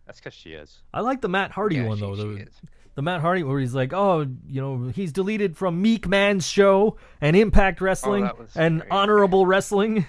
[0.07, 0.83] that's because she is.
[0.93, 2.15] I like the Matt Hardy Yeah, one she- though.
[2.17, 2.61] she The, is.
[2.95, 6.97] the Matt Hardy where he's like, "Oh, you know, he's deleted from Meek Man's show
[7.21, 8.91] and Impact oh, Wrestling Oh, and great.
[8.93, 10.07] Honorable Wrestling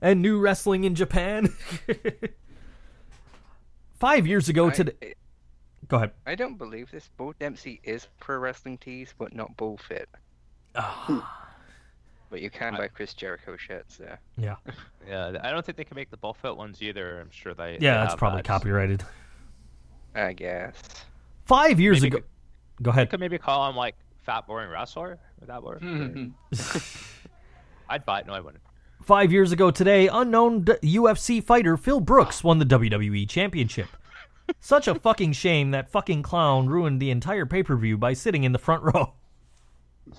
[0.00, 1.52] and New Wrestling in Japan."
[3.98, 5.14] Five years ago I- today.
[5.86, 6.12] Go ahead.
[6.26, 7.10] I don't believe this.
[7.18, 10.08] Bull Dempsey is Pro Wrestling Tees, but not Bullfit.
[10.76, 11.46] Ah,
[12.30, 14.18] But you can buy Chris Jericho shirts there.
[14.36, 14.56] yeah,
[15.06, 17.20] Yeah, I don't think they can make the bullfoot ones either.
[17.20, 17.76] I'm sure they.
[17.78, 18.44] they yeah, that's have probably that.
[18.46, 19.04] copyrighted.
[20.14, 20.74] I guess.
[21.46, 22.26] Five years Maybe ago.
[22.82, 22.98] Go ahead.
[22.98, 23.10] You ahead.
[23.10, 25.18] could maybe call him like fat boring wrestler.
[25.40, 25.82] Would that work?
[27.88, 28.26] I'd buy it.
[28.26, 28.62] No, I wouldn't.
[29.02, 33.88] Five years ago today, unknown D- UFC fighter Phil Brooks won the WWE Championship.
[34.60, 38.44] Such a fucking shame that fucking clown ruined the entire pay per view by sitting
[38.44, 39.12] in the front row.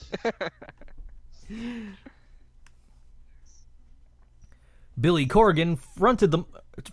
[5.00, 6.44] Billy Corgan fronted the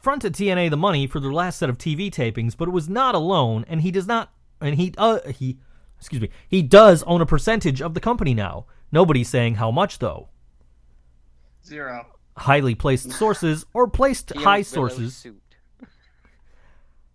[0.00, 3.14] fronted TNA the money for their last set of TV tapings, but it was not
[3.14, 5.58] alone, and he does not and he uh he
[5.98, 8.66] excuse me he does own a percentage of the company now.
[8.90, 10.28] Nobody's saying how much though
[11.64, 12.06] Zero.
[12.36, 15.40] highly placed sources or placed high sources Suit.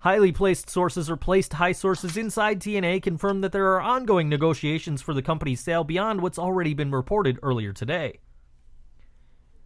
[0.07, 5.01] Highly placed sources or placed high sources inside TNA confirm that there are ongoing negotiations
[5.01, 8.17] for the company's sale beyond what's already been reported earlier today.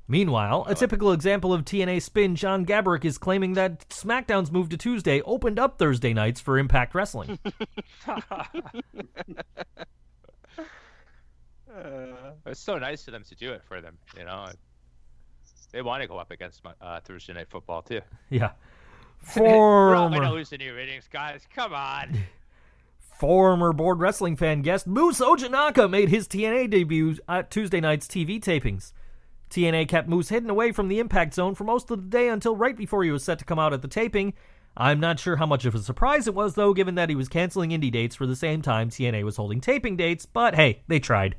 [0.08, 4.78] Meanwhile, a typical example of TNA spin, John Gabrick is claiming that SmackDown's move to
[4.78, 7.38] Tuesday opened up Thursday nights for Impact Wrestling.
[12.48, 14.50] It's so nice of them to do it for them, you know.
[15.72, 18.02] They want to go up against my, uh, Thursday Night Football too.
[18.30, 18.52] yeah.
[19.36, 21.48] We're Former, lose any ratings, guys.
[21.56, 22.18] Come on.
[23.20, 28.42] former bored wrestling fan guest Moose Ojinnaka made his TNA debut at Tuesday night's TV
[28.42, 28.94] tapings.
[29.52, 32.56] TNA kept Moose hidden away from the impact zone for most of the day until
[32.56, 34.34] right before he was set to come out at the taping.
[34.76, 37.28] I'm not sure how much of a surprise it was, though, given that he was
[37.28, 41.00] canceling indie dates for the same time TNA was holding taping dates, but hey, they
[41.00, 41.36] tried.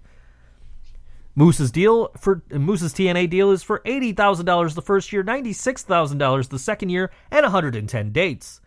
[1.34, 5.52] Moose's deal for Moose's TNA deal is for eighty thousand dollars the first year, ninety
[5.52, 8.60] six thousand dollars the second year, and hundred and ten dates.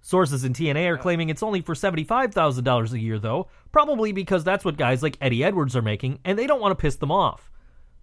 [0.00, 3.48] Sources in TNA are claiming it's only for seventy five thousand dollars a year, though,
[3.72, 6.80] probably because that's what guys like Eddie Edwards are making, and they don't want to
[6.80, 7.50] piss them off.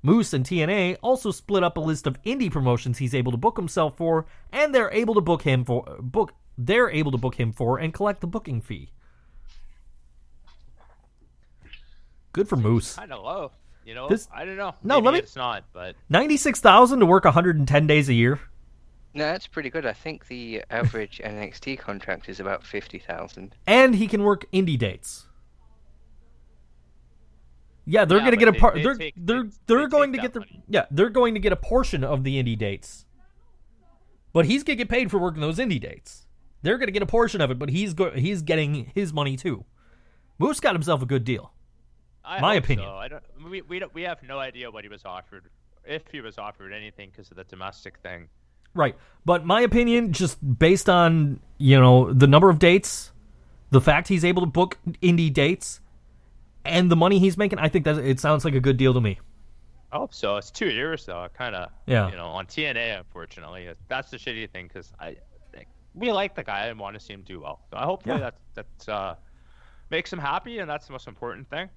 [0.03, 3.55] Moose and TNA also split up a list of indie promotions he's able to book
[3.55, 6.33] himself for, and they're able to book him for book.
[6.57, 8.91] They're able to book him for and collect the booking fee.
[12.33, 12.95] Good for Moose.
[12.95, 13.60] Kind of low, oh.
[13.85, 14.07] You know.
[14.07, 14.73] This- I don't know.
[14.83, 17.87] No, Maybe let me- It's not, but Ninety-six thousand to work one hundred and ten
[17.87, 18.39] days a year.
[19.13, 19.85] No, that's pretty good.
[19.85, 23.55] I think the average NXT contract is about fifty thousand.
[23.67, 25.27] and he can work indie dates.
[27.85, 28.75] Yeah, they're Yeah, going to get a part.
[28.75, 30.63] they They're take- they're they- they're they going to get the money.
[30.69, 33.05] yeah they're going to get a portion of the indie dates.
[34.33, 36.25] But he's going to get paid for working those indie dates.
[36.61, 39.35] They're going to get a portion of it, but he's go- he's getting his money
[39.35, 39.65] too.
[40.37, 41.51] Moose got himself a good deal.
[42.31, 42.87] I My opinion.
[42.87, 42.95] So.
[42.95, 43.23] I don't.
[43.49, 45.43] We we don't, we have no idea what he was offered,
[45.83, 48.29] if he was offered anything because of the domestic thing.
[48.73, 48.95] Right.
[49.25, 53.11] But my opinion, just based on, you know, the number of dates,
[53.69, 55.81] the fact he's able to book indie dates,
[56.63, 59.01] and the money he's making, I think that it sounds like a good deal to
[59.01, 59.19] me.
[59.91, 60.37] I hope so.
[60.37, 61.27] It's two years though.
[61.37, 61.69] Kind of.
[61.85, 62.09] Yeah.
[62.09, 65.17] You know, on TNA, unfortunately, that's the shitty thing because I,
[65.51, 67.59] think we like the guy and want to see him do well.
[67.69, 68.31] So I hopefully Yeah.
[68.55, 69.15] that that uh,
[69.89, 71.67] makes him happy, and that's the most important thing.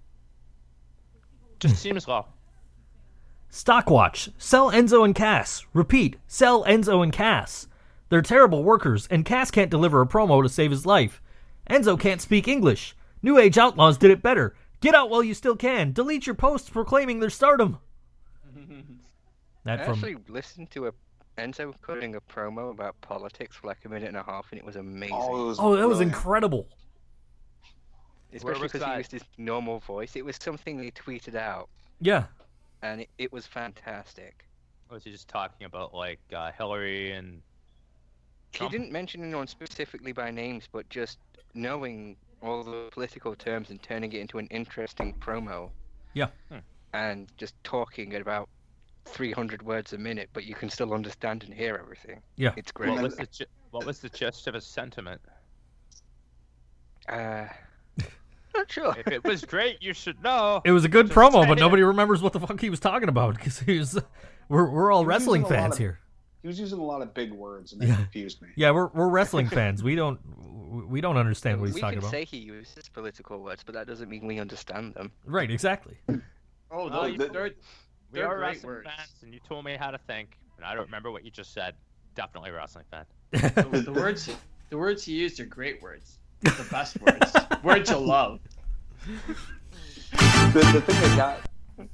[1.69, 2.27] Just seems low.
[3.51, 4.31] Stockwatch.
[4.37, 5.65] Sell Enzo and Cass.
[5.73, 6.17] Repeat.
[6.27, 7.69] Sell Enzo and Cass.
[8.11, 11.23] They're terrible workers, and Cass can't deliver a promo to save his life.
[11.71, 12.95] Enzo can't speak English.
[13.23, 14.55] New Age Outlaws did it better.
[14.81, 15.93] Get out while you still can.
[15.93, 17.79] Delete your posts proclaiming their stardom.
[19.65, 20.93] That I from actually listened to a
[21.39, 24.65] Enzo cutting a promo about politics for like a minute and a half, and it
[24.65, 25.17] was amazing.
[25.19, 26.69] Oh, it was oh, that was incredible.
[28.35, 30.17] Especially because he used his normal voice.
[30.17, 31.69] It was something he tweeted out,
[32.01, 32.25] Yeah,
[32.83, 34.45] and it, it was fantastic.
[34.91, 37.43] Was he just talking about like uh, Hillary and?
[38.53, 38.73] Trump?
[38.73, 41.19] He didn't mention anyone specifically by names, but just
[41.55, 45.71] knowing all the political terms and turning it into an interesting promo.
[46.13, 46.29] Yeah.
[46.51, 46.59] Hmm.
[46.93, 48.49] And just talking at about
[49.07, 52.23] 300 words a minute, but you can still understand and hear everything.
[52.37, 52.53] Yeah.
[52.57, 52.91] It's great.
[52.91, 55.21] What was the gi- what was the gist of his sentiment?
[57.09, 57.51] Uh, not
[58.69, 58.95] sure.
[58.99, 60.61] If it was great, you should know.
[60.65, 61.61] it was a good Just promo, say but it.
[61.61, 63.99] nobody remembers what the fuck he was talking about because he was.
[64.49, 65.99] We're we're all wrestling using a lot fans of- here.
[66.43, 67.97] He was using a lot of big words, and that Yeah.
[67.97, 68.49] confused me.
[68.57, 69.83] Yeah, we're we're wrestling fans.
[69.83, 70.21] We don't
[70.89, 72.11] we don't understand what he's we talking can about.
[72.11, 75.11] say he uses political words, but that doesn't mean we understand them.
[75.27, 75.97] Right, exactly.
[76.71, 77.51] Oh, Well, no, you- they're, we
[78.11, 78.89] they're are wrestling words.
[78.97, 81.53] fans, and you told me how to think, and I don't remember what you just
[81.55, 81.75] said.
[82.17, 83.05] Definitely a wrestling fan.
[83.71, 84.29] the, the words
[84.71, 86.19] the words he used are great words.
[86.45, 87.33] The best words.
[87.63, 88.41] words you'll love.
[89.33, 91.41] The, the thing that got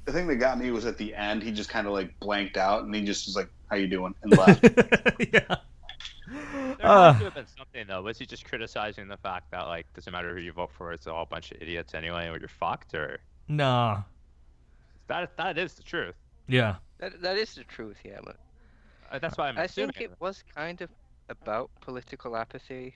[0.05, 1.41] the thing that got me was at the end.
[1.41, 4.13] He just kind of like blanked out, and he just was like, "How you doing?"
[4.23, 4.63] and left.
[5.33, 5.55] yeah.
[6.27, 7.13] There Uh.
[7.13, 8.01] had to have been something though.
[8.01, 11.07] Was he just criticizing the fact that like doesn't matter who you vote for, it's
[11.07, 14.03] all a bunch of idiots anyway, or you're fucked, or Nah.
[15.07, 16.15] that that is the truth.
[16.47, 16.75] Yeah.
[16.99, 18.19] That, that is the truth, yeah.
[18.23, 18.37] But
[19.11, 19.93] Uh, That's why I'm I assuming.
[19.93, 20.89] think it was kind of
[21.29, 22.95] about political apathy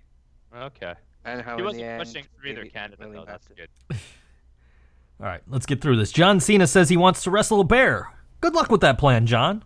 [0.55, 0.93] Okay.
[1.25, 3.25] And how He wasn't the end pushing for either candidate really though.
[3.25, 3.69] That's good.
[5.19, 6.11] All right, let's get through this.
[6.11, 8.13] John Cena says he wants to wrestle a bear.
[8.41, 9.63] Good luck with that plan, John.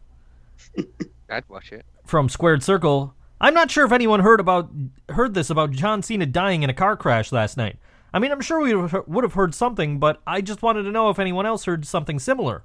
[1.29, 1.85] I'd watch it.
[2.05, 4.69] From Squared Circle, I'm not sure if anyone heard about
[5.09, 7.77] heard this about John Cena dying in a car crash last night.
[8.13, 11.09] I mean, I'm sure we would have heard something, but I just wanted to know
[11.09, 12.63] if anyone else heard something similar.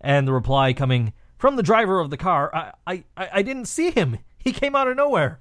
[0.00, 3.66] And the reply coming from the driver of the car, I I, I I didn't
[3.66, 4.18] see him.
[4.38, 5.40] He came out of nowhere.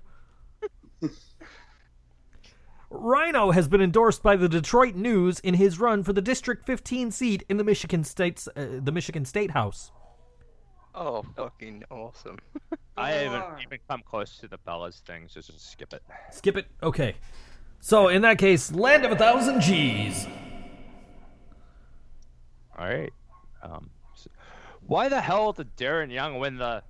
[2.89, 7.11] Rhino has been endorsed by the Detroit News in his run for the District 15
[7.11, 9.91] seat in the Michigan State's uh, the Michigan State House.
[10.95, 12.37] Oh, fucking awesome.
[12.97, 16.01] I haven't even come close to the Bellas thing, so just skip it.
[16.31, 16.65] Skip it.
[16.81, 17.15] Okay.
[17.81, 20.25] So in that case, land of a thousand G's.
[22.77, 23.13] All right.
[23.61, 24.27] Um, s-
[24.87, 26.81] Why the hell did Darren Young win the?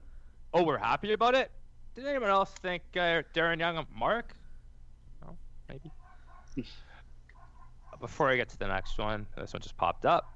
[0.54, 1.52] Oh, we're happy about it.
[1.96, 4.34] Did anyone else think uh, Darren Young and Mark?
[5.70, 5.92] No, maybe.
[7.94, 10.34] Uh, before I get to the next one, uh, this one just popped up.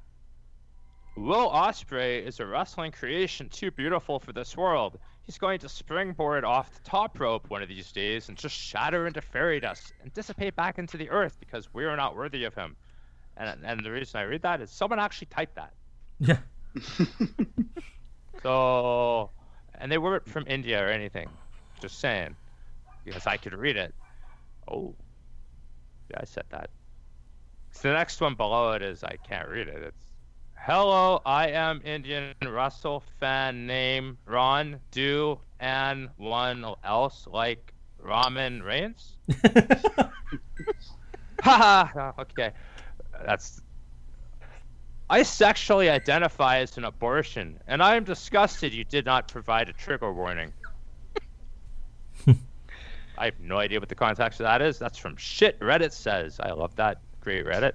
[1.17, 4.97] Will Ospreay is a wrestling creation too beautiful for this world.
[5.23, 9.07] He's going to springboard off the top rope one of these days and just shatter
[9.07, 12.53] into fairy dust and dissipate back into the earth because we are not worthy of
[12.55, 12.75] him.
[13.37, 15.73] And and the reason I read that is someone actually typed that.
[16.19, 16.37] Yeah.
[18.43, 19.29] So,
[19.75, 21.29] and they weren't from India or anything.
[21.79, 22.35] Just saying,
[23.05, 23.93] because I could read it.
[24.67, 25.00] Oh, yeah,
[26.17, 26.69] I said that.
[27.71, 29.81] So the next one below it is I can't read it.
[29.81, 30.11] It's
[30.55, 39.17] Hello, I am Indian Russell fan name Ron Do and one else like Ramen Reigns.
[41.41, 42.11] Haha.
[42.19, 42.51] okay,
[43.25, 43.61] that's
[45.09, 49.73] I sexually identify as an abortion, and I am disgusted you did not provide a
[49.73, 50.53] trigger warning.
[53.17, 54.79] I have no idea what the context of that is.
[54.79, 56.39] That's from shit Reddit says.
[56.39, 57.01] I love that.
[57.19, 57.73] Great Reddit.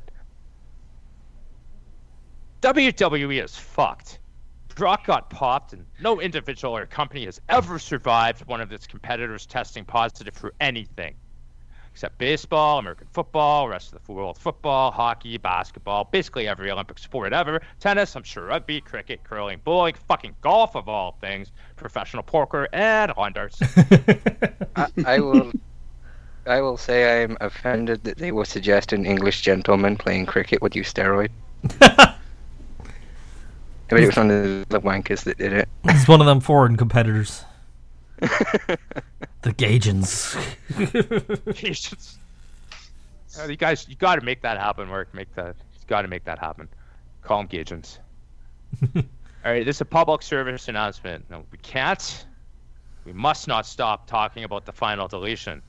[2.62, 4.18] WWE is fucked.
[4.74, 9.46] Brock got popped, and no individual or company has ever survived one of its competitors
[9.46, 11.14] testing positive for anything
[11.96, 17.32] except baseball, American football, rest of the world football, hockey, basketball, basically every Olympic sport
[17.32, 22.68] ever, tennis, I'm sure rugby, cricket, curling, bowling, fucking golf of all things, professional poker,
[22.74, 23.58] and lawn darts.
[24.76, 25.52] I, I will.
[26.44, 30.76] I will say I'm offended that they would suggest an English gentleman playing cricket would
[30.76, 31.30] use steroid.
[31.80, 32.14] I
[33.90, 35.68] mean, it was one of the wankers that did it.
[35.86, 37.42] It's one of them foreign competitors.
[39.42, 40.36] The Gagans.
[41.54, 42.18] Jesus.
[43.38, 45.12] Uh, you guys, you got to make that happen, Mark.
[45.12, 45.56] Make that.
[45.74, 46.68] You got to make that happen.
[47.20, 47.98] Call them Gagens.
[48.96, 49.02] All
[49.44, 51.28] right, this is a public service announcement.
[51.28, 52.24] No, we can't.
[53.04, 55.60] We must not stop talking about the final deletion.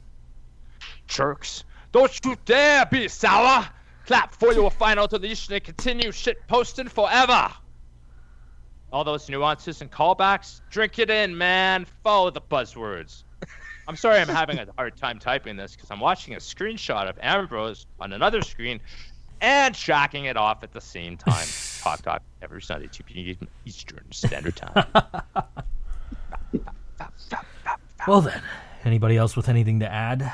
[1.07, 1.63] Jerks!
[1.91, 3.67] Don't you dare be sour!
[4.05, 7.51] Clap for your final deletion and continue shit posting forever!
[8.91, 11.85] All those nuances and callbacks, drink it in, man.
[12.03, 13.23] Follow the buzzwords.
[13.87, 17.17] I'm sorry I'm having a hard time typing this because I'm watching a screenshot of
[17.21, 18.81] Ambrose on another screen
[19.39, 21.47] and tracking it off at the same time.
[21.81, 23.47] talk Talk every Sunday, 2 p.m.
[23.65, 24.85] Eastern Standard Time.
[28.07, 28.41] well then,
[28.83, 30.33] anybody else with anything to add?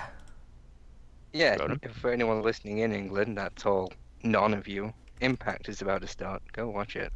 [1.31, 3.91] Yeah, if for anyone listening in England, that's all.
[4.23, 4.93] None of you.
[5.21, 6.41] Impact is about to start.
[6.53, 7.11] Go watch it.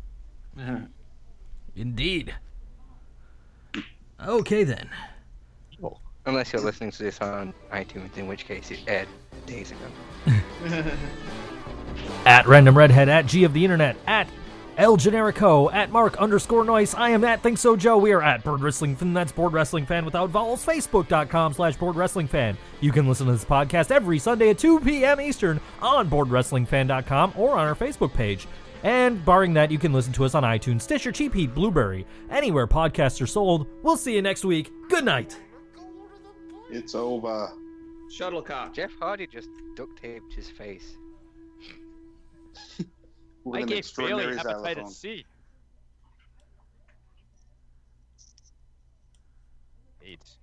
[1.75, 2.35] Indeed.
[4.25, 4.89] Okay then.
[6.27, 9.07] Unless you're listening to this on iTunes, in which case it aired
[9.45, 10.35] days ago.
[12.25, 14.27] At Random Redhead, at G of the Internet, at
[14.77, 16.93] El Generico, at Mark underscore Noise.
[16.93, 17.97] I am at Think So Joe.
[17.97, 19.13] We are at Bored Wrestling Fan.
[19.13, 20.63] That's Bored Wrestling Fan without vowels.
[20.63, 22.57] Facebook.com slash Bored Wrestling Fan.
[22.81, 25.19] You can listen to this podcast every Sunday at 2 p.m.
[25.21, 28.47] Eastern on BoredWrestlingFan.com or on our Facebook page.
[28.83, 32.67] And barring that, you can listen to us on iTunes, Stitcher, Cheap Heat, Blubrry, anywhere
[32.67, 33.65] podcasts are sold.
[33.81, 34.69] We'll see you next week.
[34.89, 35.37] Good night.
[36.69, 37.51] It's over.
[38.11, 38.73] Shuttlecock.
[38.73, 40.97] Jeff Hardy just duct taped his face.
[43.53, 44.75] I an gave extraordinary Bailey xylophone.
[44.75, 45.25] hepatitis C.
[50.01, 50.36] AIDS.